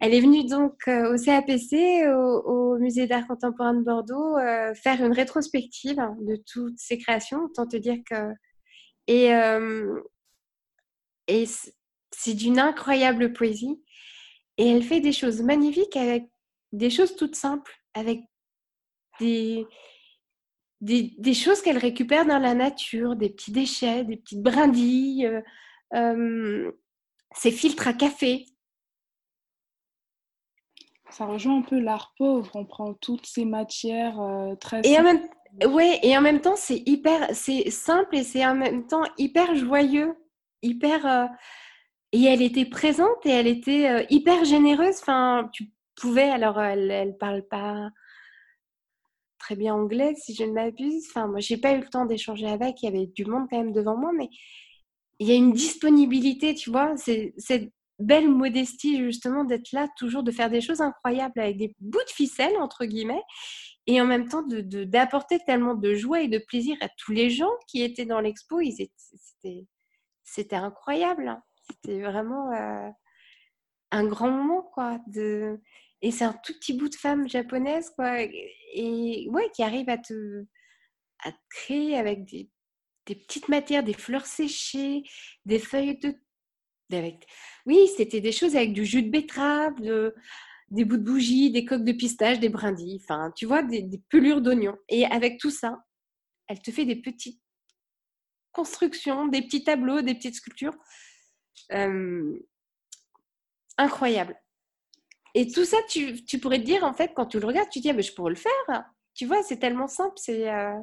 Elle 0.00 0.14
est 0.14 0.20
venue 0.20 0.44
donc 0.44 0.74
euh, 0.88 1.14
au 1.14 1.22
CAPC, 1.22 2.06
au, 2.08 2.78
Musée 2.78 3.06
d'art 3.06 3.26
contemporain 3.26 3.74
de 3.74 3.82
Bordeaux, 3.82 4.36
euh, 4.38 4.74
faire 4.74 5.04
une 5.04 5.12
rétrospective 5.12 6.00
de 6.20 6.36
toutes 6.50 6.78
ses 6.78 6.98
créations. 6.98 7.44
Autant 7.44 7.66
te 7.66 7.76
dire 7.76 7.98
que. 8.08 8.32
Et, 9.08 9.30
et 11.26 11.44
c'est 12.22 12.34
d'une 12.34 12.60
incroyable 12.60 13.32
poésie. 13.32 13.82
Et 14.58 14.68
elle 14.68 14.82
fait 14.82 15.00
des 15.00 15.12
choses 15.12 15.42
magnifiques 15.42 15.96
avec 15.96 16.30
des 16.72 16.90
choses 16.90 17.16
toutes 17.16 17.34
simples, 17.34 17.72
avec 17.94 18.20
des, 19.18 19.66
des, 20.80 21.34
choses 21.34 21.62
qu'elle 21.62 21.78
récupère 21.78 22.26
dans 22.26 22.38
la 22.38 22.54
nature, 22.54 23.16
des 23.16 23.30
petits 23.30 23.52
déchets, 23.52 24.04
des 24.04 24.16
petites 24.16 24.42
brindilles, 24.42 25.26
euh, 25.26 25.40
euh, 25.94 26.72
ses 27.34 27.50
filtres 27.50 27.88
à 27.88 27.92
café. 27.92 28.46
Ça 31.10 31.26
rejoint 31.26 31.58
un 31.58 31.62
peu 31.62 31.78
l'art 31.78 32.14
pauvre, 32.16 32.50
on 32.54 32.64
prend 32.64 32.94
toutes 32.94 33.26
ces 33.26 33.44
matières 33.44 34.20
euh, 34.20 34.54
très... 34.54 34.80
Et 34.84 34.98
en, 34.98 35.02
même, 35.02 35.28
ouais, 35.66 35.98
et 36.02 36.16
en 36.16 36.20
même 36.20 36.40
temps, 36.40 36.56
c'est 36.56 36.82
hyper, 36.86 37.28
c'est 37.34 37.70
simple 37.70 38.16
et 38.16 38.22
c'est 38.22 38.46
en 38.46 38.54
même 38.54 38.86
temps 38.86 39.04
hyper 39.18 39.56
joyeux, 39.56 40.14
hyper... 40.62 41.30
et 42.12 42.24
elle 42.24 42.42
était 42.42 42.66
présente 42.66 43.24
et 43.24 43.30
elle 43.30 43.46
était 43.46 44.06
hyper 44.10 44.44
généreuse. 44.44 44.98
Enfin, 45.00 45.48
tu 45.52 45.72
pouvais, 45.94 46.30
alors 46.30 46.60
elle, 46.60 46.90
elle 46.90 47.16
parle 47.16 47.42
pas 47.48 47.90
très 49.38 49.56
bien 49.56 49.74
anglais, 49.74 50.14
si 50.16 50.34
je 50.34 50.44
ne 50.44 50.52
m'abuse. 50.52 51.06
Enfin, 51.08 51.26
moi, 51.26 51.40
j'ai 51.40 51.56
pas 51.56 51.72
eu 51.72 51.80
le 51.80 51.88
temps 51.88 52.06
d'échanger 52.06 52.46
avec. 52.46 52.82
Il 52.82 52.86
y 52.86 52.88
avait 52.88 53.06
du 53.06 53.24
monde 53.24 53.46
quand 53.50 53.58
même 53.58 53.72
devant 53.72 53.96
moi, 53.96 54.12
mais 54.16 54.28
il 55.18 55.26
y 55.28 55.32
a 55.32 55.34
une 55.34 55.52
disponibilité, 55.52 56.54
tu 56.54 56.70
vois. 56.70 56.94
Cette 56.96 57.72
belle 57.98 58.28
modestie, 58.28 58.98
justement, 58.98 59.44
d'être 59.44 59.72
là, 59.72 59.88
toujours 59.96 60.22
de 60.22 60.30
faire 60.30 60.50
des 60.50 60.60
choses 60.60 60.80
incroyables 60.80 61.40
avec 61.40 61.56
des 61.56 61.74
bouts 61.80 62.04
de 62.06 62.10
ficelle, 62.10 62.56
entre 62.58 62.84
guillemets, 62.84 63.22
et 63.86 64.00
en 64.00 64.06
même 64.06 64.28
temps 64.28 64.44
d'apporter 64.46 65.38
tellement 65.46 65.74
de 65.74 65.94
joie 65.94 66.20
et 66.22 66.28
de 66.28 66.38
plaisir 66.38 66.76
à 66.80 66.88
tous 66.98 67.12
les 67.12 67.30
gens 67.30 67.50
qui 67.68 67.82
étaient 67.82 68.06
dans 68.06 68.20
l'expo. 68.20 68.60
C'était 70.24 70.56
incroyable. 70.56 71.40
C'était 71.62 72.02
vraiment 72.02 72.52
euh, 72.52 72.90
un 73.90 74.04
grand 74.04 74.30
moment, 74.30 74.62
quoi. 74.62 74.98
De... 75.06 75.60
Et 76.00 76.10
c'est 76.10 76.24
un 76.24 76.32
tout 76.32 76.52
petit 76.54 76.74
bout 76.74 76.88
de 76.88 76.96
femme 76.96 77.28
japonaise, 77.28 77.90
quoi. 77.96 78.20
Et 78.74 79.28
ouais, 79.30 79.50
qui 79.54 79.62
arrive 79.62 79.88
à 79.88 79.98
te, 79.98 80.44
créer 81.50 81.96
avec 81.96 82.24
des, 82.24 82.50
des, 83.06 83.14
petites 83.14 83.48
matières, 83.48 83.84
des 83.84 83.94
fleurs 83.94 84.26
séchées, 84.26 85.02
des 85.44 85.58
feuilles 85.58 85.98
de. 85.98 86.14
Avec... 86.92 87.26
Oui, 87.64 87.88
c'était 87.96 88.20
des 88.20 88.32
choses 88.32 88.54
avec 88.54 88.74
du 88.74 88.84
jus 88.84 89.02
de 89.02 89.10
betterave, 89.10 89.80
de, 89.80 90.14
des 90.72 90.86
bouts 90.86 90.96
de 90.96 91.02
bougie, 91.02 91.50
des 91.50 91.64
coques 91.66 91.84
de 91.84 91.92
pistache, 91.92 92.40
des 92.40 92.48
brindilles, 92.48 92.98
enfin, 93.02 93.30
tu 93.36 93.44
vois, 93.44 93.62
des, 93.62 94.02
pelures 94.08 94.40
d'oignons. 94.40 94.76
Et 94.88 95.04
avec 95.04 95.38
tout 95.38 95.50
ça, 95.50 95.84
elle 96.48 96.60
te 96.60 96.70
fait 96.70 96.86
des 96.86 96.96
petites 96.96 97.40
constructions, 98.52 99.28
des 99.28 99.42
petits 99.42 99.64
tableaux, 99.64 100.00
des 100.00 100.14
petites 100.14 100.34
sculptures. 100.34 100.76
Euh, 101.72 102.38
incroyable. 103.78 104.36
Et 105.34 105.50
tout 105.50 105.64
ça, 105.64 105.78
tu, 105.88 106.24
tu, 106.24 106.38
pourrais 106.38 106.58
te 106.58 106.64
dire, 106.64 106.84
en 106.84 106.92
fait, 106.92 107.12
quand 107.14 107.26
tu 107.26 107.40
le 107.40 107.46
regardes, 107.46 107.70
tu 107.70 107.78
te 107.80 107.82
dis, 107.82 107.90
ah, 107.90 107.94
mais 107.94 108.02
je 108.02 108.14
pourrais 108.14 108.30
le 108.30 108.36
faire. 108.36 108.84
Tu 109.14 109.26
vois, 109.26 109.42
c'est 109.42 109.58
tellement 109.58 109.88
simple. 109.88 110.14
C'est, 110.16 110.50
euh, 110.50 110.78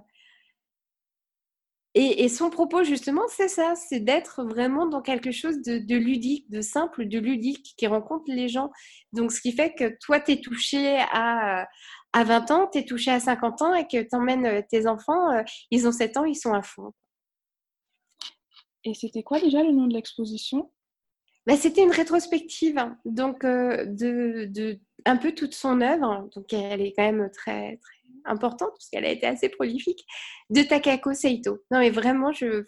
et, 1.96 2.30
son 2.30 2.50
propos, 2.50 2.84
justement, 2.84 3.24
c'est 3.30 3.48
ça, 3.48 3.74
c'est 3.76 4.00
d'être 4.00 4.44
vraiment 4.44 4.86
dans 4.88 5.02
quelque 5.02 5.32
chose 5.32 5.62
de, 5.62 5.96
ludique, 5.96 6.50
de 6.50 6.62
simple, 6.62 7.08
de 7.08 7.20
ludique, 7.20 7.74
qui 7.78 7.88
rencontre 7.88 8.26
les 8.28 8.48
gens. 8.48 8.72
Donc, 9.12 9.32
ce 9.32 9.42
qui 9.42 9.52
fait 9.52 9.74
que 9.74 9.98
toi, 10.00 10.20
tu 10.20 10.34
es 10.34 10.42
touché 10.42 11.00
à, 11.12 11.68
à 12.14 12.24
20 12.24 12.52
ans, 12.52 12.70
tu 12.72 12.80
es 12.80 12.86
touché 12.86 13.12
à 13.12 13.20
50 13.20 13.62
ans 13.64 13.74
et 13.74 13.88
que 13.88 14.02
tu 14.02 14.16
emmènes 14.16 14.46
euh, 14.46 14.62
tes 14.70 14.88
enfants, 14.88 15.44
ils 15.72 15.88
ont 15.88 15.92
7 15.92 16.18
ans, 16.18 16.26
ils 16.26 16.36
sont 16.36 16.54
à 16.54 16.62
fond. 16.62 16.94
Et 18.84 18.94
c'était 18.94 19.24
quoi 19.24 19.40
déjà 19.40 19.64
le 19.64 19.72
nom 19.72 19.88
de 19.88 19.94
l'exposition? 19.94 20.72
Bah, 21.46 21.56
c'était 21.56 21.84
une 21.84 21.92
rétrospective, 21.92 22.78
hein. 22.78 22.98
donc 23.06 23.44
euh, 23.44 23.86
de, 23.86 24.46
de, 24.46 24.80
un 25.06 25.18
peu 25.18 25.34
toute 25.34 25.54
son 25.54 25.82
œuvre. 25.82 26.30
Donc 26.36 26.54
elle 26.54 26.82
est 26.82 26.94
quand 26.94 27.04
même 27.04 27.30
très, 27.32 27.78
très 27.78 28.00
importante 28.26 28.70
parce 28.72 28.90
qu'elle 28.90 29.06
a 29.06 29.12
été 29.12 29.26
assez 29.26 29.50
prolifique 29.50 30.06
de 30.50 30.62
Takako 30.62 31.14
Seito. 31.14 31.64
Non 31.72 31.80
mais 31.80 31.90
vraiment, 31.90 32.32
je, 32.32 32.64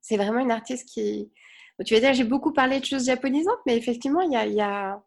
c'est 0.00 0.16
vraiment 0.16 0.40
une 0.40 0.50
artiste 0.50 0.88
qui. 0.88 1.32
tu 1.84 1.94
vas 1.94 2.00
dire, 2.00 2.14
j'ai 2.14 2.24
beaucoup 2.24 2.52
parlé 2.52 2.78
de 2.78 2.84
choses 2.84 3.06
japonisantes, 3.06 3.58
mais 3.66 3.76
effectivement, 3.76 4.20
il 4.20 4.32
y 4.32 4.36
a, 4.36 4.46
y 4.46 4.60
a 4.60 5.02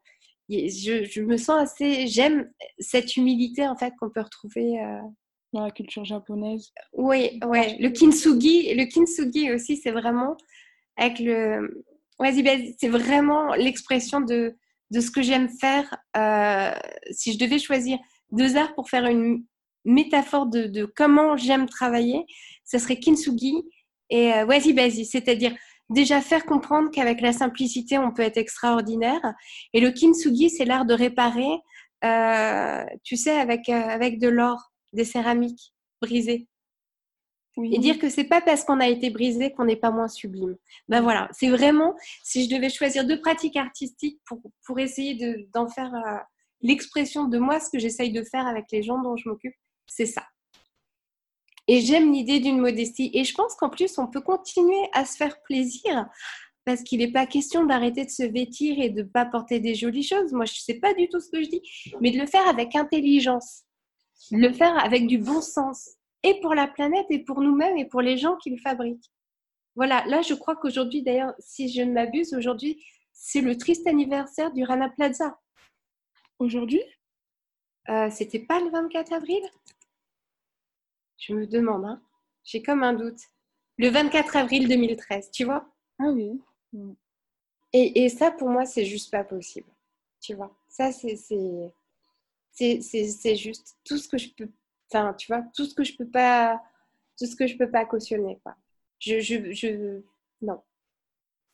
je, 0.49 1.21
me 1.21 1.37
sens 1.37 1.61
assez. 1.61 2.07
J'aime 2.07 2.51
cette 2.79 3.15
humilité 3.15 3.67
en 3.67 3.77
fait 3.77 3.93
qu'on 3.99 4.09
peut 4.09 4.21
retrouver. 4.21 4.81
Euh, 4.81 4.99
dans 5.57 5.65
la 5.65 5.71
culture 5.71 6.05
japonaise. 6.05 6.71
Oui, 6.93 7.39
ouais. 7.45 7.77
Le 7.79 7.89
kintsugi, 7.89 8.73
le 8.73 8.85
kintsugi 8.85 9.51
aussi, 9.51 9.77
c'est 9.77 9.91
vraiment 9.91 10.37
avec 10.97 11.19
le, 11.19 11.83
Vas-y, 12.19 12.75
c'est 12.79 12.87
vraiment 12.87 13.53
l'expression 13.53 14.21
de, 14.21 14.55
de 14.89 14.99
ce 14.99 15.11
que 15.11 15.21
j'aime 15.21 15.49
faire. 15.49 15.95
Euh, 16.15 16.71
si 17.11 17.33
je 17.33 17.37
devais 17.37 17.59
choisir 17.59 17.99
deux 18.31 18.57
arts 18.57 18.73
pour 18.73 18.89
faire 18.89 19.05
une 19.05 19.43
métaphore 19.85 20.47
de, 20.47 20.63
de 20.63 20.85
comment 20.85 21.37
j'aime 21.37 21.67
travailler, 21.67 22.25
ce 22.65 22.79
serait 22.79 22.99
kintsugi 22.99 23.63
et 24.09 24.33
euh, 24.33 24.45
wazi 24.45 25.05
c'est-à-dire 25.05 25.55
déjà 25.89 26.21
faire 26.21 26.45
comprendre 26.45 26.89
qu'avec 26.91 27.21
la 27.21 27.33
simplicité, 27.33 27.97
on 27.97 28.11
peut 28.11 28.23
être 28.23 28.37
extraordinaire. 28.37 29.21
Et 29.73 29.79
le 29.79 29.91
kintsugi, 29.91 30.49
c'est 30.49 30.65
l'art 30.65 30.85
de 30.85 30.93
réparer, 30.93 31.61
euh, 32.03 32.83
tu 33.03 33.15
sais, 33.15 33.37
avec, 33.37 33.69
euh, 33.69 33.73
avec 33.73 34.19
de 34.19 34.27
l'or, 34.27 34.71
des 34.93 35.05
céramiques 35.05 35.73
brisées. 36.01 36.47
Et 37.63 37.79
dire 37.79 37.97
que 37.97 38.09
c'est 38.09 38.25
pas 38.25 38.39
parce 38.39 38.63
qu'on 38.63 38.79
a 38.79 38.87
été 38.87 39.09
brisé 39.09 39.51
qu'on 39.51 39.65
n'est 39.65 39.75
pas 39.75 39.89
moins 39.89 40.07
sublime. 40.07 40.55
Ben 40.89 41.01
voilà, 41.01 41.27
c'est 41.31 41.49
vraiment, 41.49 41.95
si 42.23 42.45
je 42.45 42.55
devais 42.55 42.69
choisir 42.69 43.03
deux 43.03 43.19
pratiques 43.19 43.55
artistiques 43.55 44.21
pour, 44.27 44.39
pour 44.63 44.77
essayer 44.77 45.47
d'en 45.53 45.67
faire 45.67 45.91
euh, 45.95 46.17
l'expression 46.61 47.25
de 47.25 47.39
moi, 47.39 47.59
ce 47.59 47.71
que 47.71 47.79
j'essaye 47.79 48.11
de 48.11 48.21
faire 48.21 48.45
avec 48.45 48.65
les 48.71 48.83
gens 48.83 49.01
dont 49.01 49.17
je 49.17 49.27
m'occupe, 49.27 49.55
c'est 49.87 50.05
ça. 50.05 50.23
Et 51.67 51.81
j'aime 51.81 52.13
l'idée 52.13 52.39
d'une 52.39 52.59
modestie. 52.59 53.09
Et 53.13 53.23
je 53.23 53.33
pense 53.33 53.55
qu'en 53.55 53.69
plus, 53.69 53.97
on 53.97 54.07
peut 54.07 54.21
continuer 54.21 54.87
à 54.93 55.05
se 55.05 55.17
faire 55.17 55.41
plaisir 55.41 56.07
parce 56.63 56.83
qu'il 56.83 56.99
n'est 56.99 57.11
pas 57.11 57.25
question 57.25 57.65
d'arrêter 57.65 58.05
de 58.05 58.09
se 58.09 58.23
vêtir 58.23 58.77
et 58.79 58.89
de 58.89 59.01
ne 59.01 59.07
pas 59.07 59.25
porter 59.25 59.59
des 59.59 59.73
jolies 59.73 60.03
choses. 60.03 60.33
Moi, 60.33 60.45
je 60.45 60.53
ne 60.53 60.73
sais 60.73 60.79
pas 60.79 60.93
du 60.93 61.07
tout 61.09 61.19
ce 61.19 61.29
que 61.29 61.41
je 61.41 61.49
dis, 61.49 61.61
mais 62.01 62.11
de 62.11 62.19
le 62.19 62.27
faire 62.27 62.45
avec 62.47 62.75
intelligence, 62.75 63.63
le 64.31 64.51
faire 64.51 64.77
avec 64.83 65.07
du 65.07 65.17
bon 65.17 65.41
sens 65.41 65.91
et 66.23 66.39
pour 66.41 66.55
la 66.55 66.67
planète 66.67 67.05
et 67.09 67.19
pour 67.19 67.41
nous-mêmes 67.41 67.77
et 67.77 67.85
pour 67.85 68.01
les 68.01 68.17
gens 68.17 68.35
qui 68.37 68.49
le 68.49 68.57
fabriquent. 68.57 69.11
Voilà, 69.75 70.05
là 70.07 70.21
je 70.21 70.33
crois 70.33 70.55
qu'aujourd'hui, 70.55 71.03
d'ailleurs, 71.03 71.33
si 71.39 71.69
je 71.69 71.81
ne 71.81 71.93
m'abuse, 71.93 72.33
aujourd'hui, 72.33 72.83
c'est 73.13 73.41
le 73.41 73.57
triste 73.57 73.87
anniversaire 73.87 74.51
du 74.51 74.63
Rana 74.63 74.89
Plaza. 74.89 75.39
Aujourd'hui? 76.39 76.81
Euh, 77.89 78.09
C'était 78.09 78.39
pas 78.39 78.59
le 78.59 78.69
24 78.69 79.13
avril? 79.13 79.41
Je 81.17 81.33
me 81.33 81.47
demande, 81.47 81.85
hein. 81.85 82.01
j'ai 82.43 82.61
comme 82.61 82.83
un 82.83 82.93
doute. 82.93 83.19
Le 83.77 83.89
24 83.89 84.35
avril 84.37 84.67
2013, 84.67 85.31
tu 85.31 85.45
vois? 85.45 85.67
Ah 85.99 86.09
oui. 86.09 86.41
Et, 87.73 88.03
et, 88.03 88.09
ça, 88.09 88.31
pour 88.31 88.49
moi, 88.49 88.65
c'est 88.65 88.85
juste 88.85 89.11
pas 89.11 89.23
possible. 89.23 89.69
Tu 90.21 90.33
vois 90.33 90.55
Ça, 90.67 90.91
c'est 90.91 91.15
c'est 92.57 93.35
juste 93.35 93.77
tout 93.83 93.97
ce 93.97 94.07
que 94.07 94.17
je 94.17 94.29
peux 94.29 94.49
enfin 94.91 95.13
tu 95.13 95.27
vois 95.27 95.43
tout 95.55 95.65
ce 95.65 95.75
que 95.75 95.83
je 95.83 95.95
peux 95.95 96.07
pas 96.07 96.61
tout 97.17 97.25
ce 97.25 97.35
que 97.35 97.47
je 97.47 97.57
peux 97.57 97.69
pas 97.69 97.85
cautionner 97.85 98.39
quoi. 98.43 98.55
Je, 98.99 99.19
je, 99.19 99.51
je 99.51 100.01
non. 100.41 100.61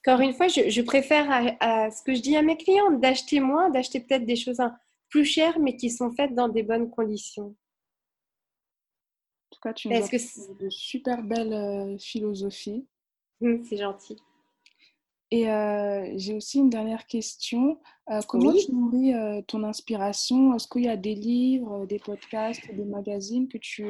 Encore 0.06 0.20
une 0.20 0.32
fois 0.34 0.48
je, 0.48 0.68
je 0.68 0.82
préfère 0.82 1.26
à, 1.60 1.90
ce 1.90 2.02
que 2.02 2.14
je 2.14 2.20
dis 2.20 2.36
à 2.36 2.42
mes 2.42 2.56
clients 2.56 2.90
d'acheter 2.92 3.40
moins 3.40 3.70
d'acheter 3.70 4.00
peut-être 4.00 4.26
des 4.26 4.36
choses 4.36 4.60
plus 5.08 5.24
chères 5.24 5.58
mais 5.58 5.76
qui 5.76 5.90
sont 5.90 6.12
faites 6.12 6.34
dans 6.34 6.48
des 6.48 6.62
bonnes 6.62 6.90
conditions. 6.90 7.54
En 9.50 9.50
tout 9.50 9.60
cas 9.62 9.72
tu 9.72 9.88
nous 9.88 9.96
as 9.96 10.08
que 10.08 10.62
de 10.62 10.70
super 10.70 11.22
belles 11.22 11.52
euh, 11.52 11.98
philosophies 11.98 12.86
mmh, 13.40 13.64
c'est 13.64 13.76
gentil 13.76 14.16
et 15.34 15.50
euh, 15.50 16.12
j'ai 16.16 16.32
aussi 16.32 16.58
une 16.60 16.70
dernière 16.70 17.08
question. 17.08 17.80
Euh, 18.08 18.20
comment 18.28 18.52
tu 18.52 18.70
nourris 18.70 19.14
euh, 19.14 19.42
ton 19.42 19.64
inspiration? 19.64 20.54
Est-ce 20.54 20.68
qu'il 20.68 20.84
y 20.84 20.88
a 20.88 20.96
des 20.96 21.16
livres, 21.16 21.86
des 21.86 21.98
podcasts, 21.98 22.72
des 22.72 22.84
magazines 22.84 23.48
que 23.48 23.58
tu 23.58 23.84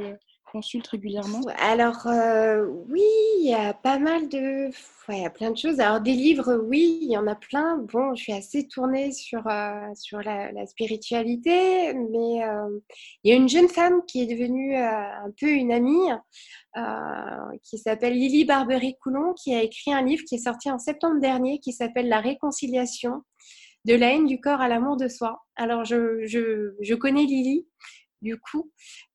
consultes 0.54 0.86
régulièrement 0.86 1.40
Alors 1.58 2.06
oui, 2.88 3.02
il 3.40 3.48
y 3.48 3.54
a 3.54 3.74
pas 3.74 3.98
mal 3.98 4.28
de... 4.28 4.70
Ouais, 5.08 5.18
il 5.18 5.22
y 5.22 5.26
a 5.26 5.30
plein 5.30 5.50
de 5.50 5.56
choses. 5.58 5.80
Alors 5.80 6.00
des 6.00 6.12
livres, 6.12 6.54
oui, 6.54 7.00
il 7.02 7.10
y 7.10 7.18
en 7.18 7.26
a 7.26 7.34
plein. 7.34 7.76
Bon, 7.92 8.14
je 8.14 8.22
suis 8.22 8.32
assez 8.32 8.66
tournée 8.68 9.12
sur, 9.12 9.42
sur 9.94 10.22
la, 10.22 10.66
spiritualité, 10.66 11.92
mais 11.92 12.40
il 13.22 13.30
y 13.30 13.32
a 13.32 13.36
une 13.36 13.48
jeune 13.48 13.68
femme 13.68 14.00
qui 14.06 14.22
est 14.22 14.26
devenue 14.26 14.76
un 14.76 15.30
peu 15.38 15.48
une 15.48 15.72
amie 15.72 16.08
euh, 16.76 17.56
qui 17.62 17.78
s'appelle 17.78 18.14
Lily 18.14 18.44
Barbery-Coulon, 18.44 19.34
qui 19.34 19.54
a 19.54 19.62
écrit 19.62 19.92
un 19.92 20.02
livre 20.02 20.24
qui 20.24 20.34
est 20.34 20.44
sorti 20.44 20.70
en 20.72 20.80
septembre 20.80 21.20
dernier, 21.20 21.60
qui 21.60 21.72
s'appelle 21.72 22.08
La 22.08 22.18
réconciliation, 22.18 23.22
de 23.84 23.94
la 23.94 24.12
haine 24.12 24.26
du 24.26 24.40
corps 24.40 24.60
à 24.60 24.66
l'amour 24.66 24.96
de 24.96 25.06
soi. 25.06 25.44
Alors, 25.54 25.84
je, 25.84 26.26
je, 26.26 26.74
je 26.80 26.94
connais 26.94 27.26
Lily, 27.26 27.68
du 28.22 28.38
coup, 28.38 28.72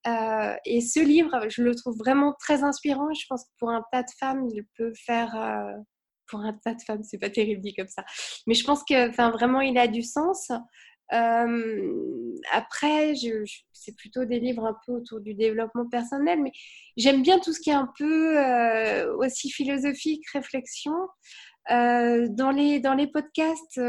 euh, 0.08 0.56
et 0.66 0.82
ce 0.82 1.00
livre, 1.00 1.48
je 1.50 1.64
le 1.64 1.76
trouve 1.76 1.98
vraiment 1.98 2.34
très 2.40 2.64
inspirant. 2.64 3.12
Je 3.14 3.26
pense 3.28 3.44
que 3.44 3.50
pour 3.58 3.70
un 3.70 3.84
tas 3.92 4.04
de 4.04 4.12
femmes, 4.20 4.48
il 4.54 4.64
peut 4.78 4.94
faire... 5.06 5.36
Euh, 5.36 5.74
pour 6.28 6.42
un 6.42 6.54
tas 6.54 6.76
de 6.76 6.82
femmes, 6.84 7.02
c'est 7.04 7.18
pas 7.18 7.32
terrible 7.32 7.62
dit 7.62 7.74
comme 7.74 7.88
ça. 7.88 8.06
Mais 8.46 8.54
je 8.54 8.64
pense 8.64 8.84
que, 8.84 9.10
vraiment, 9.32 9.62
il 9.62 9.80
a 9.80 9.88
du 9.88 10.04
sens. 10.04 10.52
Euh, 11.12 12.36
après, 12.52 13.16
c'est 13.74 13.96
plutôt 13.96 14.26
des 14.26 14.40
livres 14.40 14.64
un 14.64 14.78
peu 14.86 14.92
autour 14.92 15.22
du 15.22 15.34
développement 15.34 15.90
personnel, 15.90 16.40
mais 16.44 16.52
j'aime 16.98 17.24
bien 17.24 17.40
tout 17.40 17.52
ce 17.52 17.60
qui 17.60 17.72
est 17.72 17.74
un 17.74 17.90
peu 17.98 18.40
aussi 19.18 19.50
philosophique, 19.50 20.22
réflexion. 20.32 20.94
Dans, 21.68 22.54
les, 22.56 22.80
dans 22.80 22.94
les 22.94 23.08
podcasts, 23.08 23.80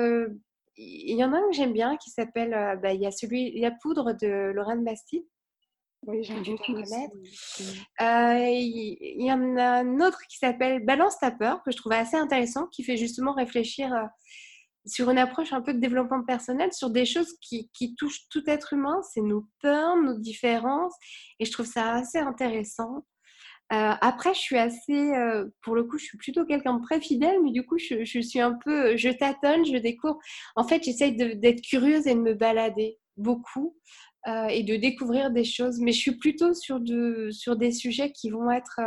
il 0.76 1.16
y 1.16 1.24
en 1.24 1.32
a 1.32 1.38
un 1.38 1.48
que 1.48 1.56
j'aime 1.56 1.72
bien 1.72 1.96
qui 1.96 2.10
s'appelle, 2.10 2.78
bah, 2.82 2.92
il 2.92 3.00
y 3.00 3.06
a 3.06 3.10
celui, 3.10 3.48
il 3.48 3.58
y 3.58 3.66
a 3.66 3.70
Poudre 3.70 4.12
de 4.12 4.52
Lorraine 4.52 4.84
Bastide. 4.84 5.24
Oui, 6.06 6.22
j'aime 6.24 6.42
bien 6.42 6.56
connaître. 6.56 7.14
Il 8.00 9.22
y, 9.22 9.32
en 9.32 9.56
a 9.58 9.80
un 9.80 10.00
autre 10.00 10.20
qui 10.30 10.38
s'appelle 10.38 10.84
Balance 10.84 11.18
ta 11.18 11.30
peur, 11.30 11.62
que 11.62 11.70
je 11.70 11.76
trouve 11.76 11.92
assez 11.92 12.16
intéressant, 12.16 12.66
qui 12.68 12.82
fait 12.84 12.96
justement 12.96 13.34
réfléchir 13.34 13.92
sur 14.86 15.10
une 15.10 15.18
approche 15.18 15.52
un 15.52 15.60
peu 15.60 15.74
de 15.74 15.78
développement 15.78 16.24
personnel, 16.24 16.72
sur 16.72 16.90
des 16.90 17.04
choses 17.04 17.34
qui, 17.42 17.70
qui 17.74 17.94
touchent 17.94 18.28
tout 18.30 18.42
être 18.46 18.72
humain, 18.72 19.00
c'est 19.12 19.20
nos 19.20 19.46
peurs, 19.60 19.96
nos 19.96 20.18
différences, 20.18 20.94
et 21.38 21.44
je 21.44 21.52
trouve 21.52 21.66
ça 21.66 21.94
assez 21.94 22.18
intéressant. 22.18 23.04
Euh, 23.72 23.94
après, 24.00 24.34
je 24.34 24.40
suis 24.40 24.58
assez, 24.58 25.14
euh, 25.14 25.46
pour 25.62 25.76
le 25.76 25.84
coup, 25.84 25.96
je 25.96 26.04
suis 26.04 26.18
plutôt 26.18 26.44
quelqu'un 26.44 26.74
de 26.74 26.82
très 26.82 27.00
fidèle, 27.00 27.40
mais 27.44 27.52
du 27.52 27.64
coup, 27.64 27.78
je, 27.78 28.04
suis 28.04 28.40
un 28.40 28.54
peu, 28.64 28.96
je 28.96 29.10
tâtonne, 29.10 29.64
je 29.64 29.76
découvre. 29.76 30.18
En 30.56 30.64
fait, 30.64 30.82
j'essaye 30.82 31.14
d'être 31.14 31.60
curieuse 31.62 32.08
et 32.08 32.14
de 32.14 32.20
me 32.20 32.34
balader 32.34 32.98
beaucoup 33.16 33.76
euh, 34.26 34.46
et 34.46 34.64
de 34.64 34.74
découvrir 34.74 35.30
des 35.30 35.44
choses, 35.44 35.78
mais 35.78 35.92
je 35.92 36.00
suis 36.00 36.16
plutôt 36.16 36.52
sur, 36.52 36.80
de, 36.80 37.28
sur 37.30 37.56
des 37.56 37.70
sujets 37.70 38.10
qui 38.10 38.30
vont 38.30 38.50
être 38.50 38.80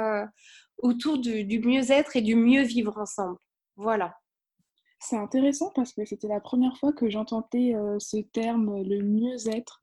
autour 0.78 1.18
du, 1.18 1.60
mieux-être 1.60 2.18
et 2.18 2.22
du 2.22 2.36
mieux 2.36 2.64
vivre 2.64 2.98
ensemble. 2.98 3.38
Voilà. 3.78 4.18
C'est 5.00 5.18
intéressant 5.18 5.72
parce 5.76 5.94
que 5.94 6.04
c'était 6.06 6.28
la 6.28 6.42
première 6.42 6.78
fois 6.78 6.92
que 6.92 7.10
j'entendais 7.10 7.74
ce 8.00 8.18
terme, 8.18 8.84
le 8.84 9.02
mieux-être. 9.02 9.83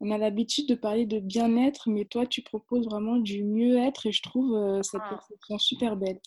On 0.00 0.10
a 0.10 0.18
l'habitude 0.18 0.68
de 0.68 0.74
parler 0.74 1.06
de 1.06 1.18
bien-être, 1.18 1.88
mais 1.88 2.04
toi, 2.04 2.26
tu 2.26 2.42
proposes 2.42 2.86
vraiment 2.86 3.16
du 3.16 3.42
mieux-être 3.44 4.06
et 4.06 4.12
je 4.12 4.22
trouve 4.22 4.54
euh, 4.54 4.82
cette 4.82 5.00
ah. 5.04 5.10
perception 5.10 5.58
super 5.58 5.96
belle. 5.96 6.20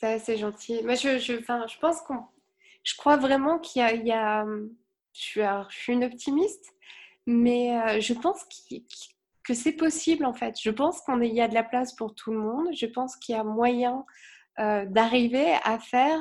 Ça, 0.00 0.18
c'est 0.18 0.36
gentil. 0.36 0.82
Moi, 0.82 0.94
je, 0.94 1.18
je, 1.18 1.34
je 1.34 1.78
pense 1.78 2.00
qu'on. 2.02 2.24
Je 2.82 2.96
crois 2.96 3.16
vraiment 3.16 3.58
qu'il 3.58 3.82
y, 3.82 4.06
y 4.06 4.12
a. 4.12 4.44
je, 5.12 5.20
suis, 5.20 5.40
je 5.40 5.76
suis 5.76 5.92
une 5.92 6.04
optimiste, 6.04 6.72
mais 7.26 7.78
euh, 7.80 8.00
je 8.00 8.14
pense 8.14 8.44
que 9.44 9.54
c'est 9.54 9.72
possible 9.72 10.24
en 10.24 10.32
fait. 10.32 10.56
Je 10.60 10.70
pense 10.70 11.00
qu'il 11.02 11.34
y 11.34 11.40
a 11.40 11.48
de 11.48 11.54
la 11.54 11.64
place 11.64 11.94
pour 11.94 12.14
tout 12.14 12.32
le 12.32 12.38
monde. 12.38 12.68
Je 12.72 12.86
pense 12.86 13.16
qu'il 13.16 13.34
y 13.34 13.38
a 13.38 13.44
moyen 13.44 14.04
d'arriver 14.58 15.54
à 15.64 15.78
faire 15.78 16.18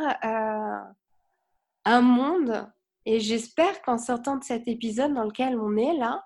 un 1.85 2.01
monde, 2.01 2.69
et 3.05 3.19
j'espère 3.19 3.81
qu'en 3.83 3.97
sortant 3.97 4.37
de 4.37 4.43
cet 4.43 4.67
épisode 4.67 5.13
dans 5.13 5.23
lequel 5.23 5.59
on 5.59 5.77
est 5.77 5.95
là, 5.95 6.25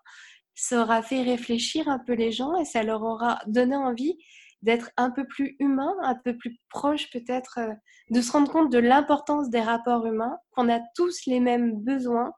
ça 0.59 0.81
aura 0.81 1.01
fait 1.01 1.21
réfléchir 1.21 1.87
un 1.87 1.99
peu 1.99 2.13
les 2.13 2.31
gens 2.31 2.57
et 2.57 2.65
ça 2.65 2.83
leur 2.83 3.01
aura 3.01 3.39
donné 3.47 3.75
envie 3.75 4.17
d'être 4.61 4.91
un 4.97 5.09
peu 5.09 5.25
plus 5.25 5.55
humain, 5.59 5.95
un 6.03 6.15
peu 6.15 6.37
plus 6.37 6.59
proche 6.69 7.09
peut-être, 7.11 7.59
euh, 7.59 7.73
de 8.09 8.19
se 8.21 8.31
rendre 8.31 8.51
compte 8.51 8.69
de 8.69 8.77
l'importance 8.77 9.49
des 9.49 9.61
rapports 9.61 10.05
humains, 10.05 10.37
qu'on 10.51 10.69
a 10.69 10.81
tous 10.95 11.25
les 11.27 11.39
mêmes 11.39 11.81
besoins, 11.81 12.33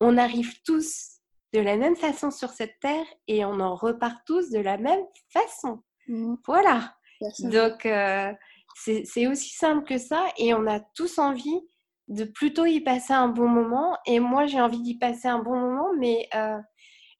on 0.00 0.16
arrive 0.16 0.52
tous 0.64 1.14
de 1.52 1.60
la 1.60 1.76
même 1.76 1.96
façon 1.96 2.30
sur 2.30 2.50
cette 2.50 2.78
terre 2.80 3.06
et 3.26 3.44
on 3.44 3.58
en 3.58 3.74
repart 3.74 4.18
tous 4.26 4.50
de 4.50 4.60
la 4.60 4.78
même 4.78 5.04
façon. 5.32 5.82
Mmh. 6.06 6.36
Voilà. 6.46 6.94
Donc, 7.40 7.84
euh, 7.86 8.32
c'est 8.76 9.26
aussi 9.26 9.50
simple 9.56 9.84
que 9.84 9.98
ça 9.98 10.26
et 10.38 10.54
on 10.54 10.66
a 10.68 10.78
tous 10.94 11.18
envie 11.18 11.60
de 12.08 12.24
plutôt 12.24 12.66
y 12.66 12.80
passer 12.80 13.12
un 13.12 13.28
bon 13.28 13.48
moment. 13.48 13.96
Et 14.06 14.20
moi, 14.20 14.46
j'ai 14.46 14.60
envie 14.60 14.82
d'y 14.82 14.98
passer 14.98 15.28
un 15.28 15.38
bon 15.38 15.58
moment, 15.58 15.88
mais 15.98 16.28
euh, 16.34 16.58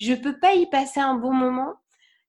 je 0.01 0.12
ne 0.12 0.18
peux 0.18 0.38
pas 0.38 0.55
y 0.55 0.68
passer 0.68 1.01
un 1.01 1.14
bon 1.14 1.32
moment 1.32 1.74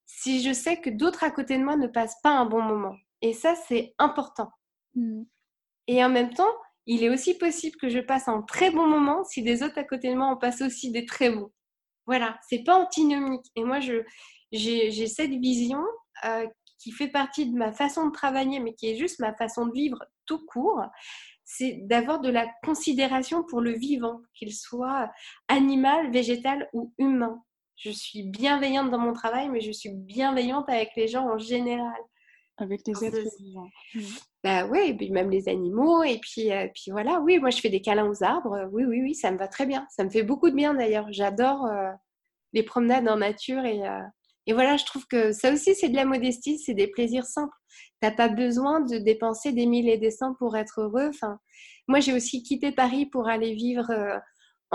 si 0.05 0.43
je 0.43 0.53
sais 0.53 0.79
que 0.79 0.89
d'autres 0.89 1.23
à 1.23 1.31
côté 1.31 1.57
de 1.57 1.63
moi 1.63 1.75
ne 1.77 1.87
passent 1.87 2.19
pas 2.21 2.31
un 2.31 2.45
bon 2.45 2.61
moment. 2.61 2.95
Et 3.21 3.33
ça, 3.33 3.55
c'est 3.55 3.95
important. 3.97 4.51
Mmh. 4.93 5.23
Et 5.87 6.03
en 6.03 6.09
même 6.09 6.33
temps, 6.33 6.53
il 6.85 7.03
est 7.03 7.09
aussi 7.09 7.37
possible 7.37 7.75
que 7.77 7.89
je 7.89 7.99
passe 7.99 8.27
un 8.27 8.43
très 8.43 8.69
bon 8.69 8.87
moment 8.87 9.23
si 9.23 9.41
des 9.41 9.63
autres 9.63 9.79
à 9.79 9.83
côté 9.83 10.09
de 10.09 10.15
moi 10.15 10.27
en 10.27 10.37
passent 10.37 10.61
aussi 10.61 10.91
des 10.91 11.05
très 11.05 11.31
bons. 11.31 11.51
Voilà, 12.05 12.39
c'est 12.47 12.63
pas 12.63 12.79
antinomique. 12.79 13.45
Et 13.55 13.63
moi, 13.63 13.79
j'ai 13.79 15.07
cette 15.07 15.31
vision 15.31 15.83
euh, 16.25 16.45
qui 16.77 16.91
fait 16.91 17.07
partie 17.07 17.51
de 17.51 17.57
ma 17.57 17.71
façon 17.71 18.07
de 18.07 18.11
travailler, 18.11 18.59
mais 18.59 18.75
qui 18.75 18.91
est 18.91 18.97
juste 18.97 19.19
ma 19.19 19.33
façon 19.33 19.65
de 19.65 19.73
vivre 19.73 19.97
tout 20.27 20.45
court 20.45 20.83
c'est 21.45 21.79
d'avoir 21.83 22.19
de 22.19 22.29
la 22.29 22.47
considération 22.63 23.43
pour 23.43 23.61
le 23.61 23.71
vivant, 23.71 24.21
qu'il 24.33 24.53
soit 24.53 25.11
animal, 25.47 26.11
végétal 26.11 26.67
ou 26.73 26.93
humain. 26.97 27.43
Je 27.77 27.89
suis 27.89 28.23
bienveillante 28.23 28.89
dans 28.89 28.99
mon 28.99 29.13
travail, 29.13 29.49
mais 29.49 29.61
je 29.61 29.71
suis 29.71 29.89
bienveillante 29.89 30.69
avec 30.69 30.91
les 30.95 31.07
gens 31.07 31.29
en 31.29 31.37
général. 31.37 31.93
Avec 32.57 32.81
les 32.87 33.03
êtres 33.03 33.37
vivants. 33.37 33.69
Mmh. 33.93 33.99
Bah 34.43 34.65
oui, 34.67 34.79
et 34.87 34.93
puis 34.93 35.09
même 35.09 35.29
les 35.29 35.49
animaux, 35.49 36.03
et 36.03 36.19
puis, 36.19 36.53
euh, 36.53 36.67
puis 36.73 36.91
voilà, 36.91 37.19
oui, 37.19 37.37
moi 37.37 37.49
je 37.49 37.59
fais 37.59 37.69
des 37.69 37.81
câlins 37.81 38.09
aux 38.09 38.23
arbres, 38.23 38.69
oui, 38.71 38.85
oui, 38.85 39.01
oui, 39.01 39.13
ça 39.13 39.29
me 39.29 39.37
va 39.37 39.49
très 39.49 39.65
bien. 39.65 39.85
Ça 39.89 40.05
me 40.05 40.09
fait 40.09 40.23
beaucoup 40.23 40.49
de 40.49 40.55
bien 40.55 40.73
d'ailleurs. 40.73 41.07
J'adore 41.11 41.65
euh, 41.65 41.91
les 42.53 42.63
promenades 42.63 43.09
en 43.09 43.17
nature 43.17 43.65
et, 43.65 43.85
euh, 43.85 44.01
et 44.47 44.53
voilà, 44.53 44.77
je 44.77 44.85
trouve 44.85 45.05
que 45.07 45.33
ça 45.33 45.51
aussi, 45.51 45.75
c'est 45.75 45.89
de 45.89 45.95
la 45.95 46.05
modestie, 46.05 46.57
c'est 46.59 46.73
des 46.73 46.87
plaisirs 46.87 47.25
simples. 47.25 47.55
Tu 48.01 48.07
n'as 48.07 48.15
pas 48.15 48.29
besoin 48.29 48.79
de 48.79 48.99
dépenser 48.99 49.51
des 49.51 49.65
mille 49.65 49.89
et 49.89 49.97
des 49.97 50.11
cents 50.11 50.35
pour 50.35 50.55
être 50.55 50.79
heureux. 50.79 51.09
Enfin, 51.09 51.39
moi, 51.89 51.99
j'ai 51.99 52.13
aussi 52.13 52.41
quitté 52.41 52.71
Paris 52.71 53.05
pour 53.07 53.27
aller 53.27 53.53
vivre 53.53 53.91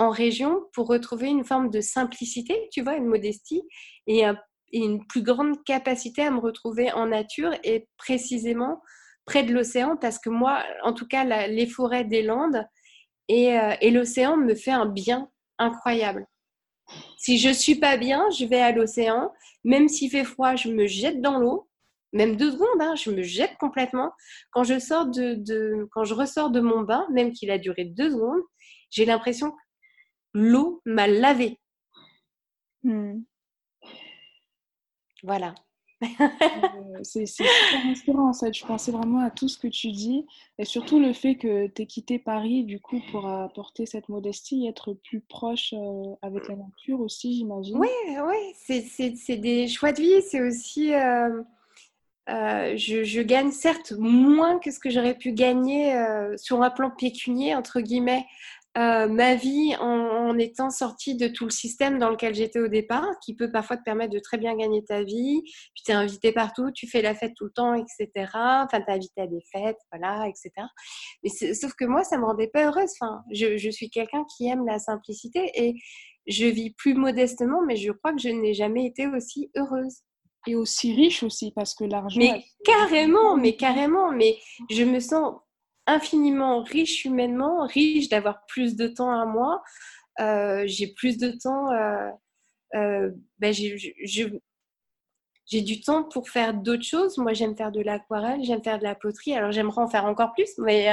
en 0.01 0.09
région 0.09 0.63
pour 0.73 0.87
retrouver 0.87 1.27
une 1.27 1.45
forme 1.45 1.69
de 1.69 1.79
simplicité, 1.79 2.67
tu 2.71 2.81
vois, 2.81 2.95
une 2.95 3.05
modestie 3.05 3.61
et, 4.07 4.23
une 4.73 5.05
plus 5.05 5.21
grande 5.21 5.63
capacité 5.63 6.23
à 6.23 6.31
me 6.31 6.39
retrouver 6.39 6.91
en 6.93 7.07
nature 7.07 7.51
et 7.63 7.87
précisément 7.97 8.81
près 9.25 9.43
de 9.43 9.53
l'océan 9.53 9.97
parce 9.97 10.17
que 10.17 10.29
moi, 10.29 10.63
en 10.83 10.93
tout 10.93 11.05
cas, 11.05 11.23
les 11.47 11.67
forêts 11.67 12.05
des 12.05 12.23
Landes 12.23 12.65
et, 13.27 13.59
euh, 13.59 13.75
et 13.81 13.91
l'océan 13.91 14.37
me 14.37 14.55
fait 14.55 14.71
un 14.71 14.87
bien 14.87 15.29
incroyable. 15.59 16.25
Si 17.17 17.37
je 17.37 17.49
suis 17.49 17.75
pas 17.75 17.97
bien, 17.97 18.27
je 18.31 18.45
vais 18.45 18.61
à 18.61 18.71
l'océan. 18.71 19.31
Même 19.63 19.87
s'il 19.87 20.09
fait 20.09 20.23
froid, 20.23 20.55
je 20.55 20.69
me 20.69 20.87
jette 20.87 21.21
dans 21.21 21.37
l'eau. 21.37 21.69
Même 22.13 22.37
deux 22.37 22.51
secondes, 22.51 22.81
hein, 22.81 22.95
je 22.95 23.11
me 23.11 23.21
jette 23.21 23.55
complètement. 23.59 24.11
Quand 24.51 24.63
je, 24.63 24.79
sors 24.79 25.05
de, 25.05 25.87
quand 25.91 26.05
je 26.05 26.13
ressors 26.13 26.49
de 26.49 26.59
mon 26.59 26.81
bain, 26.81 27.05
même 27.11 27.33
qu'il 27.33 27.51
a 27.51 27.57
duré 27.57 27.85
deux 27.85 28.09
secondes, 28.09 28.41
j'ai 28.89 29.05
l'impression 29.05 29.53
l'eau 30.33 30.81
m'a 30.85 31.07
lavé. 31.07 31.59
Hmm. 32.83 33.21
Voilà. 35.23 35.53
c'est 37.03 37.27
super 37.27 37.85
inspirant 37.85 38.29
en 38.29 38.33
fait. 38.33 38.53
Je 38.53 38.65
pensais 38.65 38.91
vraiment 38.91 39.19
à 39.19 39.29
tout 39.29 39.47
ce 39.47 39.57
que 39.57 39.67
tu 39.67 39.91
dis 39.91 40.25
et 40.57 40.65
surtout 40.65 40.99
le 40.99 41.13
fait 41.13 41.35
que 41.35 41.67
tu 41.67 41.81
aies 41.83 41.85
quitté 41.85 42.17
Paris 42.17 42.63
du 42.63 42.79
coup 42.79 42.99
pour 43.11 43.27
apporter 43.27 43.85
cette 43.85 44.09
modestie, 44.09 44.65
être 44.67 44.93
plus 44.93 45.21
proche 45.21 45.73
avec 46.23 46.47
la 46.47 46.55
nature 46.55 46.99
aussi, 47.01 47.35
j'imagine. 47.35 47.77
Oui, 47.77 47.89
oui, 48.25 48.55
c'est 48.57 49.37
des 49.37 49.67
choix 49.67 49.91
de 49.91 50.01
vie. 50.01 50.21
C'est 50.23 50.41
aussi. 50.41 50.91
je, 52.27 53.03
je, 53.03 53.21
gagne 53.21 53.51
certes 53.51 53.93
moins 53.97 54.57
que 54.57 54.71
ce 54.71 54.79
que 54.79 54.89
j'aurais 54.89 55.15
pu 55.15 55.33
gagner 55.33 55.95
sur 56.37 56.63
un 56.63 56.71
plan 56.71 56.89
pécunier, 56.89 57.53
entre 57.53 57.79
guillemets, 57.79 58.25
euh, 58.77 59.07
ma 59.07 59.35
vie 59.35 59.75
en, 59.79 60.37
étant 60.37 60.69
sortie 60.69 61.17
de 61.17 61.27
tout 61.27 61.43
le 61.43 61.51
système 61.51 61.99
dans 61.99 62.09
lequel 62.09 62.33
j'étais 62.33 62.59
au 62.59 62.69
départ, 62.69 63.05
qui 63.23 63.35
peut 63.35 63.51
parfois 63.51 63.75
te 63.75 63.83
permettre 63.83 64.13
de 64.13 64.19
très 64.19 64.37
bien 64.37 64.55
gagner 64.55 64.83
ta 64.83 65.03
vie. 65.03 65.41
Tu 65.75 65.83
t'es 65.83 65.91
invité 65.91 66.31
partout, 66.31 66.71
tu 66.71 66.87
fais 66.87 67.01
la 67.01 67.13
fête 67.13 67.33
tout 67.35 67.45
le 67.45 67.51
temps, 67.51 67.73
etc. 67.73 68.09
Enfin, 68.33 68.81
t'es 68.81 68.91
invité 68.93 69.21
à 69.21 69.27
des 69.27 69.43
fêtes, 69.51 69.79
voilà, 69.91 70.25
etc. 70.27 70.51
Mais 71.23 71.53
sauf 71.53 71.73
que 71.73 71.83
moi, 71.83 72.03
ça 72.03 72.17
me 72.17 72.23
rendait 72.23 72.47
pas 72.47 72.67
heureuse. 72.67 72.91
Enfin, 72.99 73.21
je, 73.31 73.57
je 73.57 73.69
suis 73.69 73.89
quelqu'un 73.89 74.23
qui 74.35 74.47
aime 74.47 74.65
la 74.65 74.79
simplicité 74.79 75.51
et 75.55 75.75
je 76.27 76.45
vis 76.45 76.71
plus 76.71 76.93
modestement, 76.93 77.61
mais 77.65 77.75
je 77.75 77.91
crois 77.91 78.13
que 78.13 78.21
je 78.21 78.29
n'ai 78.29 78.53
jamais 78.53 78.85
été 78.85 79.07
aussi 79.07 79.51
heureuse. 79.57 79.97
Et 80.47 80.55
aussi 80.55 80.95
riche 80.95 81.21
aussi, 81.21 81.51
parce 81.51 81.75
que 81.75 81.83
l'argent... 81.83 82.19
Mais 82.19 82.43
carrément, 82.63 83.37
mais 83.37 83.55
carrément, 83.55 84.11
mais 84.11 84.37
je 84.71 84.83
me 84.83 84.99
sens 84.99 85.35
infiniment 85.87 86.63
riche 86.63 87.05
humainement, 87.05 87.65
riche 87.65 88.09
d'avoir 88.09 88.45
plus 88.45 88.75
de 88.75 88.87
temps 88.87 89.11
à 89.11 89.25
moi. 89.25 89.63
Euh, 90.19 90.63
j'ai 90.67 90.87
plus 90.87 91.17
de 91.17 91.31
temps. 91.31 91.71
Euh, 91.71 92.09
euh, 92.75 93.11
ben 93.39 93.53
j'ai 93.53 95.61
du 95.61 95.81
temps 95.81 96.03
pour 96.03 96.29
faire 96.29 96.53
d'autres 96.53 96.83
choses. 96.83 97.17
Moi, 97.17 97.33
j'aime 97.33 97.57
faire 97.57 97.71
de 97.71 97.81
l'aquarelle, 97.81 98.43
j'aime 98.43 98.63
faire 98.63 98.79
de 98.79 98.83
la 98.83 98.95
poterie. 98.95 99.35
Alors, 99.35 99.51
j'aimerais 99.51 99.81
en 99.81 99.89
faire 99.89 100.05
encore 100.05 100.31
plus, 100.33 100.49
mais 100.59 100.87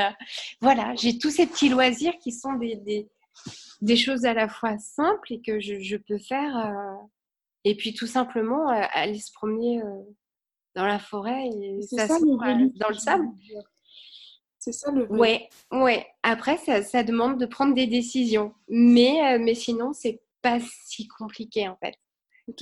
voilà, 0.60 0.96
j'ai 0.96 1.16
tous 1.16 1.30
ces 1.30 1.46
petits 1.46 1.68
loisirs 1.68 2.18
qui 2.18 2.32
sont 2.32 2.54
des, 2.54 2.74
des, 2.74 3.08
des, 3.82 3.96
choses 3.96 4.24
à 4.24 4.34
la 4.34 4.48
fois 4.48 4.76
simples 4.78 5.32
et 5.32 5.40
que 5.40 5.60
je, 5.60 5.78
je 5.78 5.96
peux 5.96 6.18
faire. 6.18 6.72
et 7.62 7.76
puis, 7.76 7.94
tout 7.94 8.08
simplement, 8.08 8.66
aller 8.66 9.20
se 9.20 9.30
promener 9.32 9.80
dans 10.74 10.86
la 10.86 10.98
forêt 10.98 11.46
et 11.46 11.80
s'asseoir 11.82 12.58
dans 12.74 12.88
le 12.88 12.94
sable. 12.94 13.28
C'est 14.58 14.72
ça 14.72 14.90
le 14.90 15.04
vrai. 15.04 15.18
Ouais, 15.18 15.48
ouais. 15.72 16.06
Après, 16.22 16.56
ça, 16.58 16.82
ça, 16.82 17.02
demande 17.02 17.38
de 17.38 17.46
prendre 17.46 17.74
des 17.74 17.86
décisions. 17.86 18.52
Mais, 18.68 19.34
euh, 19.34 19.38
mais 19.42 19.54
sinon, 19.54 19.92
c'est 19.92 20.20
pas 20.42 20.58
si 20.84 21.06
compliqué 21.08 21.68
en 21.68 21.76
fait. 21.76 21.94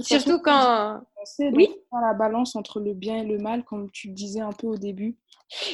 Surtout 0.03 0.40
quand. 0.40 1.01
Oui. 1.40 1.68
la 1.92 2.14
balance 2.14 2.57
entre 2.57 2.80
le 2.80 2.92
bien 2.92 3.18
et 3.18 3.24
le 3.24 3.38
mal, 3.38 3.64
comme 3.64 3.90
tu 3.90 4.09
disais 4.09 4.40
un 4.40 4.53
peu 4.53 4.66
au 4.66 4.76
début. 4.76 5.16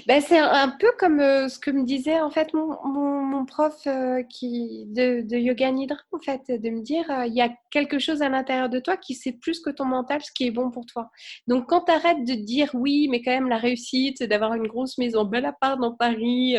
Ben, 0.07 0.21
c'est 0.21 0.39
un 0.39 0.69
peu 0.69 0.89
comme 0.99 1.19
euh, 1.21 1.49
ce 1.49 1.59
que 1.59 1.71
me 1.71 1.85
disait 1.85 2.21
en 2.21 2.31
fait 2.31 2.53
mon, 2.53 3.45
prof 3.47 3.75
euh, 3.87 4.23
qui, 4.23 4.85
de, 4.89 5.37
yoga 5.37 5.71
nidra, 5.71 5.97
en 6.13 6.19
fait, 6.21 6.43
de 6.49 6.71
me 6.71 6.81
dire 6.83 7.11
euh, 7.11 7.27
il 7.27 7.35
y 7.35 7.41
a 7.41 7.51
quelque 7.71 7.99
chose 7.99 8.23
à 8.23 8.29
l'intérieur 8.29 8.69
de 8.69 8.79
toi 8.79 8.97
qui 8.97 9.15
sait 9.15 9.33
plus 9.33 9.61
que 9.61 9.71
ton 9.71 9.87
mental 9.87 10.23
ce 10.23 10.31
qui 10.33 10.47
est 10.47 10.51
bon 10.51 10.71
pour 10.71 10.85
toi. 10.87 11.11
Donc 11.47 11.69
quand 11.69 11.85
tu 11.87 11.93
arrêtes 11.93 12.25
de 12.25 12.35
dire 12.35 12.71
oui, 12.75 13.09
mais 13.11 13.23
quand 13.23 13.33
même 13.33 13.49
la 13.49 13.57
réussite, 13.57 14.23
d'avoir 14.23 14.55
une 14.55 14.69
grosse 14.69 14.99
maison 14.99 15.25
belle 15.25 15.47
à 15.47 15.53
part 15.53 15.79
dans 15.79 15.95
Paris, 15.95 16.55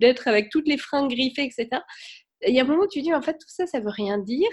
d'être 0.00 0.28
avec 0.28 0.50
toutes 0.50 0.68
les 0.68 0.76
fringues 0.78 1.10
griffées, 1.10 1.44
etc. 1.44 1.82
Il 2.46 2.54
y 2.54 2.60
a 2.60 2.62
un 2.62 2.66
moment 2.66 2.84
où 2.84 2.88
tu 2.88 3.02
dis 3.02 3.14
en 3.14 3.22
fait 3.22 3.34
tout 3.34 3.48
ça, 3.48 3.66
ça 3.66 3.80
veut 3.80 3.90
rien 3.90 4.18
dire. 4.18 4.48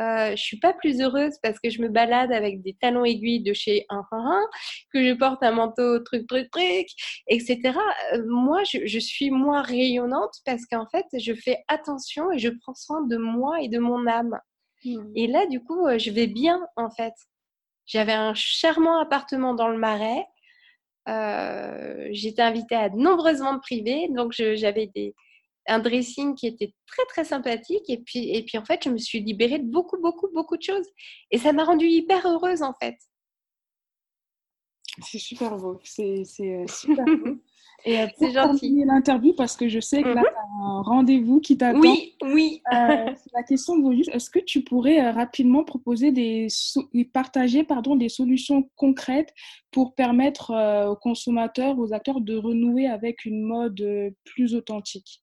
Euh, 0.00 0.30
je 0.30 0.42
suis 0.42 0.58
pas 0.58 0.72
plus 0.72 1.02
heureuse 1.02 1.34
parce 1.42 1.60
que 1.60 1.68
je 1.68 1.82
me 1.82 1.88
balade 1.88 2.32
avec 2.32 2.62
des 2.62 2.74
talons 2.80 3.04
aiguilles 3.04 3.42
de 3.42 3.52
chez 3.52 3.84
un, 3.90 4.02
que 4.92 5.04
je 5.04 5.12
porte 5.12 5.42
un 5.42 5.52
manteau 5.52 5.98
truc 6.00 6.26
truc 6.26 6.50
truc, 6.50 6.86
etc. 7.28 7.60
Euh, 8.14 8.22
moi, 8.26 8.62
je, 8.64 8.86
je, 8.86 8.98
suis 8.98 9.30
moins 9.30 9.60
rayonnante 9.60 10.34
parce 10.46 10.64
qu'en 10.64 10.86
fait, 10.86 11.04
je 11.18 11.34
fais 11.34 11.58
attention 11.68 12.32
et 12.32 12.38
je 12.38 12.48
prends 12.48 12.74
soin 12.74 13.02
de 13.06 13.18
moi 13.18 13.60
et 13.60 13.68
de 13.68 13.78
mon 13.78 14.06
âme. 14.06 14.38
Hmm. 14.84 15.12
Et 15.14 15.26
là, 15.26 15.46
du 15.46 15.60
coup, 15.62 15.86
euh, 15.86 15.98
je 15.98 16.10
vais 16.10 16.26
bien 16.26 16.66
en 16.76 16.90
fait. 16.90 17.14
J'avais 17.86 18.12
un 18.12 18.32
charmant 18.34 18.98
appartement 18.98 19.54
dans 19.54 19.68
le 19.68 19.78
Marais. 19.78 20.24
Euh, 21.08 22.08
J'étais 22.12 22.42
invitée 22.42 22.76
à 22.76 22.88
de 22.88 22.96
nombreuses 22.96 23.40
ventes 23.40 23.62
privées, 23.62 24.08
donc 24.10 24.32
j'avais 24.32 24.86
des, 24.94 25.14
un 25.66 25.78
dressing 25.78 26.34
qui 26.34 26.46
était 26.46 26.74
très 26.86 27.04
très 27.06 27.24
sympathique 27.24 27.88
et 27.88 27.98
puis 27.98 28.30
et 28.34 28.44
puis 28.44 28.58
en 28.58 28.64
fait 28.64 28.82
je 28.84 28.90
me 28.90 28.98
suis 28.98 29.20
libérée 29.20 29.58
de 29.58 29.70
beaucoup 29.70 30.00
beaucoup 30.00 30.28
beaucoup 30.32 30.56
de 30.56 30.62
choses 30.62 30.86
et 31.30 31.38
ça 31.38 31.52
m'a 31.52 31.64
rendue 31.64 31.86
hyper 31.86 32.26
heureuse 32.26 32.62
en 32.62 32.74
fait. 32.80 32.96
C'est 35.00 35.18
super 35.18 35.56
beau, 35.56 35.80
c'est 35.84 36.24
euh, 36.40 36.66
super 36.66 37.04
beau. 37.04 37.38
Et 37.84 37.98
euh, 37.98 38.06
pour 38.16 38.32
terminer 38.32 38.84
l'interview, 38.84 39.32
parce 39.32 39.56
que 39.56 39.68
je 39.68 39.80
sais 39.80 40.04
que 40.04 40.08
là, 40.08 40.20
mhm. 40.20 40.22
tu 40.22 40.36
as 40.36 40.66
un 40.66 40.82
rendez-vous 40.82 41.40
qui 41.40 41.56
t'attend. 41.58 41.80
Oui, 41.80 42.14
oui. 42.22 42.62
Euh, 42.72 43.12
la 43.34 43.42
question 43.42 43.80
vaut 43.80 43.92
juste, 43.92 44.10
est-ce 44.14 44.30
que 44.30 44.38
tu 44.38 44.62
pourrais 44.62 45.10
rapidement 45.10 45.64
proposer 45.64 46.12
des, 46.12 46.46
partager 47.12 47.64
pardon, 47.64 47.96
des 47.96 48.08
solutions 48.08 48.70
concrètes 48.76 49.34
pour 49.72 49.96
permettre 49.96 50.52
aux 50.88 50.96
consommateurs, 50.96 51.76
aux 51.76 51.92
acteurs 51.92 52.20
de 52.20 52.36
renouer 52.36 52.86
avec 52.86 53.24
une 53.24 53.42
mode 53.42 54.14
plus 54.24 54.54
authentique? 54.54 55.21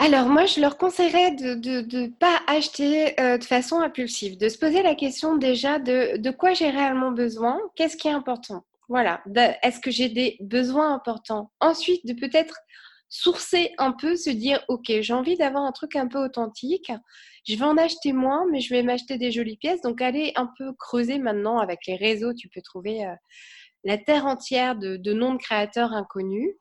Alors 0.00 0.28
moi, 0.28 0.46
je 0.46 0.60
leur 0.60 0.78
conseillerais 0.78 1.32
de 1.32 1.54
ne 1.54 2.06
pas 2.06 2.40
acheter 2.46 3.20
euh, 3.20 3.36
de 3.36 3.44
façon 3.44 3.80
impulsive, 3.80 4.38
de 4.38 4.48
se 4.48 4.56
poser 4.56 4.82
la 4.82 4.94
question 4.94 5.36
déjà 5.36 5.80
de, 5.80 6.30
quoi 6.30 6.52
j'ai 6.52 6.70
réellement 6.70 7.10
besoin, 7.10 7.58
qu'est-ce 7.74 7.96
qui 7.96 8.06
est 8.06 8.12
important? 8.12 8.64
Voilà, 8.88 9.22
est-ce 9.62 9.80
que 9.80 9.90
j'ai 9.90 10.08
des 10.08 10.36
besoins 10.40 10.94
importants? 10.94 11.50
Ensuite, 11.60 12.06
de 12.06 12.12
peut-être 12.12 12.54
sourcer 13.08 13.72
un 13.78 13.92
peu, 13.92 14.14
se 14.14 14.30
dire, 14.30 14.64
OK, 14.68 14.90
j'ai 15.00 15.12
envie 15.12 15.36
d'avoir 15.36 15.64
un 15.64 15.72
truc 15.72 15.96
un 15.96 16.06
peu 16.06 16.18
authentique, 16.18 16.92
je 17.46 17.56
vais 17.56 17.64
en 17.64 17.76
acheter 17.76 18.12
moins, 18.12 18.46
mais 18.52 18.60
je 18.60 18.72
vais 18.72 18.82
m'acheter 18.82 19.18
des 19.18 19.32
jolies 19.32 19.56
pièces. 19.56 19.80
Donc, 19.80 20.00
allez 20.00 20.32
un 20.36 20.48
peu 20.58 20.72
creuser 20.74 21.18
maintenant 21.18 21.58
avec 21.58 21.80
les 21.86 21.96
réseaux, 21.96 22.34
tu 22.34 22.48
peux 22.48 22.62
trouver 22.62 23.04
euh, 23.04 23.14
la 23.84 23.98
terre 23.98 24.26
entière 24.26 24.76
de 24.76 25.12
noms 25.12 25.34
de 25.34 25.38
créateurs 25.38 25.92
inconnus. 25.92 26.54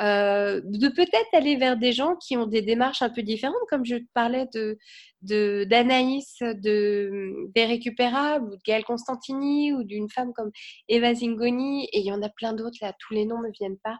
Euh, 0.00 0.62
de 0.64 0.88
peut-être 0.88 1.28
aller 1.34 1.56
vers 1.56 1.76
des 1.76 1.92
gens 1.92 2.16
qui 2.16 2.36
ont 2.36 2.46
des 2.46 2.62
démarches 2.62 3.02
un 3.02 3.10
peu 3.10 3.22
différentes, 3.22 3.56
comme 3.68 3.84
je 3.84 3.96
parlais 4.14 4.48
de 4.54 4.78
d'Anaïs 5.20 6.38
de, 6.40 7.46
des 7.54 7.64
récupérables 7.64 8.46
ou 8.46 8.56
de 8.56 8.62
Gaëlle 8.66 8.84
Constantini 8.84 9.72
ou 9.72 9.84
d'une 9.84 10.10
femme 10.10 10.32
comme 10.32 10.50
Eva 10.88 11.14
Zingoni 11.14 11.84
et 11.92 12.00
il 12.00 12.06
y 12.06 12.12
en 12.12 12.22
a 12.22 12.28
plein 12.28 12.54
d'autres 12.54 12.78
là 12.80 12.92
tous 12.98 13.14
les 13.14 13.24
noms 13.24 13.40
ne 13.40 13.48
me 13.48 13.52
viennent 13.52 13.78
pas. 13.78 13.98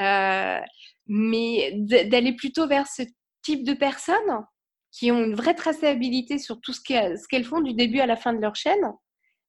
Euh, 0.00 0.64
mais 1.06 1.72
d'aller 1.74 2.34
plutôt 2.34 2.66
vers 2.66 2.86
ce 2.86 3.02
type 3.42 3.64
de 3.64 3.74
personnes 3.74 4.46
qui 4.90 5.10
ont 5.10 5.22
une 5.22 5.34
vraie 5.34 5.54
traçabilité 5.54 6.38
sur 6.38 6.60
tout 6.60 6.72
ce 6.72 6.80
qu'elles 6.80 7.44
font 7.44 7.60
du 7.60 7.74
début 7.74 8.00
à 8.00 8.06
la 8.06 8.16
fin 8.16 8.32
de 8.32 8.40
leur 8.40 8.54
chaîne 8.54 8.92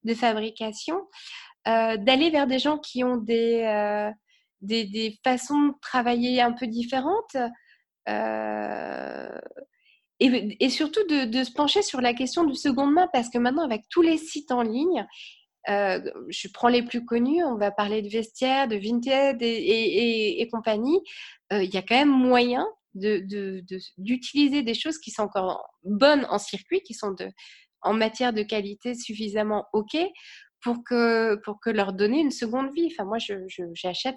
de 0.02 0.14
fabrication 0.14 1.00
euh, 1.68 1.96
d'aller 1.96 2.30
vers 2.30 2.46
des 2.46 2.58
gens 2.58 2.78
qui 2.78 3.04
ont 3.04 3.16
des 3.16 3.62
des, 4.60 5.18
façons 5.24 5.68
de 5.68 5.74
travailler 5.80 6.40
un 6.40 6.52
peu 6.52 6.66
différentes. 6.66 7.36
Euh, 8.08 9.38
et, 10.18 10.70
surtout 10.70 11.06
de, 11.08 11.44
se 11.44 11.52
pencher 11.52 11.82
sur 11.82 12.00
la 12.00 12.14
question 12.14 12.44
du 12.44 12.54
seconde 12.54 12.92
main, 12.92 13.08
parce 13.12 13.28
que 13.28 13.38
maintenant, 13.38 13.64
avec 13.64 13.82
tous 13.90 14.02
les 14.02 14.16
sites 14.16 14.50
en 14.50 14.62
ligne, 14.62 15.06
euh, 15.68 16.00
je 16.28 16.48
prends 16.52 16.68
les 16.68 16.82
plus 16.82 17.04
connus, 17.04 17.44
on 17.44 17.56
va 17.56 17.70
parler 17.70 18.00
de 18.00 18.08
vestiaire, 18.08 18.68
de 18.68 18.76
Vinted 18.76 19.38
et, 19.42 20.48
compagnie, 20.52 21.00
euh, 21.52 21.62
il 21.62 21.74
y 21.74 21.76
a 21.76 21.82
quand 21.82 21.96
même 21.96 22.08
moyen 22.08 22.66
d'utiliser 22.94 24.62
des 24.62 24.74
choses 24.74 24.98
qui 24.98 25.10
sont 25.10 25.24
encore 25.24 25.68
bonnes 25.84 26.26
en 26.30 26.38
circuit, 26.38 26.80
qui 26.80 26.94
sont 26.94 27.10
de, 27.10 27.28
en 27.82 27.92
matière 27.92 28.32
de 28.32 28.42
qualité 28.42 28.94
suffisamment 28.94 29.66
OK 29.74 29.96
pour 30.62 30.82
que, 30.84 31.34
pour 31.44 31.60
que 31.60 31.68
leur 31.68 31.92
donner 31.92 32.20
une 32.20 32.30
seconde 32.30 32.72
vie. 32.74 32.88
Enfin, 32.92 33.04
moi, 33.04 33.18
j'achète 33.74 34.16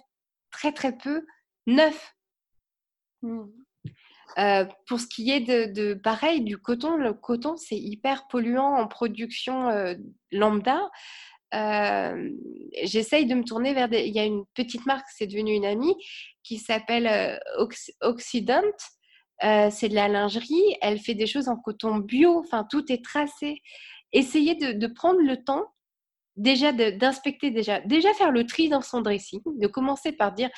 très 0.52 0.72
très 0.72 0.98
peu 0.98 1.26
neuf. 1.68 2.14
Mmh. 3.22 3.46
Euh, 4.38 4.66
pour 4.88 5.00
ce 5.00 5.08
qui 5.08 5.32
est 5.32 5.40
de, 5.40 5.94
pareil 5.96 6.42
du 6.42 6.58
coton, 6.58 6.96
le 6.98 7.14
coton 7.14 7.58
c'est 7.58 7.78
hyper 7.78 8.28
polluant 8.28 8.76
en 8.76 8.88
production 8.88 9.70
euh, 9.70 9.96
lambda. 10.32 10.90
Euh, 11.56 12.30
j'essaye 12.84 13.26
de 13.26 13.34
me 13.34 13.44
tourner 13.44 13.74
vers 13.74 13.90
des. 13.90 14.06
Il 14.06 14.16
y 14.16 14.20
a 14.20 14.26
une 14.26 14.46
petite 14.54 14.86
marque, 14.86 15.08
c'est 15.10 15.26
devenu 15.26 15.54
une 15.54 15.66
amie, 15.66 15.96
qui 16.44 16.60
s'appelle 16.60 17.40
Occident. 18.02 18.62
c'est 19.42 19.90
de 19.90 19.96
la 19.96 20.08
lingerie. 20.08 20.78
Elle 20.82 21.00
fait 21.00 21.16
des 21.16 21.26
choses 21.26 21.48
en 21.48 21.58
coton 21.58 21.98
bio. 21.98 22.40
Enfin, 22.40 22.68
tout 22.70 22.92
est 22.92 23.04
tracé. 23.04 23.62
Essayez 24.14 24.56
de 24.56 24.88
prendre 24.88 25.22
le 25.22 25.44
temps 25.44 25.66
déjà 26.40 26.72
d'inspecter 26.72 27.52
déjà, 27.52 27.80
déjà 27.82 28.14
faire 28.14 28.32
le 28.32 28.46
tri 28.46 28.70
dans 28.70 28.82
son 28.82 29.02
dressing, 29.02 29.42
de 29.46 29.68
commencer 29.68 30.12
par 30.12 30.34
dire 30.34 30.50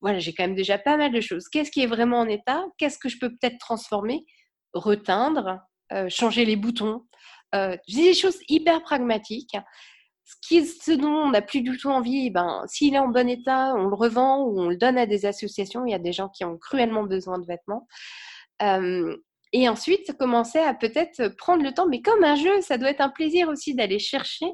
voilà, 0.00 0.18
j'ai 0.18 0.32
quand 0.32 0.44
même 0.44 0.54
déjà 0.54 0.78
pas 0.78 0.96
mal 0.96 1.12
de 1.12 1.20
choses. 1.20 1.48
Qu'est-ce 1.48 1.70
qui 1.70 1.82
est 1.82 1.86
vraiment 1.86 2.20
en 2.20 2.28
état? 2.28 2.64
Qu'est-ce 2.78 2.98
que 2.98 3.08
je 3.08 3.18
peux 3.18 3.30
peut-être 3.30 3.58
transformer, 3.58 4.24
reteindre, 4.72 5.58
euh, 5.92 6.08
changer 6.08 6.44
les 6.44 6.56
boutons 6.56 7.02
euh, 7.54 7.76
Des 7.88 8.14
choses 8.14 8.38
hyper 8.48 8.82
pragmatiques. 8.82 9.56
ce, 10.24 10.92
dont 10.92 11.08
on 11.08 11.30
n'a 11.30 11.42
plus 11.42 11.60
du 11.60 11.76
tout 11.76 11.90
envie, 11.90 12.30
ben, 12.30 12.62
s'il 12.66 12.94
est 12.94 12.98
en 12.98 13.08
bon 13.08 13.28
état, 13.28 13.74
on 13.74 13.88
le 13.88 13.94
revend 13.94 14.44
ou 14.44 14.60
on 14.60 14.68
le 14.68 14.76
donne 14.76 14.96
à 14.96 15.06
des 15.06 15.26
associations. 15.26 15.84
Il 15.84 15.90
y 15.90 15.94
a 15.94 15.98
des 15.98 16.12
gens 16.12 16.28
qui 16.28 16.44
ont 16.44 16.56
cruellement 16.56 17.04
besoin 17.04 17.38
de 17.38 17.46
vêtements. 17.46 17.86
Euh, 18.62 19.16
et 19.52 19.68
ensuite, 19.68 20.16
commencer 20.16 20.60
à 20.60 20.74
peut-être 20.74 21.28
prendre 21.36 21.62
le 21.62 21.72
temps, 21.72 21.88
mais 21.88 22.02
comme 22.02 22.22
un 22.22 22.36
jeu, 22.36 22.60
ça 22.60 22.78
doit 22.78 22.90
être 22.90 23.00
un 23.00 23.08
plaisir 23.08 23.48
aussi 23.48 23.74
d'aller 23.74 23.98
chercher 23.98 24.46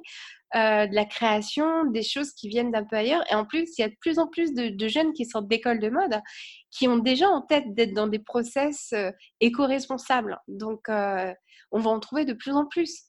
euh, 0.55 0.87
de 0.87 0.95
la 0.95 1.05
création, 1.05 1.87
des 1.87 2.05
choses 2.05 2.33
qui 2.33 2.49
viennent 2.49 2.71
d'un 2.71 2.85
peu 2.85 2.95
ailleurs. 2.95 3.25
Et 3.33 3.35
en 3.35 3.45
plus, 3.45 3.77
il 3.77 3.81
y 3.81 3.85
a 3.85 3.89
de 3.89 3.97
plus 4.01 4.21
en 4.21 4.29
plus 4.29 4.55
de, 4.55 4.89
jeunes 4.89 5.13
qui 5.13 5.25
sortent 5.27 5.49
d'école 5.49 5.81
de 5.81 5.91
mode 5.91 6.21
qui 6.71 6.87
ont 6.87 6.99
déjà 6.99 7.29
en 7.29 7.43
tête 7.43 7.75
d'être 7.75 7.93
dans 7.93 8.07
des 8.07 8.21
process 8.21 8.93
euh, 8.93 9.11
éco-responsables. 9.41 10.39
Donc, 10.47 10.89
euh, 10.89 11.35
on 11.73 11.81
va 11.81 11.91
en 11.91 11.99
trouver 11.99 12.25
de 12.25 12.33
plus 12.33 12.53
en 12.53 12.65
plus. 12.65 13.07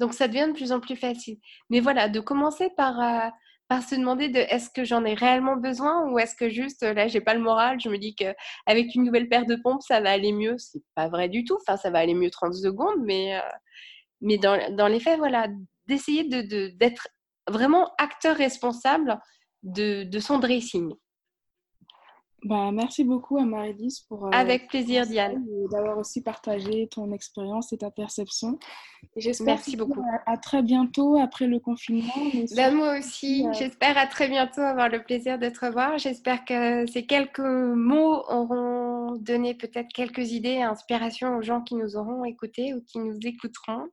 Donc, 0.00 0.14
ça 0.14 0.26
devient 0.26 0.48
de 0.48 0.52
plus 0.54 0.72
en 0.72 0.80
plus 0.80 0.96
facile. 0.96 1.38
Mais 1.70 1.78
voilà, 1.78 2.08
de 2.08 2.18
commencer 2.18 2.70
par, 2.76 3.30
par 3.68 3.82
se 3.84 3.94
demander 3.94 4.28
de 4.28 4.40
est-ce 4.40 4.68
que 4.68 4.84
j'en 4.84 5.04
ai 5.04 5.14
réellement 5.14 5.56
besoin 5.56 6.10
ou 6.10 6.18
est-ce 6.18 6.34
que 6.34 6.48
juste 6.48 6.82
là, 6.82 7.06
j'ai 7.06 7.20
pas 7.20 7.34
le 7.34 7.40
moral. 7.40 7.78
Je 7.80 7.88
me 7.88 7.98
dis 7.98 8.16
qu'avec 8.16 8.94
une 8.96 9.04
nouvelle 9.04 9.28
paire 9.28 9.46
de 9.46 9.54
pompes, 9.54 9.82
ça 9.82 10.00
va 10.00 10.10
aller 10.10 10.32
mieux. 10.32 10.56
C'est 10.58 10.82
pas 10.96 11.08
vrai 11.08 11.28
du 11.28 11.44
tout. 11.44 11.56
Enfin, 11.60 11.76
ça 11.76 11.90
va 11.90 12.00
aller 12.00 12.14
mieux 12.14 12.30
30 12.30 12.54
secondes, 12.54 13.00
mais, 13.04 13.40
mais 14.20 14.38
dans, 14.38 14.74
dans 14.74 14.88
les 14.88 14.98
faits, 14.98 15.18
voilà, 15.18 15.46
d'essayer 15.86 16.24
d'être 16.24 17.08
vraiment 17.48 17.90
acteur 17.98 18.36
responsable 18.36 19.18
de, 19.62 20.18
son 20.18 20.38
dressing. 20.38 20.92
Bah, 22.44 22.70
merci 22.72 23.04
beaucoup 23.04 23.38
à 23.38 23.44
Marie-Lise 23.44 24.00
pour. 24.00 24.26
Euh, 24.26 24.30
Avec 24.32 24.66
plaisir, 24.66 25.06
Diane. 25.06 25.46
D'avoir 25.70 25.96
aussi 25.96 26.22
partagé 26.22 26.88
ton 26.90 27.12
expérience 27.12 27.72
et 27.72 27.78
ta 27.78 27.92
perception. 27.92 28.58
Merci 29.42 29.76
beaucoup. 29.76 30.02
À, 30.26 30.36
très 30.38 30.60
bientôt 30.60 31.16
après 31.20 31.46
le 31.46 31.60
confinement. 31.60 32.12
Bah, 32.56 32.72
moi 32.72 32.98
aussi. 32.98 33.46
Euh, 33.46 33.52
j'espère 33.52 33.96
à 33.96 34.08
très 34.08 34.28
bientôt 34.28 34.60
avoir 34.60 34.88
le 34.88 35.04
plaisir 35.04 35.38
de 35.38 35.48
te 35.50 35.64
revoir. 35.64 35.98
J'espère 35.98 36.44
que 36.44 36.84
ces 36.86 37.06
quelques 37.06 37.38
mots 37.38 38.24
auront 38.28 39.14
donné 39.20 39.54
peut-être 39.54 39.92
quelques 39.92 40.32
idées 40.32 40.54
et 40.54 40.62
inspirations 40.64 41.36
aux 41.36 41.42
gens 41.42 41.60
qui 41.60 41.76
nous 41.76 41.96
auront 41.96 42.24
écoutés 42.24 42.74
ou 42.74 42.82
qui 42.82 42.98
nous 42.98 43.18
écouteront. 43.22 43.86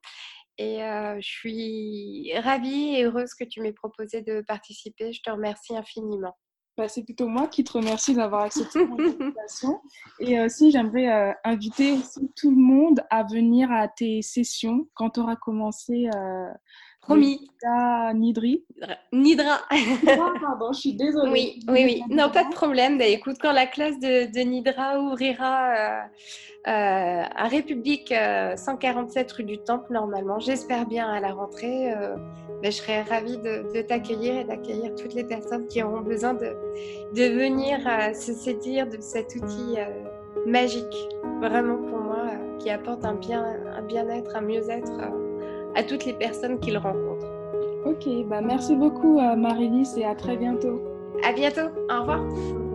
Et 0.60 0.84
euh, 0.84 1.16
je 1.22 1.28
suis 1.28 2.32
ravie 2.38 2.95
et 2.95 3.05
heureuse 3.05 3.34
que 3.34 3.45
tu 3.45 3.62
m'aies 3.62 3.72
proposé 3.72 4.22
de 4.22 4.41
participer. 4.41 5.14
Je 5.14 5.22
te 5.22 5.32
remercie 5.32 5.76
infiniment. 5.76 6.36
Bah, 6.78 6.89
c'est 6.89 7.03
plutôt 7.03 7.30
moi 7.30 7.47
qui 7.47 7.64
te 7.64 7.72
remercie 7.72 8.14
d'avoir 8.14 8.43
accepté 8.43 8.86
mon 8.86 8.99
invitation. 8.99 9.80
Et 10.20 10.38
aussi, 10.41 10.72
j'aimerais 10.72 11.07
euh, 11.10 11.34
inviter 11.45 11.95
tout 12.36 12.51
le 12.51 12.57
monde 12.57 13.01
à 13.10 13.24
venir 13.24 13.72
à 13.72 13.88
tes 13.88 14.22
sessions 14.22 14.86
quand 14.95 15.12
tu 15.12 15.22
auras 15.22 15.38
commencé 15.38 16.10
euh, 16.14 16.49
Promis. 17.10 17.49
Nidri. 18.14 18.64
Nidra. 19.12 19.60
Ah, 19.70 20.34
pardon, 20.39 20.72
je 20.72 20.80
suis 20.80 20.93
désolée. 20.93 21.32
Oui, 21.32 21.60
oui, 21.68 21.82
oui. 21.84 22.03
Non, 22.10 22.30
pas 22.30 22.43
de 22.43 22.51
problème. 22.51 22.97
Bah, 22.97 23.05
écoute, 23.05 23.38
quand 23.41 23.51
la 23.51 23.66
classe 23.66 23.99
de, 23.99 24.39
Nidra 24.43 24.99
ouvrira 24.99 25.74
euh, 25.74 26.01
euh, 26.68 27.24
à 27.36 27.47
République 27.47 28.14
147 28.55 29.32
euh, 29.32 29.36
rue 29.38 29.43
du 29.43 29.57
Temple, 29.57 29.91
normalement, 29.91 30.39
j'espère 30.39 30.86
bien 30.86 31.10
à 31.10 31.20
la 31.20 31.34
rentrée, 31.34 31.91
bah, 32.62 32.70
je 32.70 32.72
serai 32.72 33.01
ravie 33.01 33.38
de, 33.38 33.82
t'accueillir 33.82 34.38
et 34.38 34.43
d'accueillir 34.43 34.93
toutes 34.95 35.14
les 35.14 35.24
personnes 35.24 35.68
qui 35.68 35.82
auront 35.84 36.01
besoin 36.01 36.34
de, 36.34 36.55
de 37.16 37.34
venir 37.34 37.80
se 38.16 38.34
saisir 38.34 38.88
de 38.88 38.97
cet 39.01 39.36
outil 39.36 39.78
magique, 40.45 41.10
vraiment 41.41 41.78
pour 41.78 41.99
moi, 41.99 42.28
qui 42.60 42.70
apporte 42.70 43.03
un 43.03 43.16
bien-être, 43.16 43.68
un, 43.76 43.82
bien 43.82 44.05
un 44.07 44.41
mieux-être 44.41 44.91
à 45.76 45.84
toutes 45.84 46.05
les 46.05 46.13
personnes 46.13 46.59
qu'ils 46.59 46.78
rencontrent. 46.78 47.28
Ok, 47.86 48.07
bah 48.28 48.41
merci 48.41 48.76
beaucoup 48.76 49.20
Marie-Lise 49.20 49.97
et 49.97 50.05
à 50.05 50.15
très 50.15 50.36
bientôt. 50.36 50.82
À 51.24 51.32
bientôt, 51.34 51.70
au 51.89 51.99
revoir. 52.01 52.68